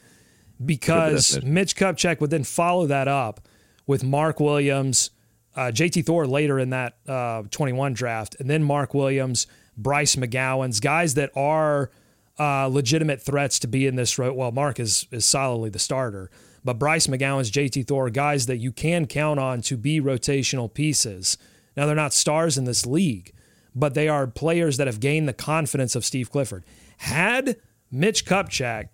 because 0.65 1.43
Mitch 1.43 1.77
Kupchak 1.77 2.21
would 2.21 2.31
then 2.31 2.45
follow 2.45 2.87
that 2.87 3.09
up 3.09 3.41
with 3.87 4.05
Mark 4.05 4.41
Williams, 4.41 5.11
uh, 5.57 5.71
JT 5.73 6.07
Thor 6.07 6.27
later 6.27 6.59
in 6.59 6.71
that 6.71 6.97
uh, 7.09 7.43
21 7.51 7.95
draft, 7.95 8.37
and 8.39 8.49
then 8.49 8.63
Mark 8.63 8.95
Williams, 8.95 9.47
Bryce 9.77 10.17
McGowens 10.17 10.81
guys 10.81 11.15
that 11.15 11.31
are 11.35 11.91
uh, 12.39 12.67
legitimate 12.67 13.23
threats 13.23 13.59
to 13.61 13.67
be 13.67 13.87
in 13.87 13.97
this. 13.97 14.19
Ro- 14.19 14.33
well, 14.33 14.53
Mark 14.53 14.79
is 14.79 15.07
is 15.11 15.25
solidly 15.25 15.71
the 15.71 15.79
starter, 15.79 16.31
but 16.65 16.79
Bryce 16.79 17.07
McGowens, 17.07 17.51
JT 17.51 17.87
Thor, 17.87 18.11
guys 18.11 18.47
that 18.47 18.59
you 18.59 18.73
can 18.73 19.07
count 19.07 19.41
on 19.41 19.61
to 19.63 19.77
be 19.77 20.01
rotational 20.01 20.73
pieces. 20.73 21.39
Now 21.77 21.87
they're 21.87 21.95
not 21.95 22.13
stars 22.13 22.59
in 22.59 22.65
this 22.65 22.87
league, 22.87 23.33
but 23.75 23.95
they 23.95 24.09
are 24.09 24.27
players 24.27 24.77
that 24.77 24.87
have 24.87 25.01
gained 25.01 25.29
the 25.29 25.33
confidence 25.33 25.95
of 25.95 26.05
Steve 26.05 26.31
Clifford. 26.31 26.65
Had 26.99 27.57
Mitch 27.91 28.25
Kupchak 28.25 28.89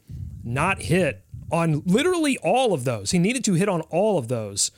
not 0.44 0.82
hit 0.82 1.24
on 1.50 1.82
literally 1.86 2.38
all 2.38 2.72
of 2.72 2.84
those, 2.84 3.10
he 3.10 3.18
needed 3.18 3.44
to 3.44 3.54
hit 3.54 3.68
on 3.68 3.80
all 3.82 4.18
of 4.18 4.28
those, 4.28 4.70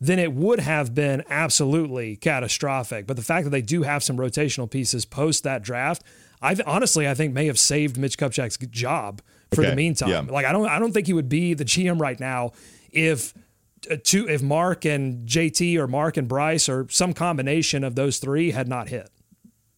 then 0.00 0.18
it 0.18 0.32
would 0.32 0.60
have 0.60 0.94
been 0.94 1.22
absolutely 1.28 2.16
catastrophic. 2.16 3.06
But 3.06 3.16
the 3.16 3.22
fact 3.22 3.44
that 3.44 3.50
they 3.50 3.62
do 3.62 3.82
have 3.82 4.02
some 4.02 4.16
rotational 4.16 4.70
pieces 4.70 5.04
post 5.04 5.44
that 5.44 5.62
draft, 5.62 6.02
I 6.40 6.56
honestly 6.66 7.06
I 7.06 7.14
think 7.14 7.34
may 7.34 7.46
have 7.46 7.58
saved 7.58 7.98
Mitch 7.98 8.16
Kupchak's 8.16 8.56
job 8.68 9.20
for 9.52 9.62
okay. 9.62 9.70
the 9.70 9.76
meantime. 9.76 10.08
Yeah. 10.08 10.20
Like 10.20 10.46
I 10.46 10.52
don't 10.52 10.68
I 10.68 10.78
don't 10.78 10.92
think 10.92 11.06
he 11.06 11.12
would 11.12 11.28
be 11.28 11.54
the 11.54 11.64
GM 11.64 12.00
right 12.00 12.18
now 12.18 12.52
if 12.92 13.34
uh, 13.90 13.96
two 14.02 14.28
if 14.28 14.42
Mark 14.42 14.84
and 14.84 15.26
JT 15.26 15.76
or 15.76 15.86
Mark 15.86 16.16
and 16.16 16.28
Bryce 16.28 16.68
or 16.68 16.86
some 16.90 17.12
combination 17.12 17.84
of 17.84 17.94
those 17.94 18.18
three 18.18 18.50
had 18.50 18.68
not 18.68 18.88
hit. 18.88 19.10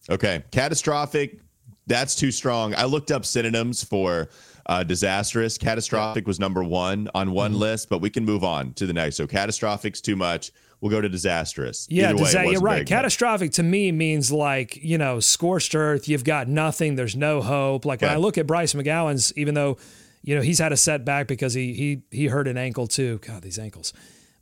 Okay, 0.09 0.43
catastrophic. 0.51 1.39
That's 1.87 2.15
too 2.15 2.31
strong. 2.31 2.73
I 2.75 2.85
looked 2.85 3.11
up 3.11 3.25
synonyms 3.25 3.83
for 3.83 4.29
uh, 4.67 4.83
disastrous. 4.83 5.57
Catastrophic 5.57 6.25
was 6.25 6.39
number 6.39 6.63
one 6.63 7.09
on 7.13 7.31
one 7.31 7.51
mm-hmm. 7.51 7.59
list, 7.59 7.89
but 7.89 7.99
we 7.99 8.09
can 8.09 8.23
move 8.23 8.43
on 8.43 8.73
to 8.73 8.85
the 8.85 8.93
next. 8.93 9.17
So 9.17 9.27
catastrophic's 9.27 10.01
too 10.01 10.15
much. 10.15 10.51
We'll 10.83 10.91
go 10.91 10.99
to 10.99 11.07
disastrous. 11.07 11.87
Yeah, 11.89 12.11
disa- 12.11 12.45
you're 12.45 12.59
right. 12.59 12.85
Catastrophic 12.85 13.53
to 13.53 13.63
me 13.63 13.93
means 13.93 14.31
like, 14.33 14.75
you 14.75 14.97
know, 14.97 15.21
scorched 15.21 15.73
earth, 15.75 16.09
you've 16.09 16.25
got 16.25 16.49
nothing, 16.49 16.95
there's 16.95 17.15
no 17.15 17.41
hope. 17.41 17.85
Like 17.85 18.01
when 18.01 18.11
I 18.11 18.17
look 18.17 18.37
at 18.37 18.45
Bryce 18.45 18.73
McGowens, 18.73 19.31
even 19.37 19.53
though, 19.53 19.77
you 20.23 20.35
know, 20.35 20.41
he's 20.41 20.59
had 20.59 20.73
a 20.73 20.77
setback 20.77 21.27
because 21.27 21.53
he 21.53 21.73
he 21.73 22.01
he 22.11 22.27
hurt 22.27 22.49
an 22.49 22.57
ankle 22.57 22.87
too. 22.87 23.19
God, 23.25 23.41
these 23.41 23.57
ankles. 23.57 23.93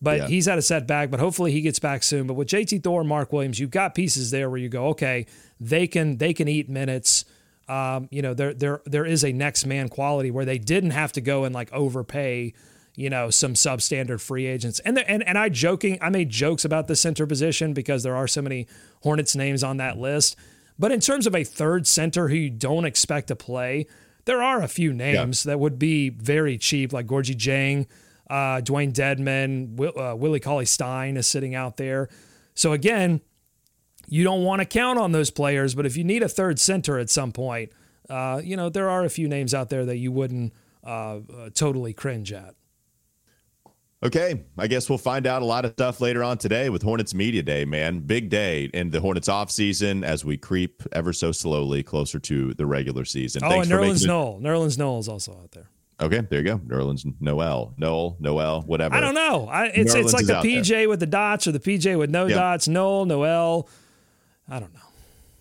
But 0.01 0.17
yeah. 0.17 0.27
he's 0.27 0.47
had 0.47 0.57
a 0.57 0.63
setback, 0.63 1.11
but 1.11 1.19
hopefully 1.19 1.51
he 1.51 1.61
gets 1.61 1.77
back 1.77 2.01
soon. 2.01 2.25
But 2.25 2.33
with 2.33 2.47
JT 2.47 2.83
Thor 2.83 3.01
and 3.01 3.09
Mark 3.09 3.31
Williams, 3.31 3.59
you've 3.59 3.69
got 3.69 3.93
pieces 3.93 4.31
there 4.31 4.49
where 4.49 4.57
you 4.57 4.67
go, 4.67 4.87
okay, 4.87 5.27
they 5.59 5.85
can 5.85 6.17
they 6.17 6.33
can 6.33 6.47
eat 6.47 6.69
minutes 6.69 7.23
um, 7.71 8.09
you 8.11 8.21
know, 8.21 8.33
there 8.33 8.53
there 8.53 8.81
there 8.85 9.05
is 9.05 9.23
a 9.23 9.31
next 9.31 9.65
man 9.65 9.87
quality 9.87 10.29
where 10.29 10.43
they 10.43 10.57
didn't 10.57 10.91
have 10.91 11.13
to 11.13 11.21
go 11.21 11.45
and 11.45 11.55
like 11.55 11.71
overpay, 11.71 12.53
you 13.01 13.09
know, 13.09 13.29
some 13.31 13.55
substandard 13.55 14.21
free 14.21 14.45
agents. 14.45 14.79
And 14.81 14.95
the, 14.95 15.09
and 15.09 15.27
and 15.27 15.37
I 15.37 15.49
joking, 15.49 15.97
I 16.01 16.09
made 16.09 16.29
jokes 16.29 16.63
about 16.63 16.87
the 16.87 16.95
center 16.95 17.25
position 17.25 17.73
because 17.73 18.03
there 18.03 18.15
are 18.15 18.27
so 18.27 18.41
many 18.41 18.67
Hornets 19.01 19.35
names 19.35 19.63
on 19.63 19.77
that 19.77 19.97
list. 19.97 20.35
But 20.77 20.91
in 20.91 20.99
terms 20.99 21.27
of 21.27 21.35
a 21.35 21.43
third 21.43 21.87
center 21.87 22.27
who 22.27 22.35
you 22.35 22.49
don't 22.49 22.85
expect 22.85 23.27
to 23.29 23.35
play, 23.35 23.87
there 24.25 24.41
are 24.41 24.61
a 24.61 24.67
few 24.67 24.93
names 24.93 25.45
yeah. 25.45 25.51
that 25.51 25.59
would 25.59 25.79
be 25.79 26.09
very 26.09 26.57
cheap, 26.57 26.93
like 26.93 27.07
Gorgui 27.07 27.35
Dieng, 27.35 27.87
uh, 28.29 28.61
Dewayne 28.61 28.93
Dedmon, 28.93 29.75
Will, 29.75 29.97
uh, 29.99 30.15
Willie 30.15 30.39
Cauley 30.39 30.65
Stein 30.65 31.17
is 31.17 31.27
sitting 31.27 31.55
out 31.55 31.77
there. 31.77 32.07
So 32.53 32.71
again, 32.71 33.21
you 34.07 34.23
don't 34.23 34.43
want 34.43 34.61
to 34.61 34.65
count 34.65 34.99
on 34.99 35.11
those 35.11 35.31
players, 35.31 35.73
but 35.73 35.85
if 35.85 35.97
you 35.97 36.03
need 36.03 36.23
a 36.23 36.29
third 36.29 36.59
center 36.59 36.99
at 36.99 37.09
some 37.09 37.31
point, 37.31 37.71
uh, 38.09 38.41
you 38.43 38.55
know, 38.55 38.69
there 38.69 38.89
are 38.89 39.03
a 39.03 39.09
few 39.09 39.27
names 39.27 39.53
out 39.53 39.69
there 39.69 39.85
that 39.85 39.97
you 39.97 40.11
wouldn't 40.11 40.53
uh, 40.83 41.17
uh, 41.17 41.49
totally 41.53 41.93
cringe 41.93 42.31
at. 42.31 42.55
Okay, 44.03 44.43
I 44.57 44.65
guess 44.65 44.89
we'll 44.89 44.97
find 44.97 45.27
out 45.27 45.43
a 45.43 45.45
lot 45.45 45.63
of 45.63 45.73
stuff 45.73 46.01
later 46.01 46.23
on 46.23 46.39
today 46.39 46.69
with 46.69 46.81
Hornets 46.81 47.13
Media 47.13 47.43
Day, 47.43 47.65
man. 47.65 47.99
Big 47.99 48.29
day 48.29 48.63
in 48.73 48.89
the 48.89 48.99
Hornets 48.99 49.29
off 49.29 49.51
season 49.51 50.03
as 50.03 50.25
we 50.25 50.37
creep 50.37 50.81
ever 50.91 51.13
so 51.13 51.31
slowly 51.31 51.83
closer 51.83 52.17
to 52.17 52.55
the 52.55 52.65
regular 52.65 53.05
season. 53.05 53.43
Oh, 53.45 53.49
Thanks 53.49 53.69
and 53.69 53.79
Nerlens 53.79 54.07
Noel. 54.07 54.39
Nerlens 54.41 54.77
Noel 54.79 54.97
is 54.99 55.07
also 55.07 55.33
out 55.33 55.51
there. 55.51 55.69
Okay, 56.01 56.21
there 56.31 56.39
you 56.39 56.45
go. 56.45 56.57
Nerlens 56.57 57.05
Noel. 57.19 57.75
Noel, 57.77 58.17
Noel, 58.19 58.61
whatever. 58.61 58.95
I 58.95 59.01
don't 59.01 59.13
know. 59.13 59.47
I, 59.47 59.65
it's 59.67 59.93
Nerlens 59.93 60.03
it's 60.05 60.13
like 60.13 60.25
the. 60.25 60.33
PJ 60.33 60.89
with 60.89 60.99
the 60.99 61.05
dots 61.05 61.45
or 61.45 61.51
the 61.51 61.59
PJ 61.59 61.95
with 61.99 62.09
no 62.09 62.25
Yep. 62.25 62.35
dots. 62.35 62.67
Noel, 62.67 63.05
Noel. 63.05 63.69
I 64.49 64.59
don't 64.59 64.73
know. 64.73 64.79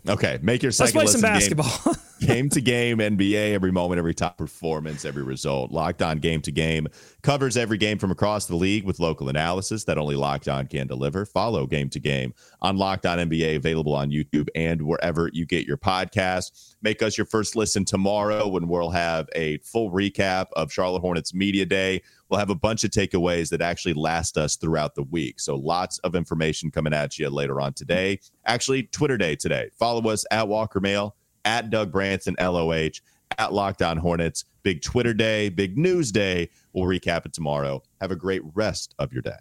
Okay, 0.08 0.38
make 0.42 0.62
your 0.62 0.72
second. 0.72 0.98
Let's 0.98 1.12
play 1.12 1.20
some 1.20 1.32
listen 1.34 1.54
game- 1.54 1.56
basketball. 1.56 1.96
game 2.20 2.48
to 2.50 2.60
game 2.60 2.98
NBA, 2.98 3.52
every 3.52 3.72
moment, 3.72 3.98
every 3.98 4.14
top 4.14 4.36
performance, 4.36 5.04
every 5.04 5.22
result. 5.22 5.70
Locked 5.70 6.02
on 6.02 6.18
game 6.18 6.42
to 6.42 6.52
game 6.52 6.86
covers 7.22 7.56
every 7.56 7.78
game 7.78 7.98
from 7.98 8.10
across 8.10 8.46
the 8.46 8.56
league 8.56 8.84
with 8.84 9.00
local 9.00 9.28
analysis 9.28 9.84
that 9.84 9.98
only 9.98 10.16
Locked 10.16 10.48
On 10.48 10.66
can 10.66 10.86
deliver. 10.86 11.24
Follow 11.24 11.66
game 11.66 11.88
to 11.90 12.00
game 12.00 12.34
on 12.60 12.76
Locked 12.76 13.06
On 13.06 13.18
NBA, 13.18 13.56
available 13.56 13.94
on 13.94 14.10
YouTube 14.10 14.48
and 14.54 14.82
wherever 14.82 15.30
you 15.32 15.46
get 15.46 15.66
your 15.66 15.76
podcasts. 15.78 16.69
Make 16.82 17.02
us 17.02 17.18
your 17.18 17.26
first 17.26 17.56
listen 17.56 17.84
tomorrow 17.84 18.48
when 18.48 18.66
we'll 18.66 18.90
have 18.90 19.28
a 19.34 19.58
full 19.58 19.90
recap 19.90 20.46
of 20.54 20.72
Charlotte 20.72 21.00
Hornets 21.00 21.34
Media 21.34 21.66
Day. 21.66 22.02
We'll 22.28 22.40
have 22.40 22.48
a 22.48 22.54
bunch 22.54 22.84
of 22.84 22.90
takeaways 22.90 23.50
that 23.50 23.60
actually 23.60 23.92
last 23.92 24.38
us 24.38 24.56
throughout 24.56 24.94
the 24.94 25.02
week. 25.02 25.40
So 25.40 25.56
lots 25.56 25.98
of 25.98 26.14
information 26.14 26.70
coming 26.70 26.94
at 26.94 27.18
you 27.18 27.28
later 27.28 27.60
on 27.60 27.74
today. 27.74 28.20
Actually, 28.46 28.84
Twitter 28.84 29.18
Day 29.18 29.36
today. 29.36 29.68
Follow 29.78 30.08
us 30.10 30.24
at 30.30 30.48
Walker 30.48 30.80
Mehl 30.80 31.12
at 31.44 31.70
Doug 31.70 31.92
Branson, 31.92 32.36
LOH, 32.40 33.00
at 33.38 33.52
Locked 33.52 33.82
On 33.82 33.96
Hornets. 33.96 34.44
Big 34.62 34.82
Twitter 34.82 35.14
day, 35.14 35.48
big 35.48 35.76
news 35.78 36.12
day. 36.12 36.48
We'll 36.72 36.86
recap 36.86 37.26
it 37.26 37.32
tomorrow. 37.32 37.82
Have 38.00 38.10
a 38.10 38.16
great 38.16 38.42
rest 38.54 38.94
of 38.98 39.12
your 39.12 39.22
day. 39.22 39.38